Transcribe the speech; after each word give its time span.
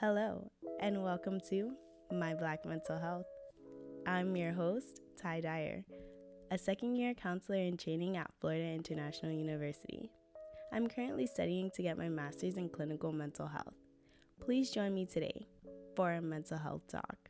Hello, 0.00 0.48
and 0.78 1.02
welcome 1.02 1.40
to 1.50 1.72
My 2.12 2.32
Black 2.32 2.64
Mental 2.64 3.00
Health. 3.00 3.26
I'm 4.06 4.36
your 4.36 4.52
host, 4.52 5.00
Ty 5.20 5.40
Dyer, 5.40 5.84
a 6.52 6.56
second 6.56 6.94
year 6.94 7.14
counselor 7.14 7.58
in 7.58 7.76
training 7.76 8.16
at 8.16 8.30
Florida 8.40 8.62
International 8.62 9.32
University. 9.32 10.08
I'm 10.72 10.86
currently 10.86 11.26
studying 11.26 11.72
to 11.74 11.82
get 11.82 11.98
my 11.98 12.08
master's 12.08 12.58
in 12.58 12.68
clinical 12.68 13.10
mental 13.10 13.48
health. 13.48 13.74
Please 14.40 14.70
join 14.70 14.94
me 14.94 15.04
today 15.04 15.48
for 15.96 16.12
a 16.12 16.22
mental 16.22 16.58
health 16.58 16.86
talk. 16.86 17.27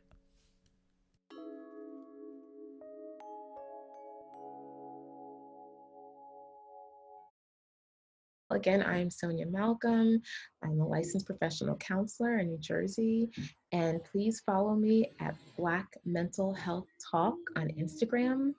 Again, 8.59 8.83
I'm 8.83 9.09
Sonia 9.09 9.45
Malcolm. 9.45 10.21
I'm 10.61 10.81
a 10.81 10.85
licensed 10.85 11.25
professional 11.25 11.77
counselor 11.77 12.39
in 12.39 12.49
New 12.49 12.57
Jersey. 12.57 13.29
And 13.71 14.03
please 14.03 14.41
follow 14.45 14.75
me 14.75 15.13
at 15.21 15.33
Black 15.55 15.87
Mental 16.03 16.53
Health 16.53 16.87
Talk 17.09 17.35
on 17.55 17.69
Instagram. 17.79 18.51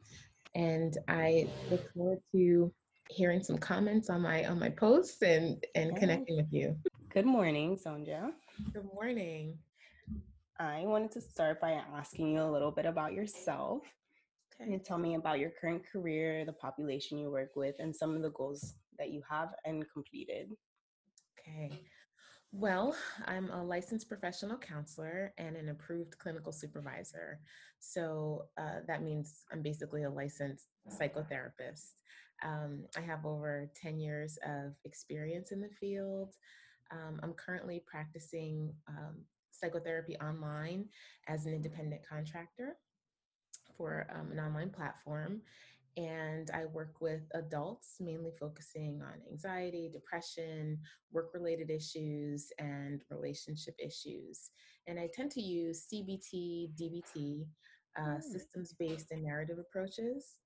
And 0.54 0.96
I 1.06 1.46
look 1.70 1.92
forward 1.92 2.20
to 2.32 2.72
hearing 3.10 3.42
some 3.42 3.58
comments 3.58 4.08
on 4.08 4.22
my 4.22 4.46
on 4.46 4.58
my 4.58 4.70
posts 4.70 5.20
and 5.20 5.62
and 5.74 5.94
connecting 5.94 6.38
with 6.38 6.50
you. 6.50 6.74
Good 7.12 7.26
morning, 7.26 7.76
Sonia. 7.76 8.32
Good 8.72 8.88
morning. 8.94 9.58
I 10.58 10.80
wanted 10.86 11.12
to 11.12 11.20
start 11.20 11.60
by 11.60 11.72
asking 11.94 12.32
you 12.32 12.40
a 12.40 12.50
little 12.50 12.70
bit 12.70 12.86
about 12.86 13.12
yourself. 13.12 13.82
Okay. 14.54 14.64
Can 14.64 14.72
you 14.72 14.78
tell 14.78 14.96
me 14.96 15.16
about 15.16 15.40
your 15.40 15.50
current 15.60 15.82
career, 15.92 16.46
the 16.46 16.54
population 16.54 17.18
you 17.18 17.30
work 17.30 17.50
with, 17.54 17.74
and 17.80 17.94
some 17.94 18.16
of 18.16 18.22
the 18.22 18.30
goals 18.30 18.76
that 19.00 19.10
you 19.10 19.22
have 19.28 19.48
and 19.64 19.84
completed? 19.92 20.52
Okay. 21.40 21.82
Well, 22.52 22.94
I'm 23.26 23.48
a 23.50 23.62
licensed 23.62 24.08
professional 24.08 24.58
counselor 24.58 25.32
and 25.38 25.56
an 25.56 25.68
approved 25.68 26.18
clinical 26.18 26.52
supervisor. 26.52 27.40
So 27.78 28.46
uh, 28.58 28.80
that 28.86 29.02
means 29.02 29.44
I'm 29.52 29.62
basically 29.62 30.02
a 30.02 30.10
licensed 30.10 30.66
psychotherapist. 30.88 31.94
Um, 32.44 32.84
I 32.96 33.00
have 33.00 33.24
over 33.24 33.70
10 33.80 34.00
years 34.00 34.38
of 34.44 34.74
experience 34.84 35.52
in 35.52 35.60
the 35.60 35.70
field. 35.80 36.34
Um, 36.90 37.20
I'm 37.22 37.34
currently 37.34 37.82
practicing 37.86 38.72
um, 38.88 39.24
psychotherapy 39.52 40.16
online 40.16 40.86
as 41.28 41.46
an 41.46 41.54
independent 41.54 42.02
contractor 42.08 42.76
for 43.76 44.08
um, 44.12 44.32
an 44.32 44.40
online 44.40 44.70
platform 44.70 45.40
and 45.96 46.50
I 46.52 46.66
work 46.66 46.94
with 47.00 47.22
adults, 47.34 47.96
mainly 48.00 48.32
focusing 48.38 49.02
on 49.02 49.14
anxiety, 49.30 49.90
depression, 49.92 50.78
work 51.12 51.30
related 51.34 51.70
issues, 51.70 52.52
and 52.58 53.02
relationship 53.10 53.74
issues. 53.78 54.50
And 54.86 54.98
I 54.98 55.08
tend 55.12 55.30
to 55.32 55.40
use 55.40 55.86
CBT, 55.92 56.70
DBT, 56.80 57.46
uh, 57.98 58.02
mm. 58.02 58.22
systems 58.22 58.72
based 58.72 59.10
and 59.10 59.22
narrative 59.22 59.58
approaches. 59.58 60.36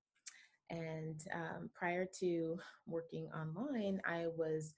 And 0.69 1.21
um, 1.33 1.69
prior 1.73 2.07
to 2.19 2.57
working 2.87 3.29
online, 3.29 4.01
I 4.05 4.25
was 4.35 4.73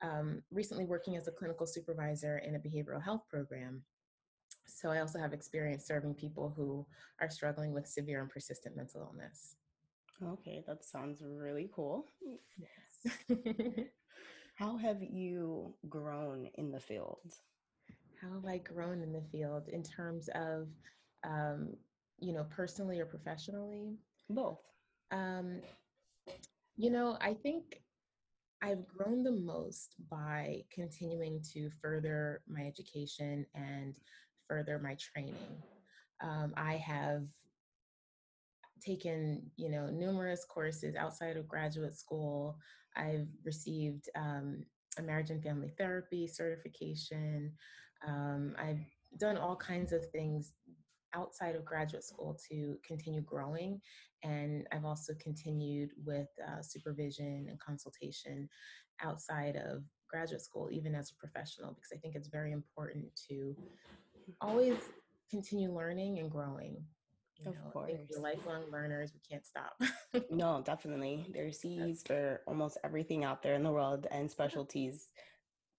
um, 0.00 0.42
recently 0.52 0.84
working 0.84 1.16
as 1.16 1.26
a 1.26 1.32
clinical 1.32 1.66
supervisor 1.66 2.38
in 2.38 2.54
a 2.54 2.58
behavioral 2.58 3.02
health 3.02 3.22
program. 3.28 3.82
So 4.66 4.90
I 4.90 5.00
also 5.00 5.18
have 5.18 5.32
experience 5.32 5.86
serving 5.86 6.14
people 6.14 6.52
who 6.56 6.86
are 7.20 7.30
struggling 7.30 7.72
with 7.72 7.86
severe 7.86 8.20
and 8.20 8.30
persistent 8.30 8.76
mental 8.76 9.02
illness. 9.02 9.56
Okay, 10.22 10.62
that 10.66 10.84
sounds 10.84 11.22
really 11.22 11.70
cool. 11.74 12.06
Yes. 12.58 13.16
How 14.54 14.76
have 14.76 15.02
you 15.02 15.74
grown 15.88 16.48
in 16.54 16.70
the 16.70 16.80
field? 16.80 17.34
How 18.20 18.32
have 18.32 18.46
I 18.46 18.58
grown 18.58 19.02
in 19.02 19.12
the 19.12 19.22
field 19.32 19.68
in 19.68 19.82
terms 19.82 20.28
of, 20.34 20.68
um, 21.24 21.74
you 22.20 22.32
know, 22.32 22.44
personally 22.50 23.00
or 23.00 23.06
professionally? 23.06 23.96
Both. 24.30 24.60
Um, 25.10 25.60
you 26.76 26.90
know, 26.90 27.18
I 27.20 27.34
think 27.34 27.82
I've 28.62 28.86
grown 28.86 29.22
the 29.22 29.32
most 29.32 29.96
by 30.10 30.62
continuing 30.72 31.42
to 31.52 31.68
further 31.82 32.42
my 32.48 32.62
education 32.62 33.44
and 33.54 33.94
further 34.48 34.78
my 34.78 34.96
training. 34.98 35.62
Um, 36.22 36.54
I 36.56 36.76
have 36.76 37.24
taken 38.80 39.50
you 39.56 39.68
know 39.70 39.86
numerous 39.86 40.44
courses 40.44 40.94
outside 40.96 41.36
of 41.36 41.48
graduate 41.48 41.96
school. 41.96 42.58
I've 42.96 43.28
received 43.44 44.08
um, 44.16 44.64
a 44.98 45.02
marriage 45.02 45.30
and 45.30 45.42
family 45.42 45.72
therapy 45.76 46.26
certification. 46.26 47.52
Um, 48.06 48.54
i've 48.58 48.80
done 49.18 49.36
all 49.36 49.56
kinds 49.56 49.92
of 49.92 50.04
things 50.10 50.52
outside 51.14 51.54
of 51.54 51.64
graduate 51.64 52.04
school 52.04 52.36
to 52.48 52.76
continue 52.86 53.20
growing 53.20 53.80
and 54.22 54.66
i've 54.72 54.84
also 54.84 55.12
continued 55.20 55.90
with 56.04 56.28
uh, 56.46 56.60
supervision 56.60 57.46
and 57.48 57.58
consultation 57.60 58.48
outside 59.02 59.56
of 59.56 59.82
graduate 60.10 60.42
school 60.42 60.68
even 60.70 60.94
as 60.94 61.10
a 61.10 61.14
professional 61.14 61.72
because 61.72 61.90
i 61.92 61.96
think 61.96 62.14
it's 62.14 62.28
very 62.28 62.52
important 62.52 63.04
to 63.28 63.56
always 64.40 64.76
continue 65.30 65.72
learning 65.72 66.18
and 66.18 66.30
growing 66.30 66.84
you 67.38 67.50
of 67.50 67.56
know, 67.56 67.70
course. 67.72 67.92
we're 68.10 68.22
lifelong 68.22 68.64
learners, 68.70 69.12
we 69.12 69.20
can't 69.28 69.44
stop. 69.44 69.76
no, 70.30 70.62
definitely. 70.64 71.26
There's 71.32 71.60
C's 71.60 72.02
for 72.06 72.40
almost 72.46 72.78
everything 72.84 73.24
out 73.24 73.42
there 73.42 73.54
in 73.54 73.62
the 73.62 73.72
world 73.72 74.06
and 74.10 74.30
specialties. 74.30 75.08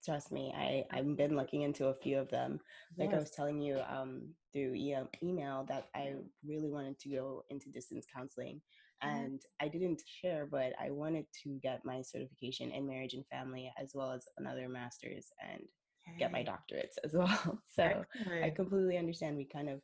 Trust 0.04 0.32
me, 0.32 0.54
I, 0.56 0.84
I've 0.96 1.18
been 1.18 1.36
looking 1.36 1.64
into 1.64 1.88
a 1.88 1.94
few 1.94 2.20
of 2.20 2.30
them. 2.30 2.60
Like 2.98 3.10
yes. 3.10 3.18
I 3.18 3.20
was 3.20 3.32
telling 3.32 3.62
you 3.62 3.80
um, 3.90 4.30
through 4.54 4.74
e- 4.76 4.96
email 5.24 5.66
that 5.68 5.88
I 5.96 6.14
really 6.46 6.70
wanted 6.70 7.00
to 7.00 7.10
go 7.10 7.44
into 7.50 7.72
distance 7.72 8.06
counseling. 8.16 8.62
Mm-hmm. 9.04 9.18
And 9.18 9.42
I 9.62 9.68
didn't 9.68 10.02
share, 10.22 10.48
but 10.50 10.74
I 10.80 10.92
wanted 10.92 11.26
to 11.44 11.60
get 11.62 11.86
my 11.86 12.02
certification 12.02 12.72
in 12.72 12.88
marriage 12.88 13.14
and 13.14 13.26
family 13.28 13.72
as 13.82 13.92
well 13.94 14.12
as 14.12 14.26
another 14.38 14.70
master's 14.70 15.28
and 15.42 15.62
okay. 16.08 16.20
get 16.20 16.32
my 16.32 16.44
doctorates 16.44 16.98
as 17.04 17.14
well. 17.14 17.60
So 17.68 17.84
Excellent. 17.84 18.44
I 18.44 18.50
completely 18.52 18.98
understand. 18.98 19.38
We 19.38 19.46
kind 19.46 19.70
of 19.70 19.82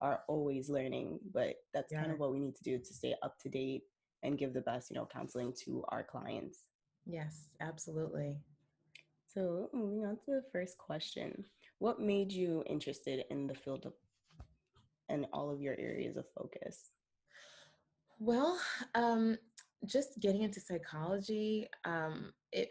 are 0.00 0.20
always 0.28 0.68
learning, 0.68 1.18
but 1.32 1.56
that's 1.74 1.92
yeah. 1.92 2.00
kind 2.00 2.12
of 2.12 2.18
what 2.18 2.32
we 2.32 2.40
need 2.40 2.56
to 2.56 2.62
do 2.62 2.78
to 2.78 2.94
stay 2.94 3.14
up 3.22 3.38
to 3.40 3.48
date 3.48 3.82
and 4.22 4.38
give 4.38 4.52
the 4.52 4.60
best, 4.60 4.90
you 4.90 4.96
know, 4.96 5.08
counseling 5.10 5.52
to 5.64 5.84
our 5.88 6.02
clients. 6.02 6.64
Yes, 7.06 7.48
absolutely. 7.60 8.38
So, 9.28 9.68
moving 9.72 10.04
on 10.04 10.16
to 10.16 10.26
the 10.26 10.44
first 10.52 10.76
question. 10.78 11.44
What 11.78 12.00
made 12.00 12.32
you 12.32 12.62
interested 12.66 13.24
in 13.30 13.46
the 13.46 13.54
field 13.54 13.86
of 13.86 13.92
and 15.08 15.26
all 15.32 15.50
of 15.50 15.60
your 15.60 15.74
areas 15.78 16.16
of 16.16 16.24
focus? 16.36 16.90
Well, 18.18 18.58
um, 18.94 19.36
just 19.86 20.20
getting 20.20 20.42
into 20.42 20.60
psychology, 20.60 21.68
um, 21.84 22.32
it 22.52 22.70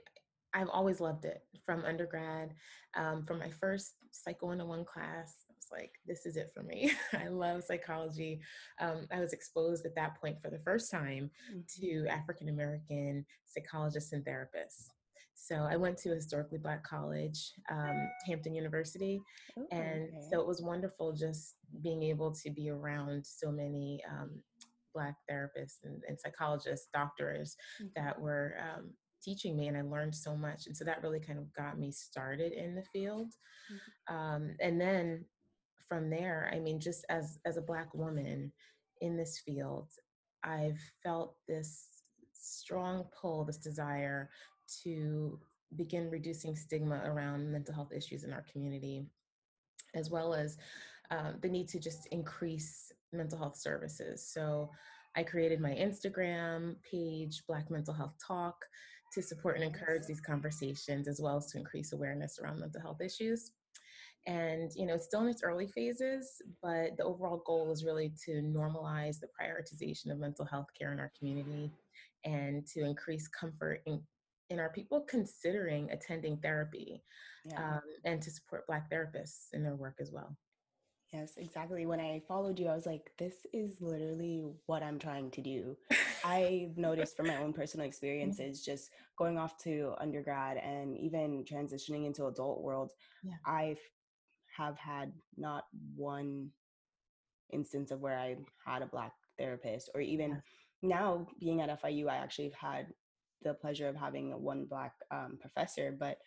I've 0.54 0.70
always 0.70 1.00
loved 1.00 1.26
it 1.26 1.44
from 1.66 1.86
undergrad. 1.86 2.54
Um, 2.96 3.24
from 3.26 3.40
my 3.40 3.50
first 3.50 3.94
Psycho 4.12 4.48
101 4.48 4.86
class, 4.86 5.46
like, 5.72 5.92
this 6.06 6.26
is 6.26 6.38
it 6.38 6.52
for 6.54 6.64
me. 6.64 6.92
I 7.14 7.28
love 7.28 7.64
psychology. 7.64 8.40
Um, 8.80 9.08
I 9.12 9.20
was 9.20 9.34
exposed 9.34 9.86
at 9.86 9.96
that 9.96 10.20
point 10.20 10.42
for 10.42 10.50
the 10.50 10.60
first 10.60 10.92
time 10.92 11.30
mm-hmm. 11.52 11.60
to 11.82 12.08
African 12.10 12.50
American 12.50 13.26
psychologists 13.46 14.14
and 14.14 14.26
therapists. 14.26 14.90
So 15.36 15.56
I 15.56 15.78
went 15.78 15.98
to 16.00 16.12
a 16.12 16.16
historically 16.16 16.58
black 16.58 16.84
college, 16.84 17.54
um, 17.72 18.10
Hampton 18.28 18.54
University. 18.54 19.22
Oh, 19.58 19.66
and 19.72 20.04
okay. 20.04 20.18
so 20.32 20.40
it 20.40 20.48
was 20.48 20.62
wonderful 20.62 21.14
just 21.14 21.56
being 21.82 22.04
able 22.04 22.32
to 22.34 22.50
be 22.50 22.70
around 22.70 23.26
so 23.26 23.52
many 23.52 24.02
um, 24.10 24.42
black 24.94 25.16
therapists 25.32 25.78
and, 25.86 26.02
and 26.08 26.20
psychologists, 26.20 26.90
doctors 26.94 27.56
mm-hmm. 27.82 27.88
that 27.96 28.20
were 28.20 28.56
um, 28.60 28.92
teaching 29.24 29.56
me 29.56 29.68
and 29.68 29.78
I 29.78 29.82
learned 29.82 30.16
so 30.16 30.36
much. 30.36 30.68
And 30.68 30.76
so 30.76 30.84
that 30.86 31.02
really 31.02 31.20
kind 31.20 31.40
of 31.40 31.54
got 31.54 31.80
me 31.80 31.92
started 31.92 32.52
in 32.52 32.76
the 32.76 32.84
field. 32.94 33.32
Mm-hmm. 33.72 34.16
Um, 34.16 34.56
and 34.60 34.80
then 34.80 35.26
from 35.90 36.10
there, 36.10 36.52
I 36.54 36.60
mean, 36.60 36.80
just 36.80 37.04
as, 37.10 37.40
as 37.46 37.58
a 37.58 37.62
Black 37.62 37.94
woman 37.94 38.54
in 39.02 39.18
this 39.18 39.40
field, 39.40 39.90
I've 40.44 40.80
felt 41.04 41.36
this 41.48 41.88
strong 42.32 43.06
pull, 43.20 43.44
this 43.44 43.58
desire 43.58 44.30
to 44.84 45.40
begin 45.76 46.10
reducing 46.10 46.56
stigma 46.56 47.02
around 47.06 47.52
mental 47.52 47.74
health 47.74 47.92
issues 47.94 48.24
in 48.24 48.32
our 48.32 48.46
community, 48.52 49.06
as 49.96 50.10
well 50.10 50.34
as 50.34 50.58
um, 51.12 51.36
the 51.42 51.50
need 51.50 51.68
to 51.70 51.80
just 51.80 52.08
increase 52.12 52.92
mental 53.12 53.38
health 53.38 53.58
services. 53.58 54.26
So 54.32 54.70
I 55.16 55.24
created 55.24 55.60
my 55.60 55.72
Instagram 55.72 56.76
page, 56.90 57.44
Black 57.48 57.70
Mental 57.72 57.94
Health 57.94 58.14
Talk, 58.26 58.56
to 59.14 59.22
support 59.24 59.56
and 59.56 59.64
encourage 59.64 60.06
these 60.06 60.22
conversations 60.22 61.08
as 61.08 61.20
well 61.20 61.38
as 61.38 61.48
to 61.48 61.58
increase 61.58 61.94
awareness 61.94 62.40
around 62.40 62.60
mental 62.60 62.82
health 62.82 63.02
issues. 63.02 63.52
And 64.28 64.72
you 64.76 64.86
know, 64.86 64.96
it's 64.96 65.06
still 65.06 65.22
in 65.22 65.30
its 65.30 65.44
early 65.44 65.68
phases, 65.68 66.42
but 66.62 66.98
the 66.98 67.04
overall 67.04 67.42
goal 67.46 67.72
is 67.72 67.84
really 67.84 68.14
to 68.26 68.42
normalize 68.42 69.20
the 69.20 69.28
prioritization 69.28 70.12
of 70.12 70.20
mental 70.20 70.46
health 70.46 70.68
care 70.80 70.94
in 70.94 71.00
our 71.00 71.12
community 71.18 71.72
and 72.26 72.66
to 72.68 72.84
increase 72.86 73.28
comfort 73.28 73.82
in 73.86 74.02
and 74.52 74.60
are 74.60 74.70
people 74.70 75.06
considering 75.08 75.92
attending 75.92 76.38
therapy 76.38 77.04
yeah. 77.46 77.76
um, 77.76 77.82
and 78.04 78.22
to 78.22 78.32
support 78.32 78.66
Black 78.66 78.90
therapists 78.92 79.54
in 79.54 79.64
their 79.64 79.76
work 79.76 79.98
as 80.02 80.12
well? 80.12 80.36
Yes, 81.14 81.34
exactly. 81.38 81.86
When 81.86 82.00
I 82.00 82.22
followed 82.28 82.60
you, 82.60 82.68
I 82.68 82.76
was 82.76 82.86
like, 82.86 83.12
this 83.18 83.34
is 83.52 83.78
literally 83.82 84.46
what 84.68 84.84
I'm 84.84 85.00
trying 85.00 85.32
to 85.32 85.42
do. 85.42 85.76
I've 86.24 86.78
noticed 86.78 87.18
from 87.18 87.28
my 87.28 87.38
own 87.38 87.52
personal 87.52 87.86
experiences, 87.88 88.64
just 88.64 88.92
going 89.18 89.38
off 89.38 89.58
to 89.64 89.94
undergrad 90.00 90.58
and 90.58 90.96
even 90.98 91.44
transitioning 91.52 92.06
into 92.06 92.28
adult 92.28 92.62
world, 92.62 92.92
yeah. 93.24 93.34
I 93.46 93.76
have 94.60 94.78
had 94.78 95.12
not 95.38 95.64
one 95.96 96.50
instance 97.52 97.92
of 97.92 98.02
where 98.02 98.18
I 98.18 98.36
had 98.66 98.82
a 98.82 98.88
black 98.88 99.14
therapist 99.38 99.90
or 99.96 100.02
even 100.02 100.32
yes. 100.32 100.42
now 100.84 101.28
being 101.40 101.62
at 101.62 101.82
FIU, 101.82 102.10
I 102.10 102.18
actually 102.18 102.52
have 102.52 102.74
had 102.74 102.88
the 103.42 103.54
pleasure 103.54 103.88
of 103.88 103.96
having 103.96 104.32
one 104.32 104.66
black 104.70 104.94
um, 105.12 105.38
professor, 105.42 105.96
but 105.98 106.18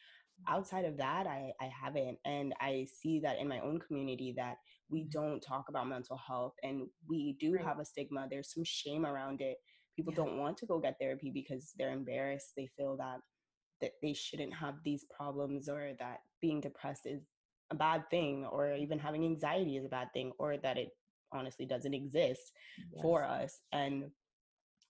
outside 0.49 0.85
of 0.85 0.97
that 0.97 1.27
I, 1.27 1.53
I 1.61 1.71
haven't 1.83 2.19
and 2.25 2.53
i 2.61 2.87
see 3.01 3.21
that 3.21 3.39
in 3.39 3.47
my 3.49 3.61
own 3.61 3.79
community 3.79 4.35
that 4.37 4.57
we 4.89 5.03
mm-hmm. 5.03 5.11
don't 5.11 5.41
talk 5.41 5.67
about 5.69 5.89
mental 5.89 6.17
health 6.17 6.55
and 6.63 6.89
we 7.09 7.37
do 7.39 7.55
right. 7.55 7.65
have 7.65 7.79
a 7.79 7.85
stigma 7.85 8.27
there's 8.29 8.53
some 8.53 8.65
shame 8.65 9.07
around 9.07 9.41
it 9.41 9.59
people 9.95 10.13
yeah. 10.13 10.25
don't 10.25 10.39
want 10.39 10.57
to 10.57 10.67
go 10.67 10.81
get 10.81 10.97
therapy 11.01 11.31
because 11.33 11.73
they're 11.79 11.93
embarrassed 11.93 12.53
they 12.57 12.69
feel 12.77 12.97
that 12.97 13.19
that 13.81 13.93
they 14.01 14.13
shouldn't 14.13 14.55
have 14.55 14.75
these 14.85 15.05
problems 15.17 15.69
or 15.69 15.93
that 15.99 16.21
being 16.41 16.61
depressed 16.61 17.03
is 17.05 17.23
a 17.73 17.75
bad 17.75 18.05
thing 18.11 18.45
or 18.45 18.75
even 18.75 18.99
having 18.99 19.25
anxiety 19.25 19.77
is 19.77 19.85
a 19.85 19.89
bad 19.89 20.09
thing 20.13 20.31
or 20.39 20.57
that 20.59 20.79
it 20.79 20.91
honestly 21.33 21.67
doesn't 21.67 21.95
exist 21.95 22.53
yes. 22.79 23.03
for 23.03 23.25
us 23.25 23.61
and 23.73 24.05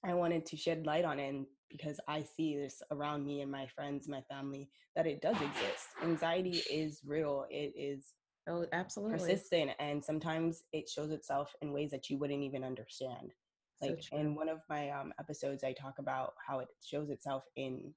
i 0.04 0.12
wanted 0.12 0.44
to 0.44 0.56
shed 0.56 0.84
light 0.84 1.04
on 1.04 1.18
it 1.18 1.46
because 1.72 1.98
I 2.06 2.22
see 2.22 2.56
this 2.56 2.82
around 2.90 3.24
me 3.24 3.40
and 3.40 3.50
my 3.50 3.66
friends, 3.66 4.08
my 4.08 4.20
family, 4.30 4.68
that 4.94 5.06
it 5.06 5.22
does 5.22 5.36
exist. 5.36 5.88
Anxiety 6.02 6.62
is 6.70 7.00
real. 7.04 7.46
It 7.50 7.72
is 7.76 8.12
oh, 8.48 8.66
absolutely 8.72 9.18
persistent, 9.18 9.70
and 9.78 10.04
sometimes 10.04 10.62
it 10.72 10.88
shows 10.88 11.10
itself 11.10 11.54
in 11.62 11.72
ways 11.72 11.90
that 11.90 12.10
you 12.10 12.18
wouldn't 12.18 12.42
even 12.42 12.62
understand. 12.62 13.32
Like 13.80 14.02
so 14.02 14.16
in 14.16 14.36
one 14.36 14.48
of 14.48 14.60
my 14.68 14.90
um, 14.90 15.12
episodes, 15.18 15.64
I 15.64 15.72
talk 15.72 15.94
about 15.98 16.34
how 16.46 16.60
it 16.60 16.68
shows 16.84 17.10
itself 17.10 17.42
in 17.56 17.94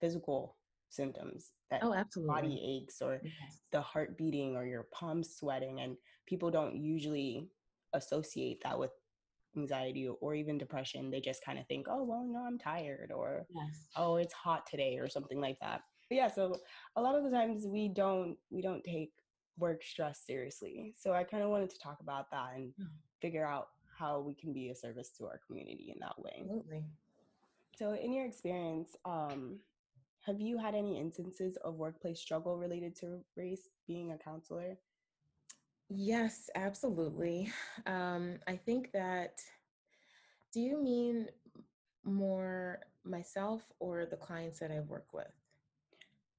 physical 0.00 0.56
symptoms 0.88 1.52
that 1.70 1.80
oh, 1.82 1.94
absolutely. 1.94 2.34
body 2.34 2.80
aches 2.82 3.02
or 3.02 3.20
yes. 3.22 3.60
the 3.72 3.80
heart 3.80 4.16
beating 4.16 4.56
or 4.56 4.64
your 4.64 4.86
palms 4.92 5.34
sweating 5.36 5.80
and 5.80 5.96
people 6.26 6.50
don't 6.50 6.76
usually 6.76 7.48
associate 7.92 8.60
that 8.62 8.78
with 8.78 8.90
anxiety 9.56 10.08
or 10.08 10.34
even 10.34 10.58
depression, 10.58 11.10
they 11.10 11.20
just 11.20 11.44
kind 11.44 11.58
of 11.58 11.66
think, 11.66 11.86
oh, 11.88 12.04
well, 12.04 12.24
no, 12.28 12.44
I'm 12.46 12.58
tired 12.58 13.10
or, 13.14 13.46
yes. 13.54 13.86
oh, 13.96 14.16
it's 14.16 14.34
hot 14.34 14.66
today 14.66 14.98
or 14.98 15.08
something 15.08 15.40
like 15.40 15.58
that. 15.60 15.82
But 16.08 16.16
yeah, 16.16 16.28
so 16.28 16.56
a 16.94 17.02
lot 17.02 17.16
of 17.16 17.24
the 17.24 17.30
times 17.30 17.66
we 17.66 17.88
don't 17.88 18.36
we 18.50 18.62
don't 18.62 18.84
take 18.84 19.10
work 19.58 19.82
stress 19.82 20.22
seriously. 20.24 20.94
So 20.96 21.12
I 21.12 21.24
kind 21.24 21.42
of 21.42 21.50
wanted 21.50 21.70
to 21.70 21.78
talk 21.80 21.98
about 22.00 22.30
that 22.30 22.50
and 22.54 22.68
mm. 22.80 22.86
figure 23.20 23.44
out 23.44 23.68
how 23.98 24.20
we 24.20 24.34
can 24.34 24.52
be 24.52 24.68
a 24.68 24.74
service 24.74 25.10
to 25.18 25.24
our 25.24 25.40
community 25.46 25.92
in 25.92 25.98
that 26.00 26.16
way. 26.18 26.42
Absolutely. 26.42 26.84
So 27.76 27.94
in 27.94 28.12
your 28.12 28.24
experience, 28.24 28.94
um, 29.04 29.58
have 30.26 30.40
you 30.40 30.58
had 30.58 30.74
any 30.74 30.98
instances 30.98 31.56
of 31.58 31.76
workplace 31.76 32.20
struggle 32.20 32.56
related 32.58 32.96
to 32.96 33.20
race 33.36 33.68
being 33.86 34.10
a 34.10 34.18
counselor? 34.18 34.76
Yes, 35.88 36.50
absolutely. 36.56 37.52
Um, 37.86 38.40
I 38.48 38.56
think 38.56 38.90
that, 38.92 39.40
do 40.52 40.60
you 40.60 40.82
mean 40.82 41.28
more 42.04 42.80
myself 43.04 43.62
or 43.78 44.04
the 44.04 44.16
clients 44.16 44.58
that 44.58 44.72
I 44.72 44.80
work 44.80 45.06
with? 45.12 45.30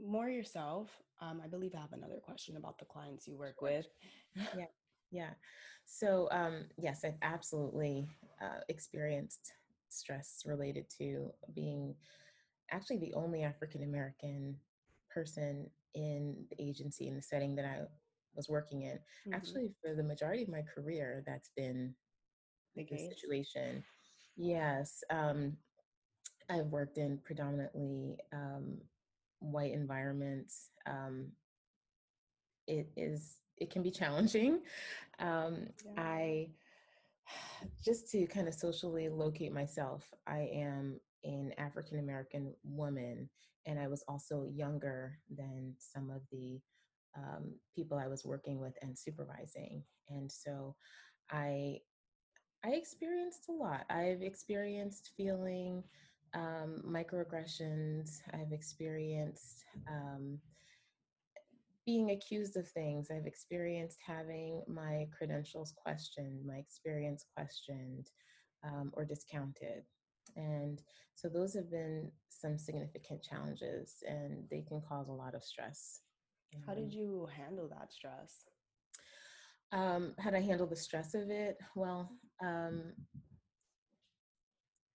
More 0.06 0.30
yourself. 0.30 0.90
Um, 1.22 1.42
I 1.44 1.48
believe 1.48 1.74
I 1.74 1.80
have 1.80 1.94
another 1.94 2.19
question 2.22 2.57
about 2.57 2.78
the 2.80 2.86
clients 2.86 3.25
you 3.25 3.38
work 3.38 3.62
with. 3.62 3.88
yeah, 4.36 4.66
yeah. 5.12 5.30
So, 5.86 6.28
um, 6.31 6.66
yes, 6.78 7.06
I've 7.06 7.18
absolutely 7.22 8.06
uh, 8.42 8.60
experienced 8.68 9.54
stress 9.88 10.44
related 10.45 10.90
to 10.98 11.31
being 11.56 11.95
actually 12.72 12.98
the 12.98 13.14
only 13.14 13.44
African 13.44 13.84
American 13.84 14.56
person 15.14 15.69
in 15.94 16.36
the 16.50 16.64
agency 16.64 17.08
in 17.08 17.16
the 17.16 17.22
setting 17.22 17.56
that 17.56 17.66
I 17.66 17.81
was 18.36 18.48
working 18.48 18.84
in. 18.84 18.96
Mm-hmm. 18.96 19.34
Actually, 19.34 19.72
for 19.81 19.96
the 19.96 20.04
majority 20.04 20.44
of 20.44 20.50
my 20.50 20.62
career, 20.62 21.24
that's 21.25 21.50
been 21.56 21.94
the, 22.75 22.86
the 22.90 22.98
situation. 22.98 23.84
Yes. 24.36 25.04
Um, 25.10 25.58
I've 26.50 26.68
worked 26.68 26.98
in 26.98 27.19
predominantly 27.24 28.18
um, 28.31 28.78
white 29.40 29.74
environments. 29.74 30.69
Um, 30.86 31.31
it 32.68 32.90
is 32.96 33.38
it 33.58 33.72
can 33.72 33.84
be 33.84 33.92
challenging. 33.92 34.62
Um, 35.19 35.66
yeah. 35.84 35.94
I 35.98 36.50
just 37.84 38.12
to 38.12 38.28
kind 38.28 38.48
of 38.48 38.54
socially 38.54 39.10
locate 39.10 39.52
myself. 39.52 40.04
I 40.28 40.48
am 40.54 41.00
an 41.27 41.53
African 41.57 42.00
American 42.00 42.53
woman, 42.63 43.29
and 43.65 43.79
I 43.79 43.88
was 43.88 44.03
also 44.07 44.45
younger 44.53 45.19
than 45.35 45.74
some 45.77 46.09
of 46.09 46.21
the 46.31 46.59
um, 47.18 47.53
people 47.75 47.97
I 47.97 48.07
was 48.07 48.25
working 48.25 48.59
with 48.59 48.74
and 48.81 48.97
supervising. 48.97 49.83
And 50.09 50.31
so 50.31 50.75
I 51.31 51.79
I 52.65 52.69
experienced 52.69 53.50
a 53.50 53.53
lot. 53.53 53.85
I've 53.89 54.21
experienced 54.21 55.12
feeling 55.15 55.83
um, 56.33 56.81
microaggressions. 56.85 58.21
I've 58.33 58.51
experienced 58.51 59.63
um, 59.88 60.39
being 61.85 62.12
accused 62.12 62.57
of 62.57 62.68
things. 62.68 63.09
I've 63.09 63.25
experienced 63.25 64.00
having 64.06 64.63
my 64.68 65.07
credentials 65.18 65.73
questioned, 65.75 66.45
my 66.45 66.57
experience 66.57 67.25
questioned, 67.33 68.09
um, 68.63 68.91
or 68.94 69.06
discounted. 69.06 69.83
And 70.35 70.81
so 71.15 71.29
those 71.29 71.53
have 71.53 71.71
been 71.71 72.12
some 72.29 72.57
significant 72.57 73.24
challenges, 73.24 74.03
and 74.07 74.44
they 74.50 74.62
can 74.62 74.81
cause 74.81 75.07
a 75.07 75.13
lot 75.13 75.35
of 75.35 75.44
stress. 75.44 76.01
How 76.65 76.74
did 76.74 76.94
you 76.94 77.27
handle 77.35 77.68
that 77.69 77.91
stress? 77.91 78.45
Um, 79.71 80.13
how 80.18 80.29
did 80.29 80.38
I 80.38 80.41
handle 80.41 80.68
the 80.68 80.75
stress 80.75 81.13
of 81.13 81.29
it? 81.29 81.57
Well, 81.75 82.09
um, 82.41 82.94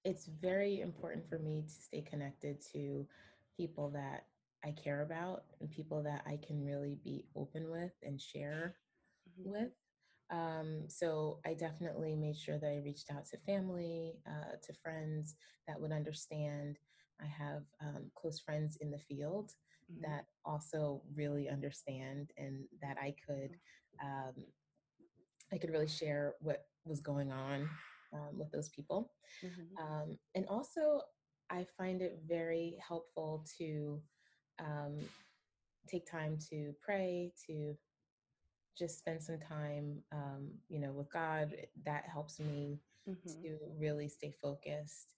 it's 0.05 0.27
very 0.27 0.81
important 0.81 1.29
for 1.29 1.39
me 1.39 1.63
to 1.67 1.73
stay 1.73 2.01
connected 2.03 2.63
to 2.73 3.07
people 3.57 3.91
that 3.91 4.27
I 4.65 4.73
care 4.73 5.03
about 5.03 5.45
and 5.61 5.71
people 5.71 6.03
that 6.05 6.23
I 6.27 6.39
can 6.45 6.65
really 6.65 6.99
be 7.05 7.27
open 7.37 7.71
with 7.71 7.93
and 8.03 8.21
share 8.21 8.77
mm-hmm. 9.29 9.51
with. 9.51 9.73
Um, 10.31 10.85
so 10.89 11.41
I 11.45 11.55
definitely 11.55 12.17
made 12.17 12.37
sure 12.37 12.59
that 12.59 12.67
I 12.67 12.83
reached 12.85 13.11
out 13.11 13.27
to 13.27 13.37
family, 13.39 14.15
uh, 14.27 14.57
to 14.63 14.73
friends 14.83 15.35
that 15.69 15.81
would 15.81 15.93
understand. 15.93 16.79
I 17.21 17.27
have 17.27 17.63
um, 17.81 18.11
close 18.15 18.41
friends 18.41 18.79
in 18.81 18.91
the 18.91 18.99
field 18.99 19.53
mm-hmm. 19.91 20.11
that 20.11 20.27
also 20.45 21.03
really 21.15 21.49
understand 21.49 22.31
and 22.37 22.65
that 22.81 22.97
I 23.01 23.15
could 23.27 23.57
um, 24.03 24.45
I 25.53 25.59
could 25.59 25.71
really 25.71 25.89
share 25.89 26.35
what 26.41 26.65
was 26.85 27.01
going 27.01 27.31
on 27.31 27.69
um, 28.13 28.39
with 28.39 28.51
those 28.51 28.71
people. 28.71 29.13
Mm-hmm. 29.45 29.85
Um, 29.85 30.19
and 30.35 30.47
also, 30.49 31.03
I 31.51 31.67
find 31.77 32.01
it 32.01 32.21
very 32.27 32.79
helpful 32.87 33.45
to 33.59 34.01
um, 34.59 34.97
take 35.87 36.11
time 36.11 36.39
to 36.51 36.75
pray, 36.81 37.33
to 37.47 37.75
just 38.79 38.99
spend 38.99 39.23
some 39.23 39.39
time, 39.39 40.03
um, 40.13 40.49
you 40.69 40.81
know, 40.81 40.93
with 40.93 41.13
God. 41.13 41.55
That 41.85 42.05
helps 42.13 42.41
me 42.41 42.81
mm-hmm. 43.09 43.43
to 43.43 43.59
really 43.79 44.09
stay 44.09 44.33
focused. 44.43 45.15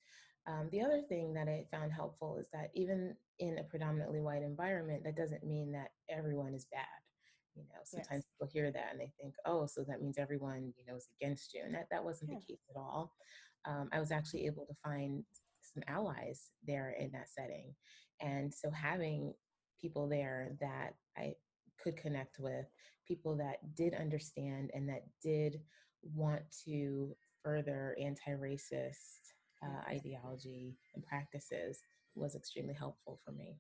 Um, 0.47 0.69
the 0.73 0.83
other 0.83 1.01
thing 1.09 1.33
that 1.35 1.49
I 1.49 1.65
found 1.71 1.93
helpful 1.93 2.37
is 2.39 2.49
that 2.53 2.71
even 2.75 3.17
in 3.39 3.59
a 3.59 3.65
predominantly 3.65 4.21
white 4.21 4.43
environment, 4.43 5.03
that 5.05 5.17
doesn't 5.17 5.45
mean 5.45 5.73
that 5.73 5.89
everyone 6.11 6.55
is 6.55 6.67
bad. 6.71 6.85
You 7.55 7.63
know, 7.63 7.81
sometimes 7.85 8.25
yes. 8.25 8.33
people 8.33 8.53
hear 8.53 8.71
that 8.73 8.89
and 8.91 9.01
they 9.01 9.13
think, 9.21 9.35
oh, 9.47 9.67
so 9.67 9.85
that 9.89 10.03
means 10.03 10.19
everyone, 10.19 10.73
you 10.77 10.85
know, 10.87 10.97
is 10.97 11.09
against 11.21 11.55
you. 11.55 11.63
And 11.65 11.75
that, 11.75 11.87
that 11.91 12.05
wasn't 12.05 12.33
yeah. 12.33 12.39
the 12.39 12.53
case 12.53 12.63
at 12.69 12.77
all. 12.79 13.13
Um, 13.65 13.89
I 13.93 14.01
was 14.01 14.11
actually 14.11 14.47
able 14.47 14.67
to 14.67 14.75
find 14.83 15.25
some 15.63 15.83
allies 15.89 16.51
there 16.67 16.95
in 16.99 17.11
that 17.13 17.31
setting. 17.31 17.75
And 18.21 18.53
so 18.53 18.71
having 18.71 19.35
people 19.81 20.09
there 20.09 20.57
that 20.61 20.95
I 21.17 21.35
could 21.83 21.97
connect 21.97 22.39
with, 22.39 22.67
people 23.07 23.37
that 23.37 23.75
did 23.75 23.95
understand 23.95 24.71
and 24.75 24.89
that 24.89 25.05
did 25.23 25.61
want 26.03 26.43
to 26.67 27.15
further 27.43 27.97
anti 28.01 28.33
racist 28.33 29.33
uh, 29.63 29.89
ideology 29.89 30.77
and 30.95 31.05
practices 31.05 31.81
was 32.15 32.35
extremely 32.35 32.75
helpful 32.75 33.21
for 33.25 33.33
me. 33.33 33.57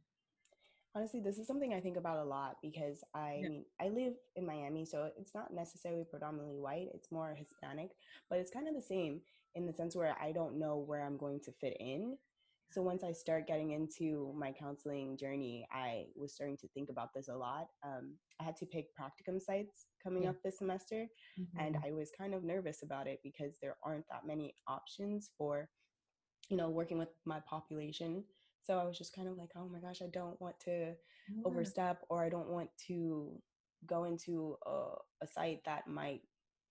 Honestly, 0.96 1.20
this 1.20 1.38
is 1.38 1.46
something 1.46 1.74
I 1.74 1.80
think 1.80 1.96
about 1.96 2.18
a 2.18 2.24
lot 2.24 2.56
because 2.62 3.02
I 3.14 3.40
yeah. 3.42 3.48
mean, 3.48 3.64
I 3.80 3.88
live 3.88 4.12
in 4.36 4.46
Miami, 4.46 4.84
so 4.84 5.10
it's 5.18 5.34
not 5.34 5.52
necessarily 5.52 6.04
predominantly 6.08 6.60
white, 6.60 6.88
it's 6.94 7.10
more 7.10 7.36
Hispanic, 7.36 7.90
but 8.30 8.38
it's 8.38 8.52
kind 8.52 8.68
of 8.68 8.74
the 8.74 8.82
same 8.82 9.20
in 9.56 9.66
the 9.66 9.72
sense 9.72 9.96
where 9.96 10.16
I 10.22 10.30
don't 10.30 10.58
know 10.58 10.76
where 10.78 11.04
I'm 11.04 11.16
going 11.16 11.40
to 11.40 11.52
fit 11.52 11.76
in. 11.80 12.16
So 12.74 12.82
once 12.82 13.04
I 13.04 13.12
start 13.12 13.46
getting 13.46 13.70
into 13.70 14.34
my 14.36 14.50
counseling 14.50 15.16
journey, 15.16 15.64
I 15.70 16.06
was 16.16 16.34
starting 16.34 16.56
to 16.56 16.66
think 16.74 16.90
about 16.90 17.14
this 17.14 17.28
a 17.28 17.36
lot. 17.36 17.68
Um, 17.86 18.16
I 18.40 18.44
had 18.44 18.56
to 18.56 18.66
pick 18.66 18.86
practicum 19.00 19.40
sites 19.40 19.86
coming 20.02 20.24
yeah. 20.24 20.30
up 20.30 20.36
this 20.42 20.58
semester, 20.58 21.06
mm-hmm. 21.38 21.60
and 21.64 21.76
I 21.86 21.92
was 21.92 22.10
kind 22.18 22.34
of 22.34 22.42
nervous 22.42 22.82
about 22.82 23.06
it 23.06 23.20
because 23.22 23.58
there 23.62 23.76
aren't 23.84 24.06
that 24.10 24.26
many 24.26 24.56
options 24.66 25.30
for, 25.38 25.68
you 26.50 26.56
know, 26.56 26.68
working 26.68 26.98
with 26.98 27.10
my 27.24 27.38
population. 27.48 28.24
So 28.64 28.76
I 28.76 28.84
was 28.84 28.98
just 28.98 29.14
kind 29.14 29.28
of 29.28 29.36
like, 29.36 29.50
oh 29.56 29.68
my 29.68 29.78
gosh, 29.78 30.02
I 30.02 30.08
don't 30.12 30.40
want 30.40 30.58
to 30.64 30.94
yeah. 31.30 31.42
overstep, 31.44 32.00
or 32.10 32.24
I 32.24 32.28
don't 32.28 32.50
want 32.50 32.70
to 32.88 33.40
go 33.86 34.02
into 34.02 34.56
a, 34.66 34.94
a 35.22 35.28
site 35.32 35.60
that 35.64 35.86
might 35.86 36.22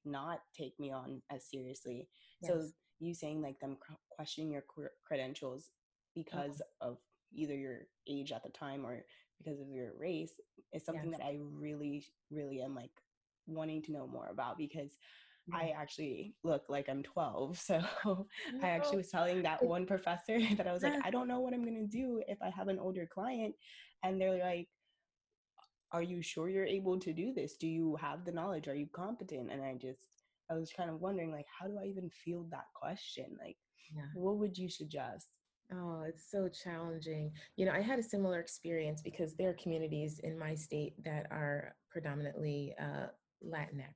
not 0.03 0.39
take 0.53 0.77
me 0.81 0.91
on 0.91 1.21
as 1.31 1.49
seriously. 1.49 2.09
Yes. 2.41 2.51
So 2.51 2.67
you 2.99 3.13
saying 3.13 3.41
like 3.41 3.59
them 3.59 3.77
questioning 4.17 4.51
your 4.51 4.65
credentials 5.07 5.69
because 6.15 6.61
of 6.81 6.97
either 7.33 7.55
your 7.55 7.87
age 8.07 8.31
at 8.31 8.43
the 8.43 8.49
time 8.49 8.85
or 8.85 9.03
because 9.43 9.59
of 9.59 9.69
your 9.69 9.91
race 9.97 10.33
is 10.73 10.85
something 10.85 11.09
yes. 11.11 11.19
that 11.19 11.25
I 11.25 11.37
really, 11.39 12.05
really 12.31 12.61
am 12.61 12.75
like 12.75 12.91
wanting 13.47 13.81
to 13.83 13.91
know 13.91 14.07
more 14.07 14.29
about 14.31 14.57
because 14.57 14.97
mm-hmm. 15.49 15.55
I 15.55 15.73
actually 15.75 16.35
look 16.43 16.63
like 16.69 16.87
I'm 16.89 17.03
12. 17.03 17.57
So 17.65 17.81
no. 18.05 18.27
I 18.61 18.69
actually 18.69 18.97
was 18.97 19.09
telling 19.09 19.43
that 19.43 19.63
one 19.63 19.85
professor 19.85 20.39
that 20.57 20.67
I 20.67 20.73
was 20.73 20.83
like, 20.83 20.93
I 21.03 21.11
don't 21.11 21.27
know 21.27 21.39
what 21.39 21.53
I'm 21.53 21.63
going 21.63 21.87
to 21.87 21.97
do 21.97 22.21
if 22.27 22.37
I 22.41 22.49
have 22.49 22.67
an 22.67 22.79
older 22.79 23.07
client. 23.11 23.55
And 24.03 24.19
they're 24.19 24.39
like, 24.39 24.67
Are 25.91 26.03
you 26.03 26.21
sure 26.21 26.49
you're 26.49 26.65
able 26.65 26.99
to 26.99 27.13
do 27.13 27.33
this? 27.33 27.55
Do 27.55 27.67
you 27.67 27.95
have 28.01 28.25
the 28.25 28.31
knowledge? 28.31 28.67
Are 28.67 28.75
you 28.75 28.87
competent? 28.93 29.51
And 29.51 29.63
I 29.63 29.75
just, 29.79 30.09
I 30.51 30.55
was 30.55 30.71
kind 30.75 30.89
of 30.89 31.01
wondering, 31.01 31.31
like, 31.31 31.45
how 31.57 31.67
do 31.67 31.77
I 31.81 31.85
even 31.87 32.09
field 32.09 32.51
that 32.51 32.65
question? 32.73 33.37
Like, 33.39 33.57
yeah. 33.95 34.03
what 34.15 34.37
would 34.37 34.57
you 34.57 34.69
suggest? 34.69 35.27
Oh, 35.71 36.03
it's 36.07 36.29
so 36.29 36.49
challenging. 36.49 37.31
You 37.55 37.65
know, 37.65 37.71
I 37.71 37.81
had 37.81 37.99
a 37.99 38.03
similar 38.03 38.39
experience 38.39 39.01
because 39.01 39.35
there 39.35 39.49
are 39.49 39.57
communities 39.61 40.19
in 40.23 40.37
my 40.37 40.55
state 40.55 40.93
that 41.03 41.27
are 41.31 41.75
predominantly 41.89 42.75
uh, 42.79 43.07
Latinx. 43.43 43.93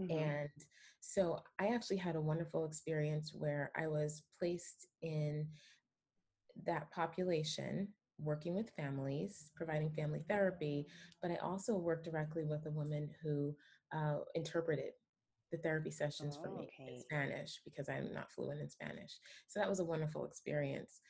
Mm-hmm. 0.00 0.18
And 0.18 0.48
so 1.00 1.38
I 1.58 1.68
actually 1.68 1.98
had 1.98 2.16
a 2.16 2.20
wonderful 2.20 2.66
experience 2.66 3.32
where 3.34 3.70
I 3.76 3.86
was 3.86 4.22
placed 4.38 4.86
in 5.02 5.46
that 6.64 6.90
population 6.90 7.88
working 8.18 8.54
with 8.54 8.70
families, 8.70 9.50
providing 9.54 9.90
family 9.90 10.24
therapy, 10.28 10.86
but 11.20 11.30
I 11.30 11.36
also 11.36 11.76
worked 11.76 12.04
directly 12.04 12.44
with 12.44 12.64
a 12.66 12.70
woman 12.70 13.10
who 13.22 13.54
uh, 13.94 14.18
interpreted 14.34 14.92
the 15.50 15.58
therapy 15.58 15.90
sessions 15.90 16.36
oh, 16.38 16.44
for 16.44 16.50
me 16.50 16.68
okay. 16.80 16.94
in 16.94 17.00
Spanish 17.00 17.60
because 17.64 17.88
I'm 17.88 18.12
not 18.12 18.32
fluent 18.32 18.60
in 18.60 18.68
Spanish. 18.68 19.18
So 19.48 19.60
that 19.60 19.68
was 19.68 19.80
a 19.80 19.84
wonderful 19.84 20.24
experience. 20.24 21.00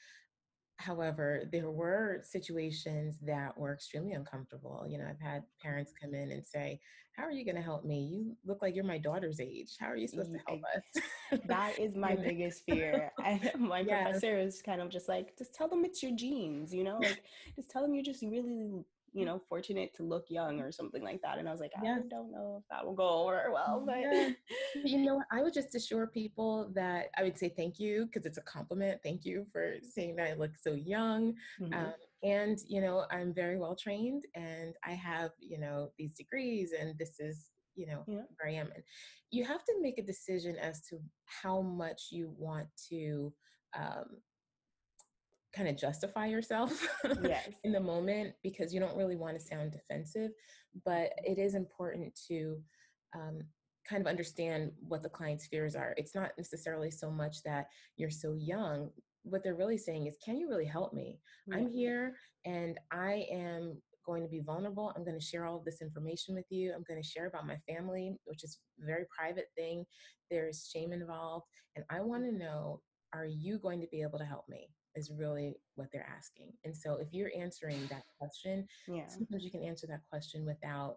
However, 0.78 1.45
there 1.50 1.71
were 1.71 2.21
situations 2.23 3.16
that 3.23 3.57
were 3.57 3.73
extremely 3.73 4.12
uncomfortable. 4.12 4.85
You 4.87 4.99
know, 4.99 5.07
I've 5.09 5.21
had 5.21 5.45
parents 5.62 5.93
come 5.99 6.11
mm-hmm. 6.11 6.31
in 6.31 6.33
and 6.33 6.47
say, 6.47 6.81
How 7.16 7.25
are 7.25 7.33
you 7.33 7.47
going 7.47 7.57
to 7.57 7.62
help 7.62 7.87
me? 7.87 8.00
You 8.12 8.37
look 8.45 8.61
like 8.61 8.75
you're 8.75 8.85
my 8.85 8.99
daughter's 8.99 9.40
age. 9.40 9.76
How 9.81 9.87
are 9.87 9.97
you 9.97 10.07
supposed 10.07 10.35
to 10.35 10.40
help 10.47 10.61
us? 10.76 11.40
that 11.47 11.78
is 11.78 11.95
my 11.97 12.14
biggest 12.14 12.64
fear. 12.64 13.11
And 13.25 13.50
my 13.59 13.81
yes. 13.81 14.02
professor 14.02 14.38
is 14.38 14.61
kind 14.61 14.83
of 14.83 14.90
just 14.90 15.09
like, 15.09 15.37
Just 15.38 15.55
tell 15.55 15.69
them 15.69 15.85
it's 15.85 16.02
your 16.02 16.14
genes, 16.14 16.75
you 16.75 16.85
know, 16.85 16.99
like 16.99 17.23
just 17.57 17.71
tell 17.71 17.81
them 17.81 17.95
you're 17.95 18.05
just 18.05 18.23
really 18.23 18.85
you 19.17 19.25
know, 19.25 19.41
fortunate 19.49 19.95
to 19.97 20.03
look 20.03 20.27
young 20.29 20.61
or 20.61 20.71
something 20.71 21.03
like 21.03 21.23
that. 21.23 21.39
And 21.39 21.49
I 21.49 21.51
was 21.51 21.61
like, 21.61 21.73
I 21.81 21.83
yes. 21.83 22.03
don't 22.11 22.31
know 22.31 22.61
if 22.61 22.69
that 22.71 22.85
will 22.85 22.95
go 22.95 23.09
over 23.09 23.51
well, 23.51 23.83
but 23.85 23.97
yeah. 23.99 24.29
you 24.85 24.99
know, 24.99 25.23
I 25.33 25.43
would 25.43 25.55
just 25.55 25.75
assure 25.75 26.07
people 26.07 26.71
that 26.75 27.07
I 27.17 27.23
would 27.23 27.39
say 27.39 27.49
thank 27.49 27.81
you 27.81 28.05
because 28.05 28.27
it's 28.27 28.37
a 28.37 28.43
compliment. 28.43 29.01
Thank 29.03 29.25
you 29.25 29.47
for 29.51 29.77
saying 29.83 30.17
that 30.17 30.29
I 30.29 30.35
look 30.35 30.51
so 30.61 30.75
young. 30.75 31.33
Mm-hmm. 31.59 31.73
Um, 31.73 31.95
and, 32.23 32.59
you 32.69 32.83
know, 32.83 33.07
I'm 33.11 33.33
very 33.33 33.59
well 33.59 33.75
trained 33.75 34.25
and 34.35 34.75
I 34.85 34.91
have, 34.91 35.31
you 35.41 35.59
know, 35.59 35.93
these 35.99 36.13
degrees 36.13 36.73
and 36.79 36.95
this 36.99 37.19
is, 37.19 37.47
you 37.75 37.87
know, 37.87 38.05
yeah. 38.07 38.21
where 38.37 38.51
I 38.51 38.53
am. 38.53 38.69
And 38.75 38.85
you 39.31 39.47
have 39.47 39.65
to 39.65 39.75
make 39.81 39.97
a 39.97 40.03
decision 40.03 40.57
as 40.57 40.83
to 40.89 40.99
how 41.25 41.63
much 41.63 42.09
you 42.11 42.35
want 42.37 42.69
to 42.91 43.33
um, 43.75 44.19
kind 45.57 45.69
of 45.69 45.77
justify 45.77 46.27
yourself 46.27 46.87
yes. 47.23 47.49
in 47.65 47.73
the 47.73 47.81
moment 47.81 48.35
because 48.43 48.75
you 48.75 48.81
don't 48.81 48.97
really 48.97 49.17
want 49.17 49.39
to 49.39 49.45
sound 49.45 49.73
defensive. 49.73 50.31
But 50.85 51.13
it 51.25 51.39
is 51.39 51.55
important 51.55 52.19
to 52.29 52.59
um, 53.15 53.41
kind 53.89 54.03
of 54.03 54.07
understand 54.07 54.73
what 54.87 55.03
the 55.03 55.09
client's 55.09 55.47
fears 55.47 55.75
are. 55.75 55.95
It's 55.97 56.15
not 56.15 56.33
necessarily 56.37 56.91
so 56.91 57.11
much 57.11 57.43
that 57.45 57.69
you're 57.97 58.11
so 58.11 58.35
young. 58.35 58.91
What 59.23 59.43
they're 59.43 59.55
really 59.55 59.79
saying 59.79 60.07
is, 60.07 60.17
can 60.25 60.37
you 60.37 60.49
really 60.49 60.67
help 60.67 60.93
me? 60.93 61.19
I'm 61.53 61.69
here 61.69 62.15
and 62.45 62.79
I 62.93 63.27
am 63.33 63.81
going 64.05 64.23
to 64.23 64.29
be 64.29 64.41
vulnerable. 64.41 64.93
I'm 64.95 65.05
going 65.05 65.19
to 65.19 65.25
share 65.25 65.47
all 65.47 65.57
of 65.57 65.65
this 65.65 65.81
information 65.81 66.35
with 66.35 66.45
you. 66.51 66.73
I'm 66.75 66.85
going 66.87 67.03
to 67.03 67.09
share 67.09 67.27
about 67.27 67.47
my 67.47 67.57
family, 67.69 68.15
which 68.25 68.45
is 68.45 68.59
a 68.83 68.87
very 68.87 69.05
private 69.17 69.47
thing. 69.57 69.85
There's 70.31 70.71
shame 70.73 70.93
involved. 70.93 71.47
And 71.75 71.85
I 71.91 72.01
want 72.01 72.25
to 72.25 72.33
know 72.33 72.81
are 73.13 73.27
you 73.27 73.59
going 73.59 73.81
to 73.81 73.87
be 73.89 74.03
able 74.03 74.19
to 74.19 74.25
help 74.25 74.45
me? 74.49 74.69
Is 74.97 75.11
really 75.11 75.55
what 75.75 75.88
they're 75.93 76.09
asking. 76.17 76.53
And 76.65 76.76
so 76.76 76.97
if 76.97 77.12
you're 77.12 77.31
answering 77.38 77.87
that 77.91 78.05
question, 78.19 78.67
yeah. 78.88 79.07
sometimes 79.09 79.45
you 79.45 79.50
can 79.50 79.62
answer 79.62 79.87
that 79.87 80.00
question 80.11 80.45
without 80.45 80.97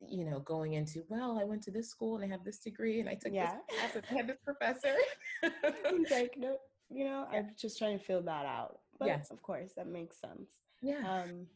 you 0.00 0.24
know, 0.24 0.40
going 0.40 0.74
into, 0.74 1.02
well, 1.08 1.38
I 1.40 1.44
went 1.44 1.62
to 1.64 1.70
this 1.70 1.88
school 1.88 2.16
and 2.16 2.24
I 2.24 2.28
have 2.28 2.44
this 2.44 2.58
degree 2.58 3.00
and 3.00 3.08
I 3.08 3.14
took 3.14 3.32
yeah. 3.32 3.56
this 3.68 3.78
class 3.78 3.96
and 3.96 4.04
I 4.10 4.14
had 4.14 4.26
this 4.26 4.38
professor. 4.44 4.94
He's 5.96 6.10
like, 6.10 6.34
no, 6.36 6.58
you 6.90 7.04
know, 7.04 7.26
yeah. 7.32 7.38
I'm 7.38 7.50
just 7.58 7.78
trying 7.78 7.98
to 7.98 8.04
fill 8.04 8.22
that 8.22 8.46
out. 8.46 8.78
But 8.98 9.08
yes. 9.08 9.30
of 9.30 9.42
course, 9.42 9.72
that 9.76 9.86
makes 9.86 10.20
sense. 10.20 10.50
Yeah. 10.82 11.00
Um, 11.08 11.46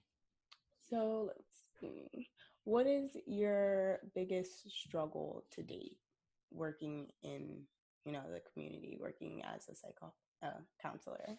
so 0.88 1.28
let's 1.28 1.48
see. 1.80 2.28
What 2.64 2.86
is 2.86 3.16
your 3.26 4.00
biggest 4.14 4.70
struggle 4.70 5.44
to 5.52 5.62
date 5.62 5.96
working 6.50 7.08
in, 7.22 7.62
you 8.04 8.12
know, 8.12 8.22
the 8.32 8.40
community, 8.52 8.98
working 9.00 9.42
as 9.44 9.68
a 9.68 9.74
psycho 9.74 10.12
uh, 10.42 10.60
counselor? 10.82 11.38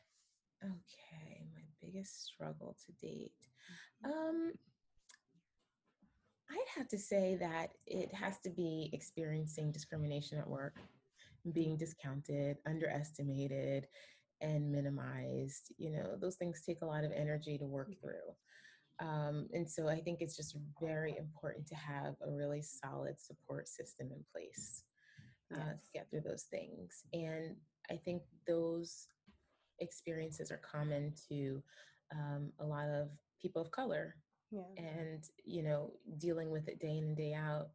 Okay, 0.64 1.44
my 1.54 1.64
biggest 1.82 2.26
struggle 2.26 2.76
to 2.86 3.06
date. 3.06 3.32
Mm-hmm. 4.06 4.12
Um, 4.12 4.52
I'd 6.52 6.78
have 6.78 6.88
to 6.90 6.98
say 6.98 7.38
that 7.40 7.72
it 7.88 8.14
has 8.14 8.40
to 8.40 8.50
be 8.50 8.90
experiencing 8.94 9.72
discrimination 9.72 10.38
at 10.38 10.48
work, 10.48 10.76
being 11.54 11.78
discounted, 11.78 12.58
underestimated, 12.68 13.88
and 14.42 14.72
minimized. 14.72 15.74
You 15.78 15.92
know, 15.92 16.18
those 16.20 16.36
things 16.36 16.62
take 16.66 16.82
a 16.82 16.86
lot 16.86 17.04
of 17.04 17.12
energy 17.12 17.58
to 17.58 17.66
work 17.66 17.92
mm-hmm. 17.92 18.02
through. 18.02 19.08
Um, 19.08 19.48
and 19.54 19.68
so 19.68 19.88
I 19.88 20.00
think 20.00 20.22
it's 20.22 20.36
just 20.36 20.56
very 20.80 21.18
important 21.18 21.66
to 21.68 21.76
have 21.76 22.16
a 22.22 22.30
really 22.30 22.62
solid 22.62 23.20
support 23.20 23.68
system 23.68 24.10
in 24.12 24.24
place 24.32 24.84
uh, 25.54 25.58
yes. 25.58 25.84
to 25.84 25.92
get 25.94 26.10
through 26.10 26.22
those 26.22 26.44
things. 26.44 27.04
And 27.14 27.56
I 27.90 27.96
think 27.96 28.22
those 28.48 29.08
experiences 29.82 30.52
are 30.52 30.62
common 30.64 31.14
to 31.28 31.62
um, 32.14 32.52
a 32.60 32.66
lot 32.66 32.88
of 32.88 33.10
people 33.42 33.62
of 33.62 33.72
color. 33.72 34.16
Yeah. 34.52 34.62
And, 34.78 35.24
you 35.46 35.64
know, 35.64 35.92
dealing 36.18 36.52
with 36.52 36.68
it 36.68 36.80
day 36.80 36.98
in 36.98 37.04
and 37.06 37.18
day 37.18 37.34
out 37.34 37.70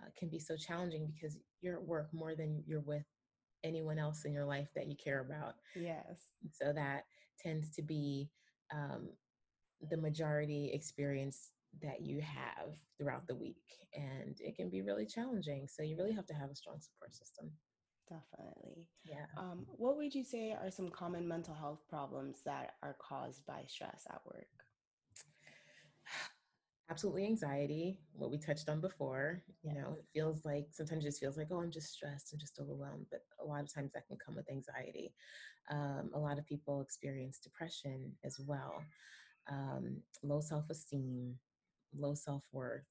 uh, 0.00 0.08
can 0.18 0.28
be 0.28 0.38
so 0.38 0.56
challenging 0.56 1.12
because 1.14 1.38
you're 1.60 1.76
at 1.76 1.86
work 1.86 2.08
more 2.12 2.34
than 2.34 2.62
you're 2.66 2.80
with 2.80 3.04
anyone 3.64 3.98
else 3.98 4.24
in 4.24 4.32
your 4.32 4.44
life 4.44 4.68
that 4.74 4.86
you 4.86 4.96
care 4.96 5.20
about. 5.20 5.54
Yes. 5.74 6.28
So 6.52 6.72
that 6.72 7.04
tends 7.38 7.70
to 7.76 7.82
be 7.82 8.30
um, 8.74 9.10
the 9.90 9.96
majority 9.96 10.70
experience 10.72 11.50
that 11.82 12.00
you 12.00 12.20
have 12.20 12.68
throughout 12.96 13.26
the 13.26 13.34
week. 13.34 13.56
And 13.94 14.36
it 14.40 14.56
can 14.56 14.70
be 14.70 14.82
really 14.82 15.06
challenging. 15.06 15.66
So 15.68 15.82
you 15.82 15.96
really 15.96 16.14
have 16.14 16.26
to 16.26 16.34
have 16.34 16.50
a 16.50 16.56
strong 16.56 16.80
support 16.80 17.14
system. 17.14 17.50
Definitely. 18.08 18.88
Yeah. 19.04 19.26
Um, 19.36 19.66
what 19.76 19.96
would 19.96 20.14
you 20.14 20.24
say 20.24 20.52
are 20.52 20.70
some 20.70 20.90
common 20.90 21.26
mental 21.28 21.54
health 21.54 21.80
problems 21.88 22.42
that 22.44 22.74
are 22.82 22.96
caused 23.00 23.44
by 23.46 23.64
stress 23.66 24.06
at 24.10 24.20
work? 24.24 24.48
Absolutely 26.88 27.24
anxiety, 27.24 27.98
what 28.12 28.30
we 28.30 28.38
touched 28.38 28.68
on 28.68 28.80
before. 28.80 29.42
You 29.62 29.74
know, 29.74 29.96
it 29.98 30.04
feels 30.14 30.44
like 30.44 30.68
sometimes 30.70 31.04
it 31.04 31.08
just 31.08 31.20
feels 31.20 31.36
like, 31.36 31.48
oh, 31.50 31.60
I'm 31.60 31.70
just 31.72 31.92
stressed, 31.92 32.32
I'm 32.32 32.38
just 32.38 32.58
overwhelmed. 32.60 33.06
But 33.10 33.22
a 33.40 33.44
lot 33.44 33.62
of 33.62 33.72
times 33.72 33.92
that 33.92 34.06
can 34.06 34.16
come 34.24 34.36
with 34.36 34.50
anxiety. 34.50 35.12
Um, 35.70 36.10
a 36.14 36.18
lot 36.18 36.38
of 36.38 36.46
people 36.46 36.80
experience 36.80 37.40
depression 37.40 38.12
as 38.24 38.38
well, 38.38 38.84
um, 39.50 39.96
low 40.22 40.40
self 40.40 40.70
esteem, 40.70 41.36
low 41.96 42.14
self 42.14 42.44
worth. 42.52 42.84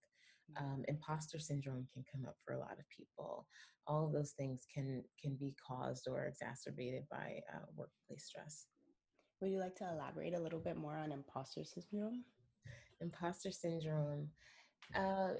Um, 0.57 0.83
imposter 0.87 1.39
syndrome 1.39 1.87
can 1.93 2.05
come 2.11 2.25
up 2.25 2.37
for 2.45 2.53
a 2.53 2.59
lot 2.59 2.77
of 2.79 2.85
people 2.95 3.47
all 3.87 4.05
of 4.05 4.13
those 4.13 4.31
things 4.31 4.65
can 4.73 5.03
can 5.21 5.35
be 5.35 5.55
caused 5.65 6.07
or 6.07 6.25
exacerbated 6.25 7.03
by 7.09 7.39
uh, 7.53 7.65
workplace 7.75 8.25
stress. 8.25 8.67
Would 9.41 9.51
you 9.51 9.59
like 9.59 9.75
to 9.77 9.89
elaborate 9.91 10.33
a 10.33 10.39
little 10.39 10.59
bit 10.59 10.77
more 10.77 10.95
on 10.95 11.11
imposter 11.11 11.63
syndrome? 11.63 12.23
Imposter 13.01 13.51
syndrome. 13.51 14.29
Uh, 14.95 15.31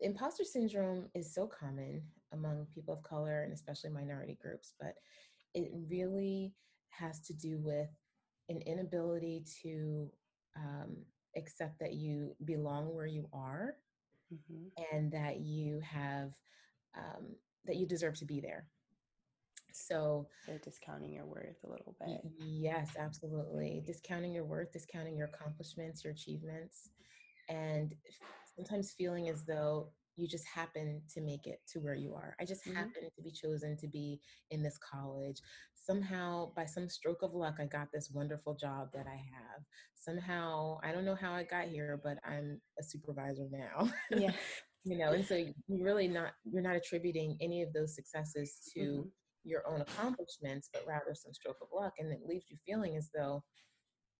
imposter 0.00 0.44
syndrome 0.44 1.08
is 1.14 1.32
so 1.32 1.46
common 1.46 2.02
among 2.32 2.66
people 2.74 2.94
of 2.94 3.02
color 3.02 3.42
and 3.42 3.52
especially 3.52 3.90
minority 3.90 4.36
groups, 4.42 4.74
but 4.80 4.94
it 5.54 5.70
really 5.88 6.52
has 6.90 7.20
to 7.20 7.32
do 7.32 7.58
with 7.58 7.88
an 8.48 8.60
inability 8.66 9.44
to 9.62 10.10
um, 10.56 10.96
accept 11.36 11.78
that 11.78 11.94
you 11.94 12.34
belong 12.44 12.92
where 12.94 13.06
you 13.06 13.28
are 13.32 13.76
hmm 14.48 14.68
and 14.92 15.12
that 15.12 15.40
you 15.40 15.80
have 15.80 16.32
um, 16.96 17.34
that 17.66 17.76
you 17.76 17.86
deserve 17.86 18.16
to 18.18 18.24
be 18.24 18.40
there 18.40 18.66
so 19.72 20.26
So 20.46 20.58
discounting 20.62 21.12
your 21.12 21.26
worth 21.26 21.56
a 21.64 21.70
little 21.70 21.96
bit. 22.00 22.20
yes 22.38 22.90
absolutely 22.98 23.82
discounting 23.86 24.32
your 24.32 24.44
worth 24.44 24.72
discounting 24.72 25.16
your 25.16 25.28
accomplishments 25.28 26.04
your 26.04 26.12
achievements 26.12 26.90
and 27.48 27.94
sometimes 28.56 28.92
feeling 28.96 29.28
as 29.28 29.44
though 29.44 29.90
you 30.16 30.28
just 30.28 30.46
happen 30.46 31.02
to 31.12 31.20
make 31.20 31.46
it 31.46 31.60
to 31.66 31.80
where 31.80 31.94
you 31.94 32.14
are. 32.14 32.36
I 32.40 32.44
just 32.44 32.64
hmm 32.64 32.72
happen 32.74 33.02
to 33.16 33.22
be 33.22 33.32
chosen 33.32 33.76
to 33.78 33.88
be 33.88 34.20
in 34.50 34.62
this 34.62 34.78
college. 34.78 35.40
Somehow, 35.84 36.52
by 36.56 36.64
some 36.64 36.88
stroke 36.88 37.22
of 37.22 37.34
luck, 37.34 37.56
I 37.60 37.66
got 37.66 37.88
this 37.92 38.10
wonderful 38.12 38.54
job 38.54 38.88
that 38.94 39.06
I 39.06 39.16
have. 39.16 39.62
Somehow, 39.94 40.78
I 40.82 40.92
don't 40.92 41.04
know 41.04 41.14
how 41.14 41.32
I 41.32 41.44
got 41.44 41.66
here, 41.68 42.00
but 42.02 42.18
I'm 42.24 42.60
a 42.80 42.82
supervisor 42.82 43.46
now. 43.50 43.90
Yeah. 44.10 44.32
you 44.84 44.98
know, 44.98 45.12
and 45.12 45.24
so 45.24 45.34
you're 45.34 45.84
really 45.84 46.08
not 46.08 46.32
you're 46.50 46.62
not 46.62 46.76
attributing 46.76 47.36
any 47.40 47.62
of 47.62 47.72
those 47.72 47.94
successes 47.94 48.60
to 48.74 49.02
hmm 49.02 49.08
your 49.46 49.62
own 49.68 49.82
accomplishments, 49.82 50.70
but 50.72 50.82
rather 50.88 51.14
some 51.14 51.34
stroke 51.34 51.58
of 51.60 51.68
luck, 51.70 51.92
and 51.98 52.10
it 52.10 52.20
leaves 52.26 52.46
you 52.48 52.56
feeling 52.66 52.96
as 52.96 53.10
though 53.14 53.42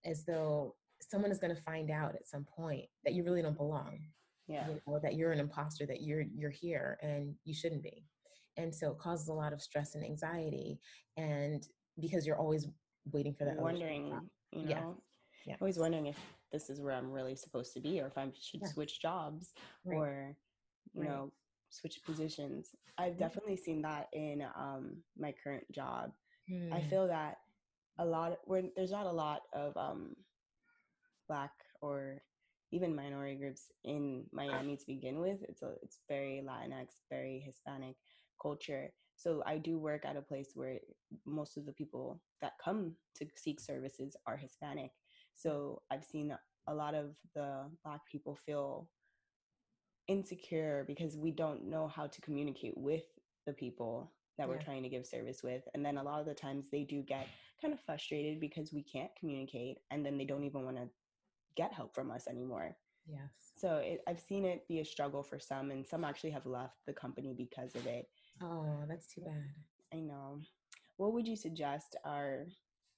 as 0.04 0.24
though 0.26 0.74
someone 1.00 1.30
is 1.30 1.38
going 1.38 1.54
to 1.54 1.62
find 1.62 1.90
out 1.90 2.14
at 2.14 2.26
some 2.26 2.44
point 2.44 2.84
that 3.04 3.14
you 3.14 3.24
really 3.24 3.42
don't 3.42 3.56
belong 3.56 3.98
Yeah. 4.46 4.68
you 4.68 4.80
know 4.86 4.98
that 5.02 5.14
you're 5.14 5.32
an 5.32 5.40
imposter 5.40 5.86
that 5.86 6.02
you're 6.02 6.24
you're 6.36 6.50
here 6.50 6.98
and 7.02 7.34
you 7.44 7.54
shouldn't 7.54 7.82
be 7.82 8.04
and 8.56 8.74
so 8.74 8.90
it 8.92 8.98
causes 8.98 9.28
a 9.28 9.32
lot 9.32 9.52
of 9.52 9.62
stress 9.62 9.94
and 9.94 10.04
anxiety 10.04 10.78
and 11.16 11.68
because 12.00 12.26
you're 12.26 12.38
always 12.38 12.66
waiting 13.12 13.34
for 13.34 13.44
that 13.44 13.56
Wondering, 13.60 14.30
you 14.52 14.74
know, 14.74 14.96
yes 15.46 15.58
always 15.60 15.78
wondering 15.78 16.06
if 16.06 16.18
this 16.52 16.70
is 16.70 16.80
where 16.80 16.94
I'm 16.94 17.10
really 17.10 17.36
supposed 17.36 17.72
to 17.74 17.80
be 17.80 18.00
or 18.00 18.06
if 18.06 18.16
I 18.18 18.30
should 18.38 18.60
yeah 18.62 18.68
switch 18.68 19.00
jobs 19.00 19.50
right 19.84 19.98
or, 19.98 20.36
you 20.94 21.02
right 21.02 21.08
know, 21.08 21.32
switch 21.70 22.00
positions. 22.04 22.70
I've 22.98 23.14
Mhm. 23.14 23.18
definitely 23.18 23.56
seen 23.56 23.82
that 23.82 24.08
in 24.12 24.42
um, 24.56 25.02
my 25.16 25.34
current 25.42 25.64
job. 25.72 26.12
I 26.72 26.80
Hmm. 26.80 26.88
feel 26.90 27.08
that 27.08 27.38
a 27.98 28.04
lot 28.04 28.38
where 28.44 28.62
there's 28.76 28.90
not 28.92 29.06
a 29.06 29.12
lot 29.12 29.42
of 29.52 29.76
um, 29.76 30.14
black 31.28 31.52
or 31.80 32.22
even 32.72 32.94
minority 32.94 33.36
groups 33.36 33.70
in 33.84 34.24
Miami 34.32 34.76
to 34.76 34.86
begin 34.86 35.20
with. 35.20 35.38
It's 35.48 35.62
a 35.62 35.74
it's 35.82 36.00
very 36.08 36.42
Latinx, 36.46 36.86
very 37.10 37.40
Hispanic 37.44 37.96
culture. 38.40 38.92
So 39.16 39.42
I 39.46 39.58
do 39.58 39.78
work 39.78 40.04
at 40.04 40.16
a 40.16 40.22
place 40.22 40.50
where 40.54 40.78
most 41.24 41.56
of 41.56 41.66
the 41.66 41.72
people 41.72 42.20
that 42.42 42.52
come 42.62 42.92
to 43.16 43.26
seek 43.36 43.60
services 43.60 44.16
are 44.26 44.36
Hispanic. 44.36 44.86
Mm. 44.86 44.90
So 45.34 45.82
I've 45.90 46.04
seen 46.04 46.36
a 46.66 46.74
lot 46.74 46.94
of 46.94 47.14
the 47.34 47.70
black 47.84 48.00
people 48.10 48.36
feel 48.46 48.88
insecure 50.08 50.84
because 50.86 51.16
we 51.16 51.30
don't 51.30 51.64
know 51.64 51.88
how 51.88 52.06
to 52.06 52.20
communicate 52.20 52.76
with 52.76 53.04
the 53.46 53.52
people 53.52 54.12
that 54.36 54.48
we're 54.48 54.58
trying 54.58 54.82
to 54.82 54.88
give 54.88 55.06
service 55.06 55.42
with. 55.42 55.62
And 55.74 55.84
then 55.84 55.96
a 55.96 56.02
lot 56.02 56.20
of 56.20 56.26
the 56.26 56.34
times 56.34 56.66
they 56.70 56.82
do 56.82 57.02
get 57.02 57.28
kind 57.60 57.72
of 57.72 57.80
frustrated 57.80 58.40
because 58.40 58.72
we 58.72 58.82
can't 58.82 59.10
communicate 59.18 59.78
and 59.90 60.04
then 60.04 60.18
they 60.18 60.24
don't 60.24 60.44
even 60.44 60.64
want 60.64 60.76
to 60.76 60.88
get 61.56 61.72
help 61.72 61.94
from 61.94 62.10
us 62.10 62.26
anymore. 62.26 62.76
yes 63.06 63.52
So 63.56 63.76
it, 63.76 64.02
I've 64.08 64.20
seen 64.20 64.44
it 64.44 64.66
be 64.66 64.80
a 64.80 64.84
struggle 64.84 65.22
for 65.22 65.38
some, 65.38 65.70
and 65.70 65.86
some 65.86 66.04
actually 66.04 66.30
have 66.30 66.46
left 66.46 66.78
the 66.86 66.92
company 66.92 67.34
because 67.36 67.74
of 67.76 67.86
it. 67.86 68.06
Oh 68.42 68.84
that's 68.88 69.06
too 69.12 69.22
bad 69.22 69.50
I 69.92 70.00
know. 70.00 70.40
What 70.96 71.12
would 71.12 71.28
you 71.28 71.36
suggest 71.36 71.96
are 72.04 72.46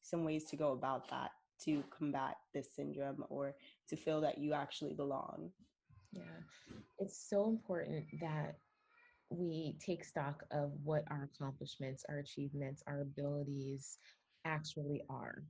some 0.03 0.25
ways 0.25 0.45
to 0.47 0.57
go 0.57 0.73
about 0.73 1.11
that 1.11 1.31
to 1.65 1.83
combat 1.97 2.37
this 2.55 2.75
syndrome 2.75 3.25
or 3.29 3.55
to 3.89 3.97
feel 3.97 4.21
that 4.23 4.39
you 4.39 4.55
actually 4.55 4.95
belong? 4.95 5.51
yeah 6.13 6.23
it's 6.99 7.29
so 7.29 7.49
important 7.49 8.05
that 8.21 8.57
we 9.31 9.77
take 9.85 10.05
stock 10.05 10.45
of 10.53 10.71
what 10.85 11.05
our 11.11 11.29
accomplishments, 11.35 12.05
our 12.09 12.19
achievements, 12.19 12.83
our 12.87 13.01
abilities 13.01 13.99
actually 14.45 15.03
are. 15.11 15.43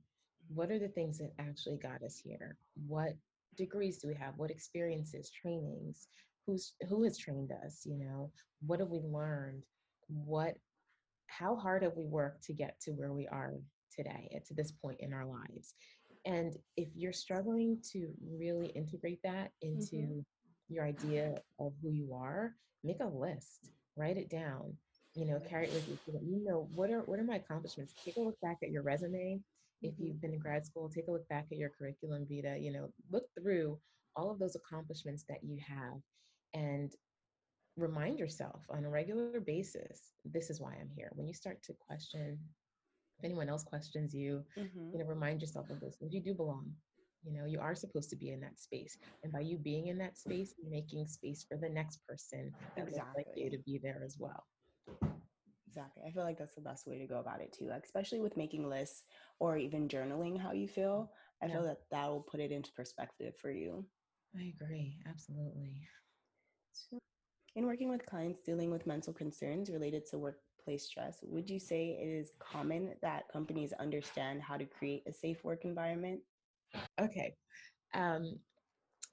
What 0.47 0.71
are 0.71 0.79
the 0.79 0.87
things 0.87 1.19
that 1.19 1.33
actually 1.39 1.77
got 1.77 2.01
us 2.03 2.17
here? 2.17 2.57
What 2.87 3.11
degrees 3.55 3.99
do 3.99 4.07
we 4.07 4.15
have? 4.15 4.33
What 4.37 4.49
experiences, 4.51 5.29
trainings? 5.29 6.07
Who's 6.45 6.73
who 6.89 7.03
has 7.03 7.17
trained 7.17 7.51
us? 7.65 7.83
You 7.85 7.97
know, 7.97 8.31
what 8.65 8.79
have 8.79 8.89
we 8.89 8.99
learned? 8.99 9.63
What 10.07 10.57
how 11.27 11.55
hard 11.55 11.83
have 11.83 11.95
we 11.95 12.05
worked 12.05 12.43
to 12.45 12.53
get 12.53 12.79
to 12.81 12.91
where 12.91 13.13
we 13.13 13.27
are 13.27 13.53
today, 13.95 14.41
to 14.47 14.53
this 14.53 14.71
point 14.71 14.99
in 15.01 15.13
our 15.13 15.25
lives? 15.25 15.75
And 16.25 16.55
if 16.75 16.89
you're 16.95 17.13
struggling 17.13 17.81
to 17.91 18.13
really 18.37 18.67
integrate 18.67 19.19
that 19.23 19.51
Mm-hmm. 19.75 20.05
into 20.05 20.23
your 20.69 20.85
idea 20.85 21.35
of 21.59 21.73
who 21.81 21.91
you 21.91 22.13
are, 22.13 22.55
make 22.83 22.99
a 23.01 23.05
list, 23.07 23.71
write 23.95 24.17
it 24.17 24.29
down, 24.29 24.75
you 25.15 25.25
know, 25.25 25.39
carry 25.39 25.67
it 25.67 25.73
with 25.73 25.87
you 25.87 25.97
so 26.05 26.19
you 26.23 26.43
know 26.43 26.69
what 26.73 26.91
are 26.91 27.01
what 27.01 27.19
are 27.19 27.23
my 27.23 27.35
accomplishments. 27.37 27.95
Take 28.03 28.17
a 28.17 28.21
look 28.21 28.39
back 28.41 28.57
at 28.63 28.71
your 28.71 28.83
resume. 28.83 29.41
If 29.81 29.95
Mm-hmm. 29.99 29.99
you've 29.99 30.21
been 30.21 30.33
in 30.33 30.39
grad 30.39 30.65
school, 30.65 30.89
take 30.89 31.07
a 31.07 31.11
look 31.11 31.27
back 31.29 31.47
at 31.51 31.57
your 31.57 31.69
curriculum 31.77 32.25
vitae, 32.27 32.57
you 32.57 32.71
know, 32.71 32.89
look 33.11 33.25
through 33.39 33.79
all 34.15 34.31
of 34.31 34.39
those 34.39 34.55
accomplishments 34.55 35.25
that 35.29 35.43
you 35.43 35.59
have 35.67 36.01
and 36.53 36.91
remind 37.77 38.19
yourself 38.19 38.65
on 38.69 38.85
a 38.85 38.89
regular 38.89 39.29
basis, 39.29 40.01
this 40.13 40.49
is 40.49 40.49
why 40.49 40.63
I'm 40.65 40.77
here. 40.79 40.99
When 41.03 41.15
you 41.15 41.23
start 41.23 41.53
to 41.63 41.73
question, 41.73 42.39
if 43.17 43.25
anyone 43.25 43.49
else 43.49 43.63
questions 43.63 44.13
you, 44.13 44.43
Mm-hmm. 44.57 44.91
you 44.91 44.99
know, 44.99 45.05
remind 45.05 45.41
yourself 45.41 45.69
of 45.69 45.79
things. 45.79 45.97
You 46.01 46.21
do 46.21 46.33
belong. 46.33 46.73
You 47.23 47.33
know, 47.33 47.45
you 47.45 47.59
are 47.59 47.75
supposed 47.75 48.09
to 48.11 48.15
be 48.15 48.29
in 48.31 48.39
that 48.41 48.59
space. 48.59 48.97
And 49.23 49.31
by 49.33 49.41
you 49.41 49.57
being 49.57 49.87
in 49.87 49.97
that 49.99 50.17
space, 50.17 50.53
you're 50.57 50.71
making 50.71 51.07
space 51.07 51.45
for 51.47 51.57
the 51.57 51.69
next 51.69 51.99
person 52.07 52.53
that 52.77 52.91
looks 52.91 53.09
like 53.15 53.27
you 53.35 53.49
to 53.51 53.57
be 53.59 53.79
there 53.81 54.01
as 54.05 54.17
well. 54.19 54.45
Exactly. 55.67 56.03
I 56.07 56.11
feel 56.11 56.23
like 56.23 56.37
that's 56.37 56.55
the 56.55 56.61
best 56.61 56.87
way 56.87 56.97
to 56.99 57.07
go 57.07 57.19
about 57.19 57.41
it 57.41 57.53
too, 57.53 57.67
like, 57.67 57.83
especially 57.85 58.19
with 58.19 58.37
making 58.37 58.67
lists 58.69 59.03
or 59.39 59.57
even 59.57 59.87
journaling 59.87 60.39
how 60.39 60.51
you 60.51 60.67
feel. 60.67 61.11
I 61.41 61.47
Yeah, 61.47 61.53
feel 61.53 61.63
that 61.63 61.79
that 61.91 62.09
will 62.09 62.21
put 62.21 62.39
it 62.39 62.51
into 62.51 62.71
perspective 62.73 63.35
for 63.37 63.51
you. 63.51 63.85
I 64.35 64.53
agree. 64.55 64.97
Absolutely. 65.07 65.87
So, 66.71 66.99
in 67.57 67.65
working 67.65 67.89
with 67.89 68.05
clients 68.05 68.39
dealing 68.41 68.71
with 68.71 68.85
mental 68.87 69.13
concerns 69.13 69.71
related 69.71 70.05
to 70.07 70.19
workplace 70.19 70.85
stress, 70.85 71.19
would 71.23 71.49
you 71.49 71.59
say 71.59 71.97
it 71.99 72.07
is 72.07 72.31
common 72.39 72.93
that 73.01 73.27
companies 73.29 73.73
understand 73.73 74.41
how 74.43 74.57
to 74.57 74.65
create 74.65 75.03
a 75.07 75.13
safe 75.13 75.43
work 75.43 75.65
environment? 75.65 76.21
Okay. 77.01 77.35
Um, 77.95 78.39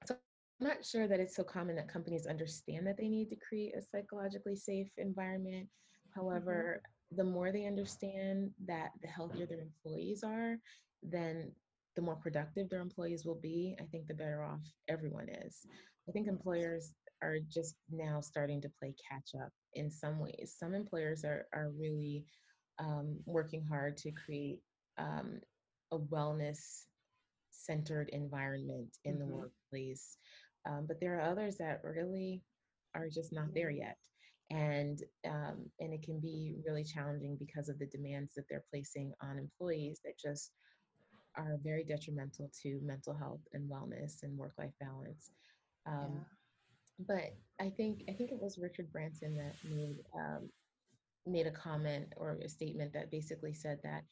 so 0.06 0.16
I'm 0.60 0.68
not 0.68 0.84
sure 0.84 1.08
that 1.08 1.20
it's 1.20 1.36
so 1.36 1.44
common 1.44 1.76
that 1.76 1.88
companies 1.88 2.26
understand 2.26 2.86
that 2.86 2.96
they 2.98 3.08
need 3.08 3.30
to 3.30 3.36
create 3.36 3.74
a 3.76 3.82
psychologically 3.82 4.56
safe 4.56 4.90
environment. 4.98 5.68
hmm 6.12 6.14
However, 6.14 6.82
the 7.10 7.24
more 7.24 7.50
they 7.52 7.66
understand 7.66 8.50
that 8.66 8.90
the 9.02 9.08
healthier 9.08 9.46
their 9.46 9.62
employees 9.62 10.22
are, 10.22 10.56
then 11.02 11.52
the 11.96 12.02
more 12.02 12.16
productive 12.16 12.68
their 12.68 12.80
employees 12.80 13.24
will 13.24 13.40
be. 13.40 13.76
I 13.80 13.84
think 13.84 14.06
the 14.06 14.14
better 14.14 14.44
off 14.44 14.60
everyone 14.88 15.28
is. 15.28 15.66
I 16.08 16.12
think 16.12 16.28
employers 16.28 16.94
are 17.24 17.38
just 17.50 17.76
now 17.90 18.20
starting 18.20 18.60
to 18.62 18.70
play 18.78 18.94
catch 19.10 19.30
up 19.42 19.52
in 19.74 19.90
some 19.90 20.18
ways. 20.20 20.54
Some 20.58 20.74
employers 20.74 21.24
are, 21.24 21.46
are 21.52 21.70
really 21.78 22.24
um, 22.78 23.18
working 23.26 23.64
hard 23.64 23.96
to 23.98 24.12
create 24.12 24.60
um, 24.98 25.40
a 25.92 25.98
wellness 25.98 26.84
centered 27.50 28.10
environment 28.10 28.96
in 29.04 29.18
the 29.18 29.26
hmm 29.26 29.36
workplace. 29.38 30.18
Um, 30.68 30.86
but 30.86 31.00
there 31.00 31.18
are 31.18 31.30
others 31.30 31.56
that 31.58 31.82
really 31.84 32.42
are 32.94 33.08
just 33.08 33.32
not 33.32 33.54
there 33.54 33.70
yet. 33.70 33.98
And 34.50 34.98
um, 35.26 35.70
and 35.80 35.92
it 35.92 36.02
can 36.02 36.20
be 36.20 36.54
really 36.66 36.84
challenging 36.84 37.36
because 37.38 37.68
of 37.68 37.78
the 37.78 37.86
demands 37.86 38.34
that 38.34 38.44
they're 38.48 38.64
placing 38.70 39.12
on 39.22 39.38
employees 39.38 40.00
that 40.04 40.18
just 40.18 40.52
are 41.36 41.58
very 41.64 41.84
detrimental 41.84 42.50
to 42.62 42.80
mental 42.82 43.14
health 43.14 43.40
and 43.52 43.70
wellness 43.70 44.22
and 44.22 44.36
work-life 44.38 44.74
balance. 44.80 45.30
Um. 45.86 46.24
But 46.98 47.34
I 47.60 47.70
think 47.70 48.02
I 48.08 48.12
think 48.12 48.32
it 48.32 48.40
was 48.40 48.58
Richard 48.58 48.92
Branson 48.92 49.36
that 49.36 49.56
made 49.64 49.98
um, 50.16 50.50
made 51.26 51.46
a 51.46 51.50
comment 51.50 52.12
or 52.16 52.38
a 52.42 52.48
statement 52.48 52.92
that 52.92 53.10
basically 53.10 53.54
said 53.54 53.78
that 53.82 54.04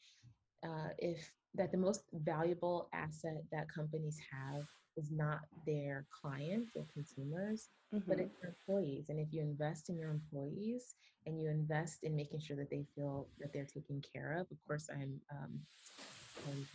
uh, 0.67 0.89
if 0.97 1.31
that 1.55 1.71
the 1.71 1.77
most 1.77 2.03
valuable 2.13 2.89
asset 2.93 3.43
that 3.51 3.67
companies 3.73 4.17
have 4.31 4.63
is 4.97 5.11
not 5.11 5.39
their 5.65 6.05
clients 6.21 6.71
or 6.75 6.85
consumers, 6.93 7.69
but 8.07 8.19
hmm 8.19 8.19
it's 8.19 8.33
their 8.41 8.55
employees. 8.55 9.05
And 9.09 9.19
if 9.19 9.27
you 9.31 9.41
invest 9.41 9.89
in 9.89 9.97
your 9.97 10.11
employees 10.11 10.95
and 11.25 11.39
you 11.39 11.49
invest 11.49 11.99
in 12.03 12.15
making 12.15 12.39
sure 12.41 12.57
that 12.57 12.69
they 12.69 12.85
feel 12.95 13.27
that 13.39 13.53
they're 13.53 13.65
taken 13.65 14.01
care 14.13 14.33
of, 14.33 14.47
of 14.51 14.57
course, 14.67 14.89
I'm 14.91 15.19
um, 15.31 15.59
I'm 16.45 16.67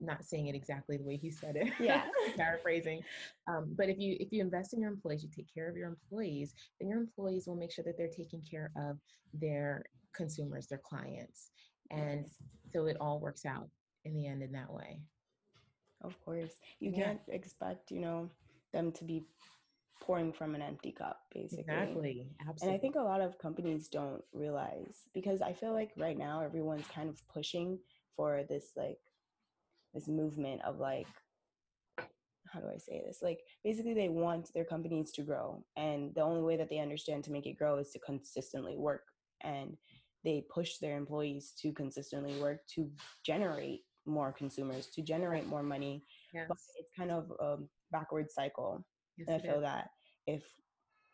not 0.00 0.24
saying 0.24 0.46
it 0.46 0.54
exactly 0.54 0.96
the 0.96 1.04
way 1.04 1.16
he 1.16 1.30
said 1.30 1.56
it, 1.56 1.72
Yeah. 1.80 2.04
paraphrasing. 2.36 3.02
Um, 3.48 3.74
but 3.76 3.88
if 3.88 3.98
you 3.98 4.16
if 4.20 4.32
you 4.32 4.40
invest 4.40 4.74
in 4.74 4.80
your 4.80 4.90
employees, 4.90 5.22
you 5.22 5.30
take 5.34 5.52
care 5.52 5.68
of 5.68 5.76
your 5.76 5.88
employees, 5.88 6.54
then 6.80 6.88
your 6.88 6.98
employees 6.98 7.46
will 7.46 7.56
make 7.56 7.72
sure 7.72 7.84
that 7.84 7.96
they're 7.96 8.08
taking 8.08 8.42
care 8.42 8.70
of 8.76 8.98
their 9.34 9.84
consumers, 10.14 10.66
their 10.66 10.80
clients, 10.84 11.50
and 11.90 12.24
yes. 12.24 12.34
so 12.72 12.86
it 12.86 12.96
all 13.00 13.20
works 13.20 13.44
out 13.44 13.68
in 14.04 14.14
the 14.14 14.26
end 14.26 14.42
in 14.42 14.52
that 14.52 14.72
way. 14.72 15.00
Of 16.02 16.20
course. 16.24 16.60
You 16.80 16.92
Yeah. 16.92 17.04
can't 17.04 17.20
expect, 17.28 17.90
you 17.90 18.00
know, 18.00 18.30
them 18.72 18.92
to 18.92 19.04
be 19.04 19.26
pouring 20.00 20.32
from 20.32 20.54
an 20.54 20.62
empty 20.62 20.92
cup, 20.92 21.22
basically. 21.32 21.58
Exactly. 21.60 22.26
absolutely 22.40 22.62
And 22.62 22.70
I 22.70 22.78
think 22.78 22.94
a 22.96 23.00
lot 23.00 23.20
of 23.20 23.38
companies 23.38 23.88
don't 23.88 24.22
realize 24.32 25.08
because 25.12 25.42
I 25.42 25.52
feel 25.52 25.72
like 25.72 25.90
right 25.96 26.16
now 26.16 26.40
everyone's 26.40 26.86
kind 26.86 27.08
of 27.08 27.20
pushing 27.28 27.78
for 28.16 28.44
this 28.48 28.72
like 28.76 28.98
this 29.98 30.08
movement 30.08 30.60
of 30.64 30.78
like 30.78 31.06
how 32.52 32.60
do 32.60 32.68
I 32.74 32.78
say 32.78 33.02
this? 33.06 33.18
Like 33.22 33.40
basically 33.62 33.92
they 33.92 34.08
want 34.08 34.50
their 34.54 34.64
companies 34.64 35.12
to 35.12 35.22
grow 35.22 35.64
and 35.76 36.14
the 36.14 36.22
only 36.22 36.40
way 36.40 36.56
that 36.56 36.70
they 36.70 36.78
understand 36.78 37.24
to 37.24 37.32
make 37.32 37.46
it 37.46 37.58
grow 37.58 37.76
is 37.78 37.90
to 37.90 37.98
consistently 37.98 38.76
work 38.76 39.02
and 39.42 39.76
they 40.24 40.44
push 40.52 40.78
their 40.78 40.96
employees 40.96 41.52
to 41.60 41.72
consistently 41.72 42.40
work 42.40 42.60
to 42.74 42.90
generate 43.24 43.80
more 44.06 44.32
consumers, 44.32 44.86
to 44.86 45.02
generate 45.02 45.46
more 45.46 45.62
money. 45.62 46.02
yes. 46.32 46.46
But 46.48 46.56
it's 46.78 46.88
kind 46.96 47.10
of 47.10 47.30
a 47.38 47.56
backward 47.92 48.30
cycle 48.30 48.84
yes 49.18 49.28
and 49.28 49.36
I 49.36 49.44
feel 49.44 49.56
is. 49.56 49.62
that 49.62 49.88
if 50.26 50.42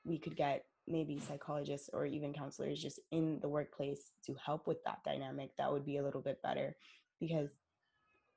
we 0.05 0.19
could 0.19 0.37
get 0.37 0.65
maybe 0.87 1.19
psychologists 1.19 1.91
or 1.93 2.07
even 2.07 2.33
counselors 2.33 2.81
just 2.81 3.01
in 3.11 3.39
the 3.41 3.49
workplace 3.49 4.13
to 4.27 4.37
help 4.45 4.67
with 4.67 4.79
that 4.85 4.99
dynamic, 5.05 5.51
that 5.59 5.73
would 5.73 5.85
be 5.85 5.97
a 5.97 6.05
little 6.05 6.21
bit 6.21 6.39
better 6.43 6.77
because 7.21 7.49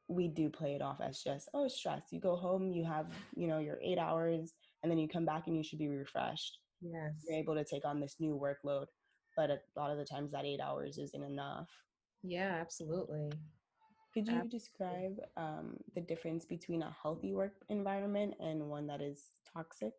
we 0.07 0.27
do 0.27 0.49
play 0.49 0.75
it 0.75 0.81
off 0.81 0.99
as 1.01 1.21
just, 1.21 1.49
oh, 1.53 1.67
stress. 1.67 2.03
You 2.11 2.19
go 2.19 2.35
home, 2.35 2.71
you 2.71 2.85
have, 2.85 3.07
you 3.35 3.47
know, 3.47 3.59
your 3.59 3.79
eight 3.83 3.97
hours, 3.97 4.53
and 4.81 4.91
then 4.91 4.97
you 4.97 5.07
come 5.07 5.25
back 5.25 5.47
and 5.47 5.57
you 5.57 5.63
should 5.63 5.79
be 5.79 5.89
refreshed. 5.89 6.59
Yes. 6.81 7.13
You're 7.27 7.39
able 7.39 7.55
to 7.55 7.65
take 7.65 7.85
on 7.85 7.99
this 7.99 8.15
new 8.19 8.39
workload. 8.39 8.85
But 9.35 9.51
a 9.51 9.59
lot 9.75 9.91
of 9.91 9.97
the 9.97 10.05
times 10.05 10.31
that 10.31 10.45
eight 10.45 10.59
hours 10.61 10.97
isn't 10.97 11.23
enough. 11.23 11.69
Yeah, 12.23 12.57
absolutely. 12.59 13.29
Could 14.13 14.27
you 14.27 14.39
Absolutely. 14.39 14.59
describe 14.59 15.17
um, 15.35 15.77
the 15.93 16.01
difference 16.01 16.45
between 16.45 16.81
a 16.81 16.95
healthy 17.01 17.33
work 17.33 17.53
environment 17.69 18.33
and 18.39 18.67
one 18.69 18.87
that 18.87 19.01
is 19.01 19.25
toxic? 19.53 19.93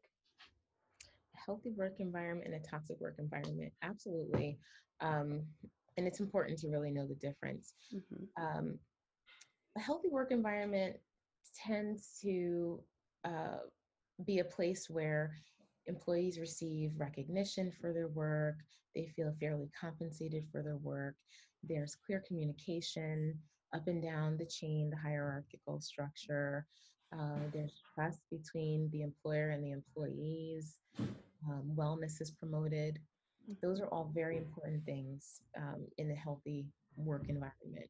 A 1.36 1.38
healthy 1.46 1.70
work 1.76 2.00
environment 2.00 2.52
and 2.52 2.64
a 2.64 2.68
toxic 2.68 3.00
work 3.00 3.16
environment. 3.18 3.72
Absolutely. 3.82 4.58
Um, 5.00 5.42
and 5.96 6.06
it's 6.06 6.20
important 6.20 6.58
to 6.60 6.68
really 6.68 6.90
know 6.90 7.06
the 7.06 7.14
difference. 7.14 7.74
hmm 7.92 8.24
Um, 8.36 8.78
a 9.78 9.80
healthy 9.80 10.08
work 10.08 10.32
environment 10.32 10.96
tends 11.54 12.18
to 12.20 12.80
uh, 13.24 13.58
be 14.26 14.40
a 14.40 14.44
place 14.44 14.90
where 14.90 15.36
employees 15.86 16.38
receive 16.38 16.90
recognition 16.98 17.72
for 17.80 17.92
their 17.92 18.08
work, 18.08 18.56
they 18.94 19.06
feel 19.14 19.32
fairly 19.38 19.70
compensated 19.80 20.44
for 20.50 20.62
their 20.62 20.76
work, 20.78 21.14
there's 21.62 21.94
clear 21.94 22.22
communication 22.26 23.38
up 23.74 23.86
and 23.86 24.02
down 24.02 24.36
the 24.36 24.46
chain, 24.46 24.90
the 24.90 24.96
hierarchical 24.96 25.80
structure. 25.80 26.66
Uh, 27.12 27.38
there's 27.52 27.80
trust 27.94 28.20
between 28.30 28.88
the 28.92 29.02
employer 29.02 29.50
and 29.50 29.62
the 29.62 29.72
employees. 29.72 30.78
Um, 30.98 31.72
wellness 31.74 32.20
is 32.20 32.30
promoted. 32.30 32.98
Those 33.62 33.80
are 33.80 33.86
all 33.86 34.10
very 34.14 34.36
important 34.36 34.84
things 34.84 35.40
um, 35.56 35.86
in 35.98 36.10
a 36.10 36.14
healthy 36.14 36.66
work 36.96 37.24
environment. 37.28 37.88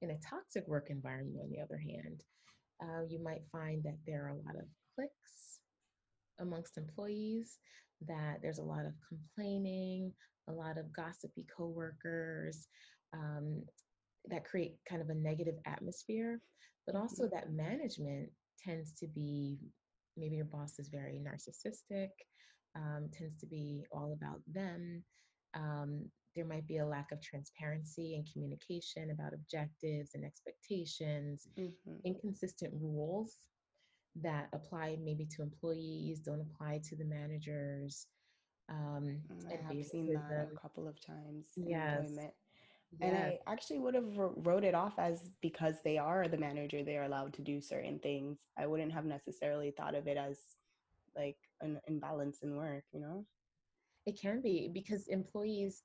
In 0.00 0.10
a 0.10 0.18
toxic 0.18 0.66
work 0.68 0.90
environment, 0.90 1.40
on 1.42 1.50
the 1.50 1.60
other 1.60 1.78
hand, 1.78 2.22
uh, 2.82 3.02
you 3.08 3.22
might 3.22 3.42
find 3.50 3.82
that 3.84 3.98
there 4.06 4.24
are 4.26 4.28
a 4.28 4.34
lot 4.34 4.54
of 4.54 4.68
cliques 4.94 5.60
amongst 6.40 6.78
employees, 6.78 7.58
that 8.06 8.38
there's 8.42 8.58
a 8.58 8.62
lot 8.62 8.86
of 8.86 8.92
complaining, 9.08 10.12
a 10.48 10.52
lot 10.52 10.78
of 10.78 10.92
gossipy 10.92 11.44
coworkers 11.54 12.68
um, 13.12 13.62
that 14.30 14.44
create 14.44 14.76
kind 14.88 15.02
of 15.02 15.08
a 15.08 15.14
negative 15.14 15.56
atmosphere, 15.66 16.40
but 16.86 16.94
also 16.94 17.28
that 17.32 17.52
management 17.52 18.28
tends 18.64 18.92
to 18.92 19.06
be 19.08 19.58
maybe 20.16 20.36
your 20.36 20.44
boss 20.44 20.78
is 20.78 20.88
very 20.88 21.20
narcissistic, 21.20 22.10
um, 22.76 23.08
tends 23.12 23.38
to 23.38 23.46
be 23.46 23.84
all 23.92 24.16
about 24.20 24.40
them. 24.52 25.02
Um, 25.54 26.06
there 26.38 26.46
might 26.46 26.66
be 26.68 26.78
a 26.78 26.86
lack 26.86 27.10
of 27.10 27.20
transparency 27.20 28.14
and 28.14 28.28
communication 28.32 29.10
about 29.10 29.34
objectives 29.34 30.14
and 30.14 30.24
expectations, 30.24 31.48
hmm 31.56 31.98
inconsistent 32.04 32.72
rules 32.80 33.38
that 34.14 34.48
apply 34.52 34.96
maybe 35.02 35.26
to 35.26 35.42
employees, 35.42 36.20
don't 36.20 36.40
apply 36.40 36.80
to 36.84 36.96
the 36.96 37.04
managers. 37.04 38.06
Um, 38.68 39.18
I 39.48 39.54
and 39.54 39.66
have 39.66 39.82
seen 39.84 40.12
that 40.12 40.48
a 40.56 40.60
couple 40.60 40.86
of 40.86 41.04
times 41.04 41.46
in 41.58 41.68
Yes. 41.68 42.12
employment. 42.12 42.34
And 43.02 43.16
I 43.16 43.38
actually 43.48 43.80
would 43.80 43.94
have 43.94 44.16
wrote 44.16 44.64
it 44.64 44.74
off 44.74 44.98
as 44.98 45.30
because 45.42 45.76
they 45.84 45.98
are 45.98 46.28
the 46.28 46.38
manager, 46.38 46.84
they 46.84 46.96
are 46.96 47.04
allowed 47.04 47.34
to 47.34 47.42
do 47.42 47.60
certain 47.60 47.98
things. 47.98 48.38
I 48.56 48.66
wouldn't 48.66 48.92
have 48.92 49.04
necessarily 49.04 49.72
thought 49.72 49.94
of 49.96 50.06
it 50.06 50.16
as 50.16 50.38
like 51.16 51.38
an 51.60 51.80
imbalance 51.88 52.42
in 52.42 52.56
work, 52.56 52.84
you 52.92 53.00
know? 53.00 53.26
it 54.06 54.18
can 54.20 54.40
be 54.40 54.70
because 54.72 55.06
employees 55.08 55.82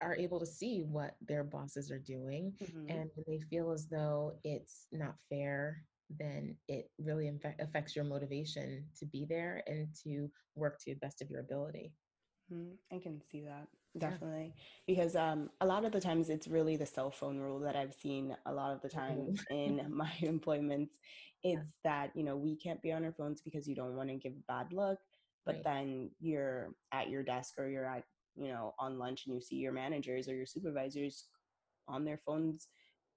are 0.00 0.16
able 0.16 0.40
to 0.40 0.46
see 0.46 0.82
what 0.82 1.16
their 1.20 1.44
bosses 1.44 1.90
are 1.90 1.98
doing. 1.98 2.58
Mhm. 2.60 2.88
And 2.88 3.10
when 3.14 3.24
they 3.28 3.40
feel 3.48 3.70
as 3.72 3.88
though 3.88 4.40
it's 4.44 4.88
not 4.92 5.20
fair, 5.28 5.88
then 6.10 6.58
it 6.68 6.92
really 6.98 7.26
infe- 7.26 7.58
affects 7.60 7.96
your 7.96 8.04
motivation 8.04 8.90
to 8.96 9.06
be 9.06 9.24
there 9.26 9.62
and 9.66 9.94
to 10.04 10.30
work 10.54 10.78
to 10.80 10.94
the 10.94 11.00
best 11.00 11.22
of 11.22 11.30
your 11.30 11.40
ability. 11.40 11.94
Mhm. 12.50 12.78
I 12.90 12.98
can 12.98 13.20
see 13.20 13.42
that 13.42 13.68
Yeah. 14.00 14.18
definitely 14.18 14.54
because 14.86 15.14
um, 15.16 15.50
a 15.60 15.66
lot 15.66 15.84
of 15.84 15.92
the 15.92 16.00
times 16.00 16.28
it's 16.28 16.48
really 16.48 16.76
the 16.76 16.84
cell 16.86 17.10
phone 17.10 17.38
rule 17.38 17.60
that 17.60 17.76
I've 17.76 17.94
seen 17.94 18.36
a 18.44 18.52
lot 18.52 18.72
of 18.74 18.82
the 18.82 18.88
times 18.88 19.44
in 19.50 19.94
my 19.96 20.12
employments. 20.20 20.98
It's 21.42 21.78
that 21.84 22.14
you 22.16 22.24
know 22.24 22.36
we 22.36 22.56
can't 22.56 22.82
be 22.82 22.92
on 22.92 23.04
our 23.04 23.12
phones 23.12 23.40
because 23.40 23.68
you 23.68 23.74
don't 23.74 23.96
want 23.96 24.10
to 24.10 24.16
give 24.16 24.34
a 24.34 24.40
bad 24.48 24.72
look 24.72 25.00
but 25.46 25.56
Right. 25.56 25.62
then 25.62 26.14
you're 26.18 26.74
at 26.90 27.10
your 27.10 27.22
desk 27.22 27.58
or 27.58 27.68
you're 27.68 27.84
at 27.86 28.06
you 28.36 28.48
know 28.48 28.74
on 28.78 28.98
lunch 28.98 29.26
and 29.26 29.34
you 29.34 29.40
see 29.40 29.56
your 29.56 29.72
managers 29.72 30.28
or 30.28 30.34
your 30.34 30.46
supervisors 30.46 31.28
on 31.88 32.04
their 32.04 32.18
phones 32.18 32.68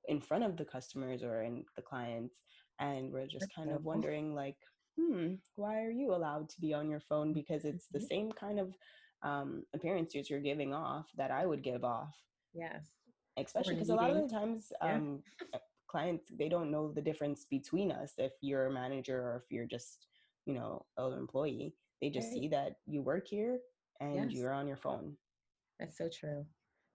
in 0.05 0.21
front 0.21 0.43
of 0.43 0.57
the 0.57 0.65
customers 0.65 1.23
or 1.23 1.43
in 1.43 1.65
the 1.75 1.81
clients, 1.81 2.35
and 2.79 3.11
we're 3.11 3.27
just 3.27 3.53
kind 3.53 3.71
of 3.71 3.83
wondering 3.85 4.33
like 4.35 4.57
hmm, 4.99 5.35
why 5.55 5.81
are 5.83 5.91
you 5.91 6.13
allowed 6.13 6.49
to 6.49 6.59
be 6.61 6.73
on 6.73 6.89
your 6.89 6.99
phone? 6.99 7.33
Because 7.33 7.65
it's 7.65 7.87
the 7.87 7.99
Mhm. 7.99 8.07
same 8.07 8.31
kind 8.31 8.59
of 8.59 8.75
um, 9.23 9.63
appearances 9.73 10.29
you're 10.29 10.39
giving 10.41 10.73
off 10.73 11.09
that 11.17 11.31
I 11.31 11.45
would 11.45 11.63
give 11.63 11.83
off, 11.83 12.15
Yes. 12.53 12.91
especially 13.37 13.75
because 13.75 13.89
a 13.89 13.95
lot 13.95 14.09
of 14.15 14.27
the 14.27 14.33
times 14.35 14.71
um, 14.81 15.23
uh, 15.53 15.59
clients 15.87 16.31
they 16.37 16.49
don't 16.49 16.71
know 16.71 16.91
the 16.91 17.01
difference 17.01 17.45
between 17.45 17.91
us 17.91 18.13
if 18.17 18.33
you're 18.41 18.67
a 18.67 18.71
manager 18.73 19.19
or 19.19 19.37
if 19.37 19.51
you're 19.51 19.67
just 19.67 20.07
you 20.45 20.53
know 20.53 20.85
an 20.97 21.13
employee. 21.13 21.75
They 22.01 22.09
just 22.09 22.31
Right. 22.31 22.33
see 22.33 22.47
that 22.49 22.73
you 22.85 23.01
work 23.01 23.27
here 23.27 23.59
and 23.99 24.15
Yes. 24.15 24.33
you're 24.33 24.53
on 24.53 24.67
your 24.67 24.77
phone. 24.77 25.17
That's 25.79 25.97
so 25.97 26.09
true. 26.09 26.45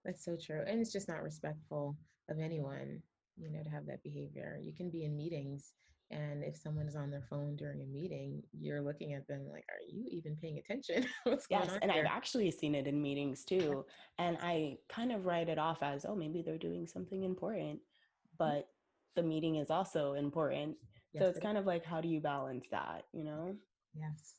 That's 0.05 0.25
so 0.25 0.37
true. 0.37 0.62
And 0.67 0.81
it's 0.81 0.93
just 0.93 1.09
not 1.09 1.23
respectful 1.23 1.97
of 2.29 2.38
anyone, 2.38 3.03
you 3.37 3.51
know, 3.51 3.62
to 3.62 3.71
have 3.71 3.87
that 3.87 4.03
behavior. 4.03 4.59
You 4.61 4.73
can 4.75 4.91
be 4.91 5.05
in 5.05 5.17
meetings, 5.17 5.75
and 6.11 6.45
if 6.45 6.57
someone 6.57 6.87
is 6.87 6.97
on 6.97 7.11
their 7.11 7.23
phone 7.23 7.57
during 7.57 7.81
a 7.81 7.87
meeting, 7.87 8.43
you're 8.53 8.83
looking 8.83 9.15
at 9.15 9.27
them 9.29 9.47
like, 9.51 9.65
are 9.71 9.81
you 9.88 10.05
even 10.11 10.37
paying 10.37 10.59
attention? 10.59 11.07
What's 11.25 11.47
Yes, 11.49 11.69
going 11.69 11.77
on 11.77 11.83
and 11.83 11.93
I've 11.93 12.05
actually 12.07 12.51
seen 12.51 12.75
it 12.75 12.87
in 12.87 13.01
meetings 13.01 13.45
too. 13.45 13.87
And 14.19 14.37
I 14.43 14.79
kind 14.88 15.12
of 15.12 15.25
write 15.25 15.49
it 15.49 15.59
off 15.59 15.83
as, 15.83 16.05
oh, 16.05 16.15
maybe 16.15 16.43
they're 16.43 16.59
doing 16.59 16.87
something 16.87 17.23
important, 17.23 17.79
mm-hmm. 17.79 18.37
but 18.38 18.69
the 19.17 19.23
meeting 19.23 19.57
is 19.57 19.71
also 19.71 20.15
important. 20.15 20.77
so 21.17 21.27
it's 21.27 21.38
it- 21.38 21.43
kind 21.43 21.57
of 21.57 21.65
like, 21.67 21.85
how 21.85 22.01
do 22.01 22.09
you 22.09 22.21
balance 22.21 22.67
that, 22.71 23.05
you 23.12 23.25
know? 23.25 23.55
yes. 23.95 24.35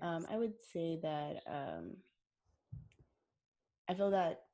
Um. 0.00 0.26
I 0.30 0.36
would 0.36 0.54
say 0.72 0.98
that 1.02 1.42
um, 1.46 1.96
I 3.88 3.94
feel 3.94 4.10
that 4.10 4.44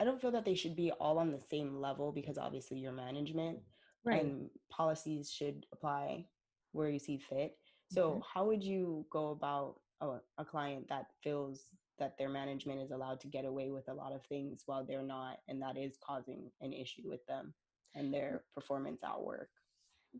I 0.00 0.04
don't 0.04 0.20
feel 0.20 0.32
that 0.32 0.44
they 0.44 0.54
should 0.54 0.74
be 0.74 0.90
all 0.92 1.18
on 1.18 1.30
the 1.30 1.40
same 1.40 1.76
level 1.80 2.12
because 2.12 2.38
obviously 2.38 2.78
you're 2.78 2.92
management 2.92 3.60
right. 4.04 4.22
and 4.22 4.50
policies 4.70 5.30
should 5.30 5.66
apply 5.72 6.26
where 6.72 6.88
you 6.88 6.98
see 6.98 7.18
fit. 7.18 7.56
So, 7.88 8.14
Mhm. 8.14 8.22
how 8.34 8.46
would 8.46 8.64
you 8.64 9.06
go 9.10 9.30
about 9.30 9.80
a, 10.00 10.18
a 10.38 10.44
client 10.44 10.88
that 10.88 11.06
feels 11.22 11.66
that 11.98 12.16
their 12.18 12.28
management 12.30 12.80
is 12.80 12.90
allowed 12.90 13.20
to 13.20 13.28
get 13.28 13.44
away 13.44 13.70
with 13.70 13.88
a 13.88 13.94
lot 13.94 14.12
of 14.12 14.24
things 14.26 14.62
while 14.66 14.84
they're 14.84 15.02
not, 15.02 15.38
and 15.48 15.60
that 15.62 15.76
is 15.76 15.98
causing 15.98 16.50
an 16.60 16.72
issue 16.72 17.08
with 17.08 17.24
them 17.26 17.54
and 17.94 18.12
their 18.12 18.44
performance 18.54 19.02
at 19.04 19.20
work? 19.20 19.50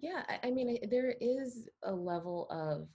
Yeah, 0.00 0.22
I, 0.28 0.48
I 0.48 0.50
mean, 0.50 0.78
there 0.90 1.16
is 1.20 1.68
a 1.82 1.92
level 1.92 2.46
of, 2.50 2.88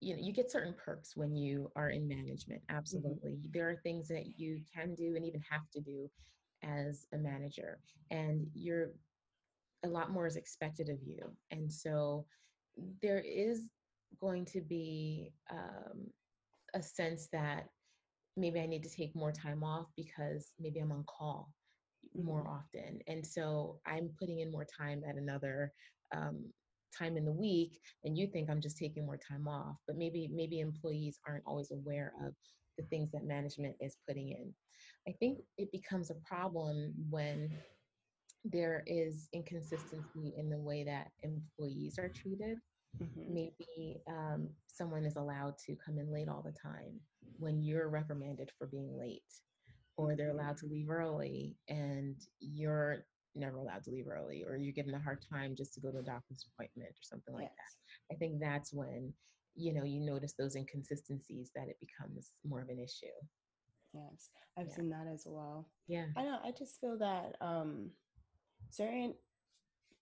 you 0.00 0.14
know, 0.14 0.22
you 0.22 0.32
get 0.32 0.50
certain 0.50 0.74
perks 0.74 1.16
when 1.16 1.36
you 1.36 1.70
are 1.76 1.90
in 1.90 2.08
management. 2.08 2.62
Absolutely. 2.68 3.38
There 3.50 3.68
are 3.70 3.76
things 3.76 4.08
that 4.08 4.38
you 4.38 4.64
can 4.72 4.94
do 4.94 5.16
and 5.16 5.24
even 5.24 5.40
have 5.42 5.68
to 5.72 5.80
do 5.80 6.10
as 6.62 7.06
a 7.12 7.18
manager, 7.18 7.82
and 8.10 8.48
you're 8.54 8.94
a 9.82 9.88
lot 9.88 10.10
more 10.10 10.26
is 10.26 10.36
expected 10.36 10.88
of 10.88 11.02
you. 11.02 11.36
And 11.50 11.72
so 11.72 12.26
there 12.76 13.20
is 13.20 13.70
going 14.18 14.44
to 14.46 14.60
be 14.60 15.32
um, 15.50 16.12
a 16.74 16.82
sense 16.82 17.28
that 17.32 17.70
maybe 18.36 18.60
I 18.60 18.66
need 18.66 18.82
to 18.84 18.90
take 18.90 19.14
more 19.14 19.32
time 19.32 19.64
off 19.64 19.88
because 19.96 20.52
maybe 20.58 20.80
I'm 20.80 20.92
on 20.92 21.04
call 21.04 21.54
more 22.14 22.42
Mhm. 22.42 22.48
often. 22.48 23.00
And 23.06 23.26
so 23.26 23.80
I'm 23.86 24.10
putting 24.18 24.40
in 24.40 24.50
more 24.50 24.66
time 24.66 25.04
at 25.04 25.16
another 25.16 25.72
um, 26.12 26.52
time 26.96 27.16
in 27.16 27.24
the 27.24 27.32
week 27.32 27.80
and 28.04 28.16
you 28.16 28.26
think 28.26 28.50
i'm 28.50 28.60
just 28.60 28.78
taking 28.78 29.06
more 29.06 29.18
time 29.18 29.46
off 29.46 29.76
but 29.86 29.96
maybe 29.96 30.28
maybe 30.32 30.60
employees 30.60 31.18
aren't 31.26 31.44
always 31.46 31.70
aware 31.70 32.12
of 32.24 32.34
the 32.80 32.86
things 32.86 33.10
that 33.12 33.24
management 33.24 33.76
is 33.80 33.96
putting 34.06 34.30
in. 34.30 34.54
I 35.08 35.12
think 35.18 35.38
it 35.58 35.70
becomes 35.72 36.10
a 36.10 36.14
problem 36.26 36.94
when 37.08 37.50
there 38.44 38.82
is 38.86 39.28
inconsistency 39.32 40.34
in 40.36 40.48
the 40.48 40.58
way 40.58 40.84
that 40.84 41.08
employees 41.22 41.98
are 41.98 42.08
treated. 42.08 42.58
Mm-hmm. 43.00 43.32
maybe 43.32 44.00
um, 44.08 44.48
someone 44.66 45.04
is 45.04 45.14
allowed 45.14 45.56
to 45.64 45.76
come 45.76 45.96
in 45.96 46.12
late 46.12 46.28
all 46.28 46.42
the 46.44 46.50
time 46.60 46.98
when 47.38 47.62
you're 47.62 47.88
reprimanded 47.88 48.50
for 48.58 48.66
being 48.66 48.98
late 48.98 49.22
or 49.96 50.16
they're 50.16 50.32
allowed 50.32 50.56
to 50.56 50.66
leave 50.66 50.90
early 50.90 51.54
and 51.68 52.16
you're 52.40 53.04
never 53.34 53.58
allowed 53.58 53.82
to 53.84 53.90
leave 53.90 54.08
early 54.08 54.44
or 54.46 54.56
you're 54.56 54.72
given 54.72 54.94
a 54.94 55.00
hard 55.00 55.24
time 55.32 55.54
just 55.56 55.72
to 55.74 55.80
go 55.80 55.90
to 55.90 55.98
a 55.98 56.02
doctor's 56.02 56.46
appointment 56.52 56.90
or 56.90 57.02
something 57.02 57.34
like 57.34 57.44
yes. 57.44 57.52
that 58.08 58.14
i 58.14 58.18
think 58.18 58.40
that's 58.40 58.72
when 58.72 59.12
you 59.54 59.72
know 59.72 59.84
you 59.84 60.00
notice 60.00 60.34
those 60.38 60.56
inconsistencies 60.56 61.50
that 61.54 61.68
it 61.68 61.76
becomes 61.80 62.32
more 62.48 62.60
of 62.60 62.68
an 62.68 62.78
issue 62.78 63.06
yes 63.92 64.30
i've 64.58 64.66
yeah. 64.68 64.74
seen 64.74 64.90
that 64.90 65.06
as 65.12 65.24
well 65.26 65.68
yeah 65.86 66.06
i 66.16 66.22
know 66.22 66.38
i 66.44 66.50
just 66.56 66.80
feel 66.80 66.96
that 66.98 67.36
um 67.40 67.90
certain 68.70 69.14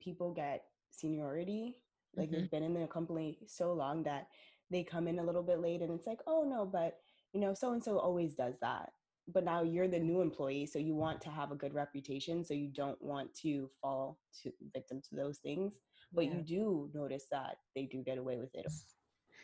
people 0.03 0.33
get 0.33 0.65
seniority 0.91 1.77
like 2.17 2.31
mm-hmm. 2.31 2.41
they've 2.41 2.51
been 2.51 2.63
in 2.63 2.75
the 2.75 2.87
company 2.87 3.39
so 3.47 3.73
long 3.73 4.03
that 4.03 4.29
they 4.71 4.83
come 4.83 5.09
in 5.09 5.19
a 5.19 5.25
little 5.25 5.43
bit 5.43 5.61
late 5.61 5.81
and 5.83 5.93
it's 5.93 6.07
like 6.07 6.21
oh 6.27 6.47
no 6.49 6.65
but 6.65 6.99
you 7.33 7.41
know 7.41 7.55
so 7.55 7.73
and 7.73 7.83
so 7.83 7.99
always 7.99 8.35
does 8.35 8.55
that 8.61 8.91
but 9.33 9.45
now 9.45 9.63
you're 9.63 9.89
the 9.89 9.99
new 9.99 10.21
employee 10.21 10.67
so 10.67 10.79
you 10.79 10.95
want 10.95 11.21
to 11.21 11.29
have 11.29 11.51
a 11.51 11.55
good 11.55 11.75
reputation 11.75 12.45
so 12.45 12.55
you 12.55 12.69
don't 12.69 13.01
want 13.03 13.33
to 13.35 13.69
fall 13.81 14.19
to 14.43 14.51
victim 14.75 15.01
to 15.01 15.15
those 15.15 15.39
things 15.39 15.73
but 16.13 16.25
yeah. 16.25 16.35
you 16.35 16.43
do 16.43 16.91
notice 16.95 17.27
that 17.31 17.57
they 17.75 17.85
do 17.85 18.03
get 18.03 18.19
away 18.19 18.39
with 18.39 18.55
it. 18.55 18.67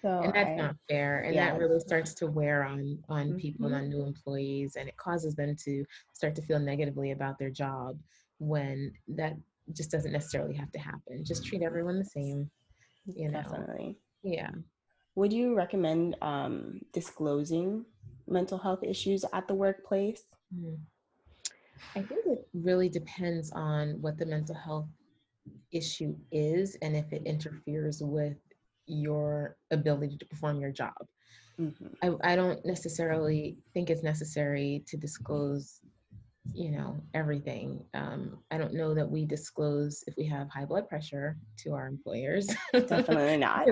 So 0.02 0.20
and 0.20 0.34
that's 0.34 0.50
I, 0.50 0.54
not 0.54 0.76
fair 0.88 1.20
and 1.20 1.34
yeah. 1.34 1.50
that 1.50 1.58
really 1.58 1.80
starts 1.80 2.14
to 2.14 2.26
wear 2.26 2.64
on 2.64 2.98
on 3.08 3.28
mm-hmm. 3.28 3.36
people 3.36 3.66
and 3.66 3.74
on 3.74 3.88
new 3.88 4.02
employees 4.02 4.76
and 4.76 4.88
it 4.88 4.96
causes 4.96 5.34
them 5.34 5.56
to 5.64 5.84
start 6.12 6.34
to 6.34 6.42
feel 6.42 6.58
negatively 6.58 7.12
about 7.12 7.38
their 7.38 7.50
job 7.50 7.98
when 8.38 8.92
that 9.08 9.34
just 9.72 9.90
doesn't 9.90 10.12
necessarily 10.12 10.54
have 10.54 10.70
to 10.72 10.78
happen. 10.78 11.24
Just 11.24 11.46
treat 11.46 11.62
everyone 11.62 11.98
the 11.98 12.04
same 12.04 12.50
you 13.06 13.30
know? 13.30 13.42
Definitely. 13.42 13.96
Yeah. 14.22 14.50
Would 15.16 15.32
you 15.32 15.54
recommend 15.54 16.16
um, 16.22 16.80
disclosing 16.92 17.84
mental 18.28 18.58
health 18.58 18.82
issues 18.82 19.24
at 19.32 19.48
the 19.48 19.54
workplace? 19.54 20.22
Mm. 20.54 20.78
I 21.96 22.02
think 22.02 22.26
it 22.26 22.48
really 22.54 22.88
depends 22.88 23.52
on 23.52 24.00
what 24.00 24.18
the 24.18 24.26
mental 24.26 24.54
health 24.54 24.88
issue 25.72 26.16
is 26.32 26.76
and 26.82 26.96
if 26.96 27.12
it 27.12 27.22
interferes 27.24 28.02
with 28.02 28.36
your 28.86 29.56
ability 29.70 30.16
to 30.18 30.26
perform 30.26 30.60
your 30.60 30.70
job. 30.70 30.94
Mm-hmm. 31.60 31.86
I, 32.02 32.32
I 32.32 32.36
don't 32.36 32.64
necessarily 32.64 33.56
think 33.72 33.90
it's 33.90 34.02
necessary 34.02 34.84
to 34.88 34.96
disclose 34.96 35.80
you 36.52 36.70
know 36.70 37.00
everything 37.14 37.82
um, 37.94 38.38
i 38.50 38.58
don't 38.58 38.74
know 38.74 38.94
that 38.94 39.08
we 39.08 39.24
disclose 39.24 40.04
if 40.06 40.14
we 40.18 40.26
have 40.26 40.48
high 40.50 40.64
blood 40.64 40.88
pressure 40.88 41.38
to 41.56 41.72
our 41.72 41.86
employers. 41.86 42.46
Definitely 42.72 43.36
not. 43.38 43.66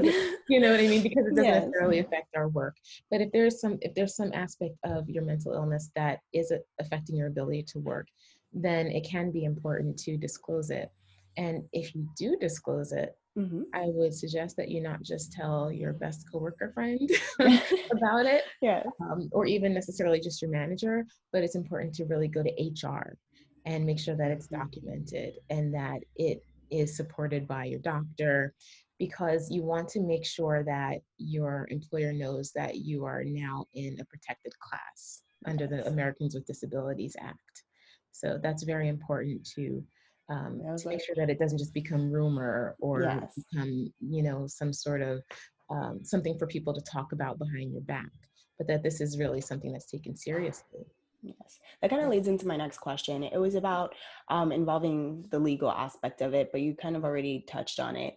You 0.48 0.60
know 0.60 0.70
what 0.70 0.80
i 0.80 0.88
mean? 0.88 1.02
Because 1.02 1.26
it 1.26 1.30
doesn't 1.36 1.44
yes. 1.44 1.64
necessarily 1.64 1.98
affect 1.98 2.34
our 2.34 2.48
work. 2.48 2.76
But 3.10 3.20
if 3.20 3.30
there's 3.32 3.60
some 3.60 3.78
if 3.82 3.94
there's 3.94 4.16
some 4.16 4.32
aspect 4.32 4.74
of 4.84 5.08
your 5.08 5.24
mental 5.24 5.52
illness 5.52 5.90
that 5.96 6.20
is 6.32 6.52
affecting 6.80 7.16
your 7.16 7.28
ability 7.28 7.64
to 7.64 7.78
work 7.78 8.06
then 8.52 8.86
it 8.86 9.04
can 9.08 9.30
be 9.30 9.44
important 9.44 9.98
to 9.98 10.16
disclose 10.16 10.70
it. 10.70 10.90
And 11.36 11.64
if 11.72 11.94
you 11.94 12.06
do 12.16 12.36
disclose 12.38 12.92
it 12.92 13.16
Mm-hmm. 13.38 13.62
I 13.72 13.84
would 13.86 14.12
suggest 14.12 14.56
that 14.58 14.68
you 14.68 14.82
not 14.82 15.02
just 15.02 15.32
tell 15.32 15.72
your 15.72 15.94
best 15.94 16.26
coworker 16.30 16.70
friend 16.74 17.00
about 17.40 18.26
it, 18.26 18.42
yeah, 18.60 18.82
um, 19.00 19.30
or 19.32 19.46
even 19.46 19.72
necessarily 19.72 20.20
just 20.20 20.42
your 20.42 20.50
manager, 20.50 21.06
but 21.32 21.42
it's 21.42 21.54
important 21.54 21.94
to 21.94 22.04
really 22.04 22.28
go 22.28 22.42
to 22.42 22.50
HR 22.50 23.16
and 23.64 23.86
make 23.86 23.98
sure 23.98 24.16
that 24.16 24.30
it's 24.30 24.48
mm-hmm. 24.48 24.62
documented 24.62 25.34
and 25.48 25.72
that 25.74 26.00
it 26.16 26.44
is 26.70 26.96
supported 26.96 27.46
by 27.46 27.64
your 27.64 27.80
doctor 27.80 28.54
because 28.98 29.50
you 29.50 29.62
want 29.62 29.88
to 29.88 30.00
make 30.00 30.24
sure 30.24 30.62
that 30.64 30.98
your 31.18 31.66
employer 31.70 32.12
knows 32.12 32.52
that 32.54 32.76
you 32.76 33.04
are 33.04 33.24
now 33.24 33.64
in 33.74 33.98
a 34.00 34.04
protected 34.04 34.52
class 34.60 35.22
under 35.46 35.66
the 35.66 35.86
Americans 35.88 36.34
with 36.34 36.46
Disabilities 36.46 37.16
Act. 37.20 37.64
So 38.12 38.38
that's 38.42 38.62
very 38.62 38.88
important 38.88 39.48
to 39.56 39.82
um, 40.28 40.60
to 40.64 40.72
like, 40.72 40.96
make 40.96 41.04
sure 41.04 41.14
that 41.16 41.30
it 41.30 41.38
doesn't 41.38 41.58
just 41.58 41.74
become 41.74 42.10
rumor 42.10 42.76
or 42.80 43.02
yes. 43.02 43.38
become, 43.50 43.92
you 44.00 44.22
know, 44.22 44.46
some 44.46 44.72
sort 44.72 45.02
of 45.02 45.22
um, 45.70 46.00
something 46.02 46.38
for 46.38 46.46
people 46.46 46.74
to 46.74 46.80
talk 46.82 47.12
about 47.12 47.38
behind 47.38 47.72
your 47.72 47.82
back, 47.82 48.10
but 48.58 48.66
that 48.68 48.82
this 48.82 49.00
is 49.00 49.18
really 49.18 49.40
something 49.40 49.72
that's 49.72 49.90
taken 49.90 50.16
seriously. 50.16 50.84
Yes, 51.22 51.60
that 51.80 51.90
kind 51.90 52.02
of 52.02 52.08
leads 52.08 52.26
into 52.26 52.48
my 52.48 52.56
next 52.56 52.78
question. 52.78 53.22
It 53.22 53.38
was 53.38 53.54
about 53.54 53.94
um, 54.28 54.50
involving 54.50 55.24
the 55.30 55.38
legal 55.38 55.70
aspect 55.70 56.20
of 56.20 56.34
it, 56.34 56.50
but 56.50 56.60
you 56.60 56.74
kind 56.74 56.96
of 56.96 57.04
already 57.04 57.44
touched 57.48 57.78
on 57.78 57.94
it. 57.94 58.14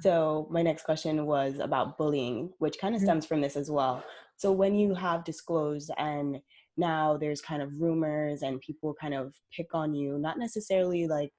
So, 0.00 0.48
my 0.50 0.62
next 0.62 0.82
question 0.82 1.26
was 1.26 1.58
about 1.58 1.96
bullying, 1.96 2.52
which 2.58 2.78
kind 2.80 2.94
of 2.94 3.00
mm-hmm. 3.00 3.06
stems 3.06 3.26
from 3.26 3.40
this 3.40 3.56
as 3.56 3.70
well. 3.70 4.04
So, 4.36 4.50
when 4.50 4.74
you 4.74 4.94
have 4.94 5.24
disclosed 5.24 5.90
and 5.96 6.40
now 6.76 7.16
there's 7.16 7.40
kind 7.40 7.62
of 7.62 7.70
rumors 7.78 8.42
and 8.42 8.60
people 8.60 8.94
kind 9.00 9.14
of 9.14 9.34
pick 9.54 9.68
on 9.72 9.94
you, 9.94 10.18
not 10.18 10.38
necessarily 10.38 11.06
like 11.06 11.30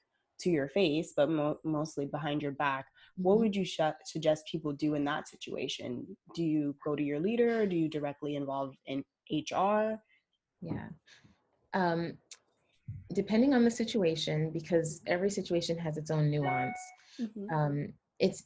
to 0.41 0.49
your 0.49 0.67
face, 0.69 1.13
but 1.15 1.29
mo- 1.29 1.59
mostly 1.63 2.05
behind 2.05 2.41
your 2.41 2.51
back. 2.51 2.85
What 3.17 3.33
mm-hmm. 3.33 3.41
would 3.41 3.55
you 3.55 3.65
sh- 3.65 3.79
suggest 4.05 4.47
people 4.51 4.73
do 4.73 4.95
in 4.95 5.05
that 5.05 5.27
situation? 5.27 6.05
Do 6.35 6.43
you 6.43 6.75
go 6.83 6.95
to 6.95 7.03
your 7.03 7.19
leader? 7.19 7.65
do 7.65 7.75
you 7.75 7.89
directly 7.89 8.35
involve 8.35 8.73
in 8.85 9.03
HR? 9.29 9.99
Yeah. 10.61 10.89
Um, 11.73 12.17
depending 13.13 13.53
on 13.53 13.63
the 13.63 13.71
situation, 13.71 14.51
because 14.51 15.01
every 15.07 15.29
situation 15.29 15.77
has 15.77 15.97
its 15.97 16.11
own 16.11 16.29
nuance, 16.29 16.77
mm-hmm. 17.19 17.53
um, 17.53 17.93
it's 18.19 18.43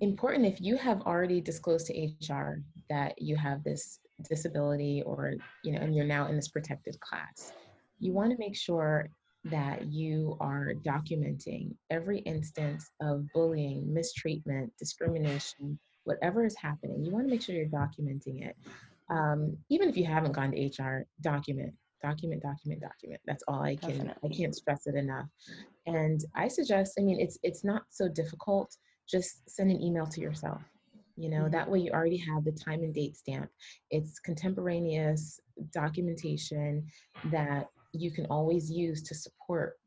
important 0.00 0.46
if 0.46 0.60
you 0.60 0.76
have 0.76 1.02
already 1.02 1.40
disclosed 1.40 1.86
to 1.86 2.12
HR 2.28 2.62
that 2.88 3.20
you 3.20 3.36
have 3.36 3.62
this 3.62 4.00
disability 4.28 5.02
or, 5.04 5.34
you 5.62 5.72
know, 5.72 5.78
and 5.78 5.94
you're 5.94 6.04
now 6.04 6.26
in 6.28 6.36
this 6.36 6.48
protected 6.48 6.98
class. 7.00 7.52
You 7.98 8.12
want 8.12 8.30
to 8.30 8.38
make 8.38 8.56
sure 8.56 9.10
that 9.44 9.86
you 9.86 10.36
are 10.40 10.72
documenting 10.84 11.74
every 11.90 12.18
instance 12.20 12.90
of 13.00 13.26
bullying, 13.32 13.92
mistreatment, 13.92 14.72
discrimination, 14.78 15.78
whatever 16.04 16.44
is 16.44 16.56
happening. 16.56 17.04
You 17.04 17.12
want 17.12 17.26
to 17.26 17.30
make 17.30 17.42
sure 17.42 17.54
you're 17.54 17.66
documenting 17.66 18.46
it. 18.46 18.56
Um, 19.08 19.56
even 19.70 19.88
if 19.88 19.96
you 19.96 20.04
haven't 20.04 20.32
gone 20.32 20.52
to 20.52 20.82
HR, 20.82 21.06
document, 21.22 21.74
document, 22.02 22.42
document, 22.42 22.80
document. 22.80 23.20
That's 23.26 23.42
all 23.48 23.62
I 23.62 23.76
can. 23.76 23.90
Definitely. 23.90 24.30
I 24.30 24.36
can't 24.36 24.54
stress 24.54 24.86
it 24.86 24.94
enough. 24.94 25.26
And 25.86 26.24
I 26.34 26.48
suggest. 26.48 26.94
I 26.98 27.02
mean, 27.02 27.20
it's 27.20 27.38
it's 27.42 27.64
not 27.64 27.82
so 27.90 28.08
difficult. 28.08 28.74
Just 29.08 29.48
send 29.48 29.70
an 29.70 29.82
email 29.82 30.06
to 30.06 30.20
yourself. 30.20 30.60
You 31.16 31.28
know, 31.28 31.42
mm-hmm. 31.42 31.52
that 31.52 31.70
way 31.70 31.80
you 31.80 31.90
already 31.90 32.16
have 32.18 32.44
the 32.44 32.52
time 32.52 32.82
and 32.82 32.94
date 32.94 33.16
stamp. 33.16 33.50
It's 33.90 34.18
contemporaneous 34.20 35.40
documentation 35.72 36.86
that 37.26 37.66
you 37.92 38.10
can 38.10 38.26
always 38.26 38.70
use 38.70 39.02
to 39.02 39.14
support 39.14 39.78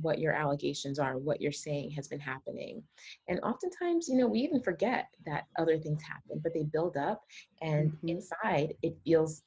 what 0.00 0.18
your 0.18 0.32
allegations 0.32 0.98
are, 0.98 1.18
what 1.18 1.40
you're 1.40 1.52
saying 1.52 1.90
has 1.92 2.08
been 2.08 2.20
happening. 2.20 2.82
And 3.28 3.38
oftentimes, 3.40 4.08
you 4.08 4.16
know, 4.16 4.26
we 4.26 4.40
even 4.40 4.60
forget 4.60 5.06
that 5.26 5.44
other 5.58 5.78
things 5.78 6.02
happen, 6.02 6.40
but 6.42 6.52
they 6.52 6.64
build 6.64 6.96
up 6.96 7.22
and 7.62 7.92
mm-hmm. 7.92 8.08
inside 8.08 8.74
it 8.82 8.96
feels 9.04 9.42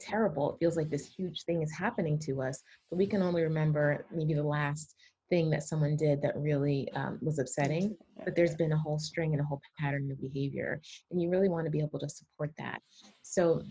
terrible. 0.00 0.52
It 0.52 0.58
feels 0.58 0.76
like 0.76 0.90
this 0.90 1.06
huge 1.06 1.44
thing 1.44 1.62
is 1.62 1.72
happening 1.72 2.18
to 2.20 2.42
us, 2.42 2.62
but 2.90 2.96
we 2.96 3.06
can 3.06 3.22
only 3.22 3.42
remember 3.42 4.04
maybe 4.12 4.34
the 4.34 4.42
last 4.42 4.94
thing 5.30 5.48
that 5.50 5.62
someone 5.62 5.96
did 5.96 6.20
that 6.22 6.36
really 6.36 6.90
um, 6.92 7.18
was 7.22 7.38
upsetting. 7.38 7.96
But 8.24 8.36
there's 8.36 8.54
been 8.54 8.72
a 8.72 8.78
whole 8.78 8.98
string 8.98 9.32
and 9.32 9.40
a 9.40 9.44
whole 9.44 9.62
pattern 9.78 10.10
of 10.10 10.20
behavior, 10.20 10.80
and 11.10 11.22
you 11.22 11.30
really 11.30 11.48
want 11.48 11.64
to 11.64 11.70
be 11.70 11.80
able 11.80 12.00
to 12.00 12.08
support 12.08 12.50
that. 12.58 12.82
So 13.22 13.62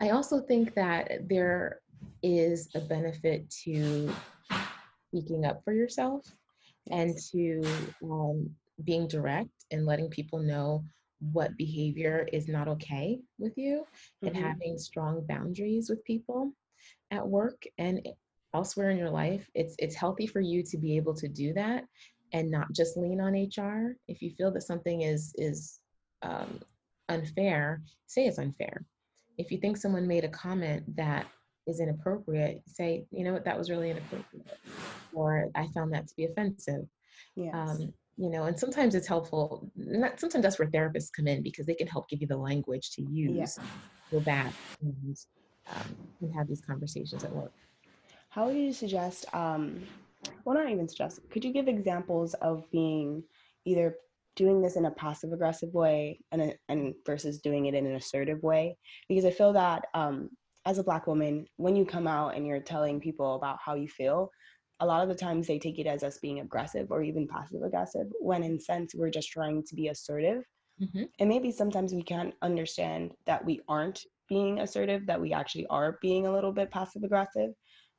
I 0.00 0.10
also 0.10 0.40
think 0.40 0.74
that 0.74 1.28
there 1.28 1.80
is 2.22 2.68
a 2.74 2.80
benefit 2.80 3.48
to 3.64 4.10
speaking 5.08 5.44
up 5.44 5.62
for 5.64 5.72
yourself 5.72 6.26
and 6.90 7.16
to 7.32 7.62
um, 8.02 8.50
being 8.84 9.08
direct 9.08 9.50
and 9.70 9.86
letting 9.86 10.08
people 10.08 10.38
know 10.38 10.84
what 11.32 11.56
behavior 11.56 12.28
is 12.32 12.48
not 12.48 12.68
okay 12.68 13.18
with 13.38 13.56
you 13.56 13.84
mm-hmm. 13.84 14.26
and 14.26 14.36
having 14.36 14.78
strong 14.78 15.24
boundaries 15.26 15.88
with 15.88 16.04
people 16.04 16.52
at 17.10 17.26
work 17.26 17.62
and 17.78 18.06
elsewhere 18.54 18.90
in 18.90 18.98
your 18.98 19.10
life. 19.10 19.48
It's 19.54 19.74
it's 19.78 19.94
healthy 19.94 20.26
for 20.26 20.40
you 20.40 20.62
to 20.64 20.78
be 20.78 20.96
able 20.96 21.14
to 21.14 21.28
do 21.28 21.52
that 21.54 21.84
and 22.32 22.50
not 22.50 22.72
just 22.72 22.96
lean 22.96 23.20
on 23.20 23.34
hr 23.34 23.96
if 24.08 24.20
you 24.20 24.30
feel 24.30 24.50
that 24.50 24.62
something 24.62 25.02
is 25.02 25.32
is 25.36 25.78
um, 26.22 26.60
unfair 27.08 27.82
say 28.06 28.26
it's 28.26 28.38
unfair. 28.38 28.84
If 29.38 29.50
you 29.50 29.58
think 29.58 29.76
someone 29.76 30.06
made 30.06 30.24
a 30.24 30.28
comment 30.28 30.96
that 30.96 31.26
is 31.66 31.80
inappropriate, 31.80 32.62
say, 32.66 33.06
you 33.10 33.24
know 33.24 33.32
what, 33.32 33.44
that 33.44 33.58
was 33.58 33.70
really 33.70 33.90
inappropriate, 33.90 34.58
or 35.12 35.48
I 35.54 35.66
found 35.74 35.92
that 35.92 36.06
to 36.08 36.16
be 36.16 36.24
offensive. 36.24 36.86
Yes. 37.34 37.54
Um, 37.54 37.92
you 38.16 38.30
know 38.30 38.44
and 38.44 38.58
sometimes 38.58 38.94
it's 38.94 39.06
helpful 39.06 39.70
not 39.76 40.18
sometimes 40.18 40.42
that's 40.42 40.58
where 40.58 40.68
therapists 40.68 41.12
come 41.14 41.26
in 41.26 41.42
because 41.42 41.66
they 41.66 41.74
can 41.74 41.86
help 41.86 42.08
give 42.08 42.20
you 42.20 42.26
the 42.26 42.36
language 42.36 42.90
to 42.90 43.02
use 43.02 43.58
yeah. 43.58 43.64
go 44.10 44.20
back 44.20 44.52
and, 44.80 45.16
um, 45.74 45.96
and 46.20 46.34
have 46.34 46.48
these 46.48 46.62
conversations 46.62 47.24
at 47.24 47.32
work 47.32 47.52
how 48.30 48.46
would 48.46 48.56
you 48.56 48.72
suggest 48.72 49.26
um, 49.34 49.82
well 50.44 50.56
not 50.56 50.70
even 50.70 50.88
suggest 50.88 51.20
could 51.30 51.44
you 51.44 51.52
give 51.52 51.68
examples 51.68 52.34
of 52.34 52.68
being 52.70 53.22
either 53.64 53.94
doing 54.34 54.60
this 54.60 54.76
in 54.76 54.84
a 54.84 54.90
passive 54.90 55.32
aggressive 55.32 55.72
way 55.72 56.18
and, 56.32 56.54
and 56.68 56.94
versus 57.06 57.38
doing 57.38 57.66
it 57.66 57.74
in 57.74 57.86
an 57.86 57.96
assertive 57.96 58.42
way 58.42 58.76
because 59.08 59.24
i 59.24 59.30
feel 59.30 59.52
that 59.52 59.86
um, 59.94 60.30
as 60.66 60.78
a 60.78 60.84
black 60.84 61.06
woman 61.06 61.46
when 61.56 61.76
you 61.76 61.86
come 61.86 62.06
out 62.06 62.34
and 62.34 62.46
you're 62.46 62.60
telling 62.60 63.00
people 63.00 63.36
about 63.36 63.58
how 63.64 63.74
you 63.74 63.88
feel 63.88 64.30
a 64.80 64.86
lot 64.86 65.02
of 65.02 65.08
the 65.08 65.14
times 65.14 65.46
they 65.46 65.58
take 65.58 65.78
it 65.78 65.86
as 65.86 66.02
us 66.02 66.18
being 66.18 66.40
aggressive 66.40 66.90
or 66.90 67.02
even 67.02 67.26
passive 67.26 67.62
aggressive 67.62 68.06
when 68.20 68.42
in 68.42 68.60
sense 68.60 68.94
we're 68.94 69.08
just 69.08 69.30
trying 69.30 69.62
to 69.64 69.74
be 69.74 69.88
assertive 69.88 70.42
mm-hmm. 70.82 71.04
and 71.18 71.28
maybe 71.28 71.50
sometimes 71.50 71.94
we 71.94 72.02
can't 72.02 72.34
understand 72.42 73.12
that 73.24 73.42
we 73.42 73.60
aren't 73.68 74.02
being 74.28 74.58
assertive 74.58 75.06
that 75.06 75.20
we 75.20 75.32
actually 75.32 75.66
are 75.68 75.98
being 76.02 76.26
a 76.26 76.32
little 76.32 76.52
bit 76.52 76.70
passive 76.70 77.04
aggressive 77.04 77.52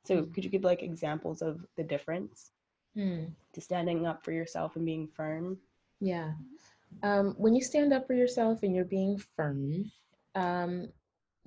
so 0.04 0.18
mm-hmm. 0.18 0.32
could 0.32 0.44
you 0.44 0.50
give 0.50 0.62
like 0.62 0.82
examples 0.82 1.42
of 1.42 1.58
the 1.76 1.82
difference 1.82 2.52
mm. 2.96 3.26
to 3.54 3.60
standing 3.60 4.06
up 4.06 4.22
for 4.22 4.32
yourself 4.32 4.76
and 4.76 4.84
being 4.84 5.08
firm 5.16 5.56
yeah 6.00 6.32
um, 7.02 7.34
when 7.38 7.54
you 7.54 7.62
stand 7.62 7.92
up 7.92 8.06
for 8.06 8.14
yourself 8.14 8.62
and 8.62 8.74
you're 8.74 8.84
being 8.84 9.18
firm 9.36 9.90
um, 10.34 10.88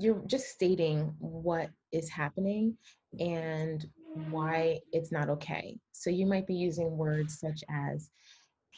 you're 0.01 0.21
just 0.25 0.47
stating 0.47 1.13
what 1.19 1.69
is 1.91 2.09
happening 2.09 2.75
and 3.19 3.85
why 4.29 4.79
it's 4.91 5.11
not 5.11 5.29
okay. 5.29 5.77
So 5.91 6.09
you 6.09 6.25
might 6.25 6.47
be 6.47 6.55
using 6.55 6.97
words 6.97 7.39
such 7.39 7.63
as 7.69 8.09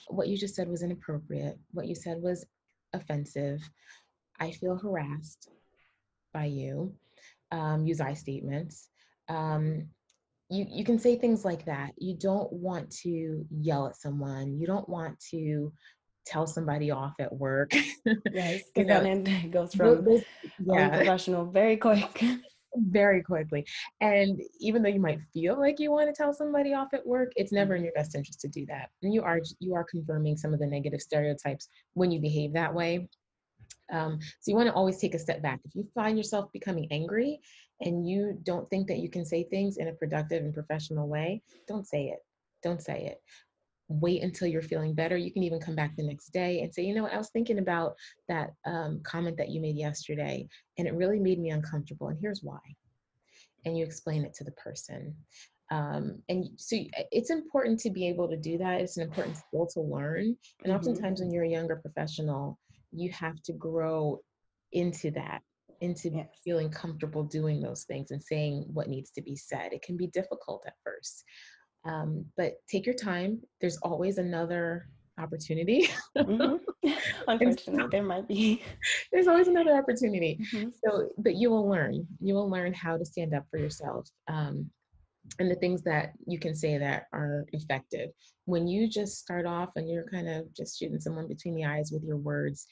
what 0.08 0.28
you 0.28 0.38
just 0.38 0.56
said 0.56 0.68
was 0.68 0.84
inappropriate, 0.84 1.58
what 1.72 1.88
you 1.88 1.96
said 1.96 2.22
was 2.22 2.46
offensive, 2.94 3.62
I 4.40 4.52
feel 4.52 4.78
harassed 4.78 5.50
by 6.34 6.46
you, 6.46 6.94
um, 7.52 7.86
use 7.86 8.02
I 8.02 8.14
statements. 8.14 8.90
Um, 9.30 9.88
you, 10.50 10.66
you 10.70 10.84
can 10.84 11.00
say 11.00 11.16
things 11.16 11.46
like 11.46 11.66
that. 11.66 11.92
You 11.98 12.16
don't 12.18 12.52
want 12.52 12.92
to 13.02 13.46
yell 13.50 13.88
at 13.88 13.96
someone. 13.96 14.60
You 14.60 14.68
don't 14.68 14.88
want 14.90 15.20
to 15.32 15.72
tell 16.26 16.48
somebody 16.48 16.92
off 16.92 17.14
at 17.20 17.34
work. 17.34 17.74
yes, 18.32 18.64
because 18.74 18.88
then 18.88 19.28
it 19.28 19.52
goes 19.52 19.74
from 19.74 20.06
yeah. 20.60 20.90
unprofessional 20.90 21.46
very 21.46 21.78
quick 21.78 22.24
very 22.76 23.22
quickly. 23.22 23.66
And 24.02 24.42
even 24.60 24.82
though 24.82 24.90
you 24.90 25.00
might 25.00 25.20
feel 25.34 25.60
like 25.60 25.80
you 25.80 25.92
want 25.92 26.08
to 26.08 26.14
tell 26.14 26.34
somebody 26.34 26.74
off 26.74 26.94
at 26.94 27.06
work, 27.06 27.32
it's 27.36 27.52
never 27.52 27.76
in 27.76 27.80
mm-hmm. 27.80 27.86
your 27.86 27.94
best 27.94 28.16
interest 28.16 28.42
to 28.42 28.48
do 28.48 28.66
that. 28.68 28.90
And 29.02 29.14
you 29.14 29.22
are 29.22 29.40
you 29.60 29.76
are 29.76 29.84
confirming 29.84 30.38
some 30.38 30.54
of 30.54 30.60
the 30.60 30.68
negative 30.68 31.02
stereotypes 31.02 31.70
when 31.94 32.12
you 32.12 32.20
behave 32.20 32.54
that 32.54 32.74
way. 32.74 33.08
Um, 33.92 34.20
so 34.22 34.50
you 34.50 34.56
want 34.56 34.70
to 34.70 34.74
always 34.74 34.98
take 34.98 35.14
a 35.14 35.20
step 35.20 35.42
back. 35.42 35.60
If 35.66 35.76
you 35.76 35.88
find 35.94 36.18
yourself 36.18 36.52
becoming 36.52 36.88
angry 36.90 37.40
and 37.82 38.08
you 38.08 38.40
don't 38.44 38.68
think 38.70 38.88
that 38.88 39.00
you 39.00 39.10
can 39.10 39.26
say 39.26 39.44
things 39.44 39.78
in 39.78 39.90
a 39.90 39.94
productive 39.94 40.44
and 40.44 40.54
professional 40.54 41.08
way, 41.08 41.44
don't 41.68 41.86
say 41.86 42.06
it. 42.06 42.20
Don't 42.64 42.82
say 42.82 43.06
it 43.06 43.22
wait 43.88 44.24
until 44.24 44.48
you're 44.48 44.62
feeling 44.62 44.94
better. 44.94 45.18
You 45.18 45.32
can 45.32 45.44
even 45.44 45.60
come 45.60 45.76
back 45.76 45.96
the 45.96 46.08
next 46.08 46.30
day 46.30 46.62
and 46.62 46.74
say, 46.74 46.84
you 46.84 46.96
know 46.96 47.04
what, 47.04 47.14
I 47.14 47.18
was 47.18 47.30
thinking 47.30 47.60
about 47.60 47.96
that 48.28 48.52
um, 48.66 49.02
comment 49.04 49.38
that 49.38 49.50
you 49.50 49.62
made 49.62 49.76
yesterday, 49.76 50.48
and 50.78 50.88
it 50.88 50.94
really 50.94 51.20
made 51.20 51.40
me 51.40 51.52
uncomfortable, 51.52 52.08
and 52.08 52.18
here's 52.20 52.42
why. 52.44 52.60
And 53.66 53.78
you 53.78 53.86
explain 53.86 54.26
it 54.26 54.34
to 54.36 54.44
the 54.44 54.52
person. 54.52 55.16
Um, 55.72 56.22
and 56.30 56.50
so 56.58 56.78
it's 57.12 57.30
important 57.30 57.80
to 57.80 57.90
be 57.90 58.08
able 58.08 58.28
to 58.30 58.38
do 58.38 58.58
that. 58.58 58.82
It's 58.82 58.98
an 58.98 59.04
important 59.04 59.38
skill 59.38 59.68
to 59.74 59.82
learn. 59.82 60.20
And 60.20 60.38
mm-hmm. 60.66 60.72
oftentimes, 60.72 61.22
when 61.22 61.32
you're 61.32 61.46
a 61.46 61.50
younger 61.50 61.78
professional, 61.78 62.60
you 62.92 63.12
have 63.12 63.42
to 63.44 63.54
grow 63.54 64.20
into 64.72 65.12
that 65.12 65.42
into 65.84 66.10
yes. 66.10 66.28
feeling 66.44 66.70
comfortable 66.70 67.24
doing 67.24 67.62
those 67.62 67.84
things 67.84 68.12
and 68.12 68.24
saying 68.24 68.66
what 68.72 68.88
needs 68.88 69.12
to 69.12 69.22
be 69.22 69.36
said. 69.36 69.74
It 69.74 69.82
can 69.82 69.98
be 69.98 70.08
difficult 70.08 70.64
at 70.66 70.76
first. 70.84 71.26
Um, 71.86 72.26
but 72.38 72.54
take 72.70 72.86
your 72.86 72.96
time. 72.96 73.42
There's 73.60 73.78
always 73.78 74.18
another 74.18 74.88
opportunity. 75.20 75.90
mm-hmm. 76.18 76.58
Unfortunately, 77.28 77.88
there 77.92 78.04
might 78.04 78.28
be. 78.28 78.62
There's 79.12 79.28
always 79.28 79.48
another 79.48 79.76
opportunity. 79.76 80.40
Mm-hmm. 80.54 80.70
So, 80.84 81.10
but 81.18 81.36
you 81.36 81.50
will 81.50 81.68
learn. 81.68 82.06
You 82.20 82.34
will 82.34 82.50
learn 82.50 82.74
how 82.74 82.98
to 82.98 83.06
stand 83.06 83.34
up 83.34 83.46
for 83.50 83.58
yourself. 83.58 84.10
Um, 84.28 84.70
and 85.40 85.50
the 85.50 85.56
things 85.56 85.82
that 85.84 86.12
you 86.28 86.38
can 86.38 86.54
say 86.54 86.78
that 86.78 87.06
are 87.14 87.46
effective. 87.54 88.10
When 88.46 88.68
you 88.68 88.90
just 88.90 89.20
start 89.20 89.46
off 89.46 89.70
and 89.78 89.90
you're 89.90 90.10
kind 90.10 90.28
of 90.28 90.54
just 90.54 90.78
shooting 90.78 91.00
someone 91.00 91.28
between 91.28 91.56
the 91.56 91.66
eyes 91.66 91.92
with 91.94 92.04
your 92.04 92.18
words, 92.18 92.68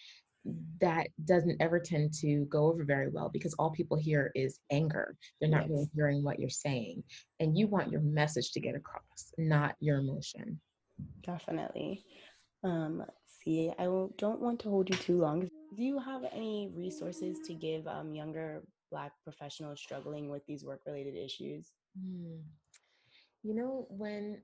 that 0.79 1.07
doesn't 1.25 1.61
ever 1.61 1.79
tend 1.79 2.13
to 2.13 2.45
go 2.49 2.65
over 2.65 2.83
very 2.83 3.09
well 3.09 3.29
because 3.29 3.53
all 3.59 3.69
people 3.71 3.97
hear 3.97 4.31
is 4.33 4.59
anger. 4.71 5.15
They're 5.39 5.49
not 5.49 5.63
yes. 5.63 5.69
really 5.69 5.89
hearing 5.93 6.23
what 6.23 6.39
you're 6.39 6.49
saying. 6.49 7.03
And 7.39 7.57
you 7.57 7.67
want 7.67 7.91
your 7.91 8.01
message 8.01 8.51
to 8.53 8.59
get 8.59 8.75
across, 8.75 9.33
not 9.37 9.75
your 9.79 9.99
emotion. 9.99 10.59
Definitely. 11.23 12.03
Um, 12.63 12.99
let's 12.99 13.11
see, 13.43 13.71
I 13.77 13.83
don't 13.83 14.41
want 14.41 14.59
to 14.61 14.69
hold 14.69 14.89
you 14.89 14.95
too 14.95 15.17
long. 15.17 15.41
Do 15.75 15.83
you 15.83 15.99
have 15.99 16.23
any 16.31 16.71
resources 16.75 17.39
to 17.45 17.53
give 17.53 17.87
um, 17.87 18.13
younger 18.13 18.63
Black 18.91 19.11
professionals 19.23 19.79
struggling 19.79 20.29
with 20.29 20.45
these 20.47 20.65
work 20.65 20.81
related 20.85 21.15
issues? 21.15 21.71
Hmm. 21.99 22.39
You 23.43 23.55
know, 23.55 23.87
when 23.89 24.41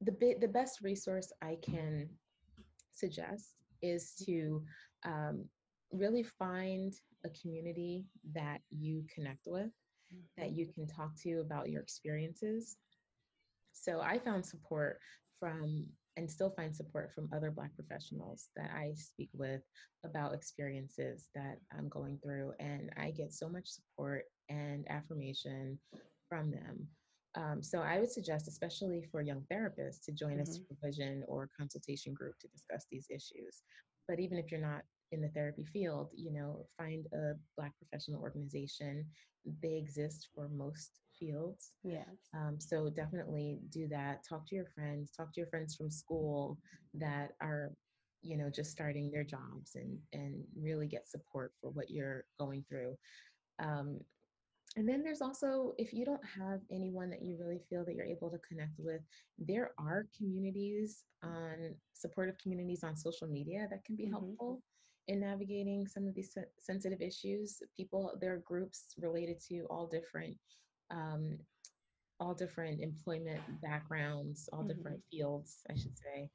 the, 0.00 0.12
bi- 0.12 0.36
the 0.40 0.48
best 0.48 0.80
resource 0.82 1.32
I 1.42 1.56
can 1.62 2.08
suggest 2.92 3.54
is 3.82 4.12
to 4.26 4.62
um, 5.04 5.44
really 5.92 6.22
find 6.22 6.92
a 7.24 7.28
community 7.30 8.04
that 8.34 8.60
you 8.70 9.04
connect 9.14 9.46
with, 9.46 9.66
mm-hmm. 9.66 10.42
that 10.42 10.52
you 10.52 10.66
can 10.66 10.86
talk 10.86 11.14
to 11.22 11.40
about 11.40 11.70
your 11.70 11.82
experiences. 11.82 12.76
So 13.72 14.00
I 14.00 14.18
found 14.18 14.44
support 14.44 14.98
from 15.40 15.86
and 16.16 16.30
still 16.30 16.50
find 16.50 16.74
support 16.74 17.12
from 17.12 17.28
other 17.34 17.50
Black 17.50 17.74
professionals 17.74 18.48
that 18.56 18.70
I 18.72 18.92
speak 18.94 19.30
with 19.32 19.62
about 20.04 20.32
experiences 20.32 21.28
that 21.34 21.58
I'm 21.76 21.88
going 21.88 22.18
through. 22.22 22.52
And 22.60 22.90
I 22.96 23.10
get 23.10 23.32
so 23.32 23.48
much 23.48 23.66
support 23.66 24.22
and 24.48 24.86
affirmation 24.88 25.78
from 26.28 26.52
them. 26.52 26.86
Um, 27.36 27.62
so 27.62 27.80
I 27.80 27.98
would 27.98 28.12
suggest, 28.12 28.46
especially 28.46 29.04
for 29.10 29.22
young 29.22 29.42
therapists, 29.52 30.04
to 30.04 30.12
join 30.12 30.34
mm-hmm. 30.34 30.42
a 30.42 30.46
supervision 30.46 31.24
or 31.26 31.50
consultation 31.58 32.14
group 32.14 32.38
to 32.40 32.48
discuss 32.48 32.86
these 32.92 33.06
issues. 33.10 33.62
But 34.06 34.20
even 34.20 34.38
if 34.38 34.52
you're 34.52 34.60
not 34.60 34.82
in 35.14 35.22
the 35.22 35.28
therapy 35.28 35.64
field, 35.64 36.10
you 36.14 36.32
know, 36.32 36.66
find 36.76 37.06
a 37.14 37.32
Black 37.56 37.72
professional 37.78 38.20
organization. 38.20 39.06
They 39.62 39.76
exist 39.76 40.28
for 40.34 40.48
most 40.48 41.00
fields. 41.18 41.72
Yeah. 41.82 42.04
Um, 42.34 42.56
so 42.58 42.90
definitely 42.90 43.60
do 43.70 43.88
that. 43.88 44.24
Talk 44.28 44.46
to 44.48 44.54
your 44.54 44.66
friends. 44.74 45.12
Talk 45.12 45.32
to 45.34 45.40
your 45.40 45.48
friends 45.48 45.74
from 45.76 45.90
school 45.90 46.58
that 46.94 47.32
are, 47.40 47.72
you 48.22 48.36
know, 48.36 48.50
just 48.50 48.70
starting 48.70 49.10
their 49.10 49.24
jobs 49.24 49.76
and 49.76 49.98
and 50.12 50.42
really 50.60 50.88
get 50.88 51.08
support 51.08 51.52
for 51.60 51.70
what 51.70 51.90
you're 51.90 52.24
going 52.38 52.64
through. 52.68 52.96
Um, 53.60 54.00
and 54.76 54.88
then 54.88 55.04
there's 55.04 55.22
also, 55.22 55.72
if 55.78 55.92
you 55.92 56.04
don't 56.04 56.24
have 56.24 56.60
anyone 56.72 57.08
that 57.10 57.22
you 57.22 57.36
really 57.38 57.60
feel 57.70 57.84
that 57.84 57.94
you're 57.94 58.04
able 58.04 58.28
to 58.30 58.38
connect 58.38 58.72
with, 58.78 59.02
there 59.38 59.70
are 59.78 60.08
communities 60.16 61.04
on 61.22 61.76
supportive 61.92 62.36
communities 62.38 62.82
on 62.82 62.96
social 62.96 63.28
media 63.28 63.68
that 63.70 63.84
can 63.84 63.94
be 63.94 64.04
mm-hmm. 64.04 64.14
helpful 64.14 64.62
in 65.08 65.20
navigating 65.20 65.86
some 65.86 66.06
of 66.06 66.14
these 66.14 66.36
sensitive 66.58 67.00
issues. 67.00 67.62
People, 67.76 68.12
there 68.20 68.34
are 68.34 68.38
groups 68.38 68.94
related 68.98 69.40
to 69.48 69.66
all 69.70 69.86
different, 69.86 70.36
um, 70.90 71.38
all 72.20 72.34
different 72.34 72.80
employment 72.80 73.40
backgrounds, 73.62 74.48
all 74.52 74.60
mm-hmm. 74.60 74.68
different 74.68 75.00
fields, 75.10 75.58
I 75.70 75.74
should 75.74 75.96
say, 75.98 76.30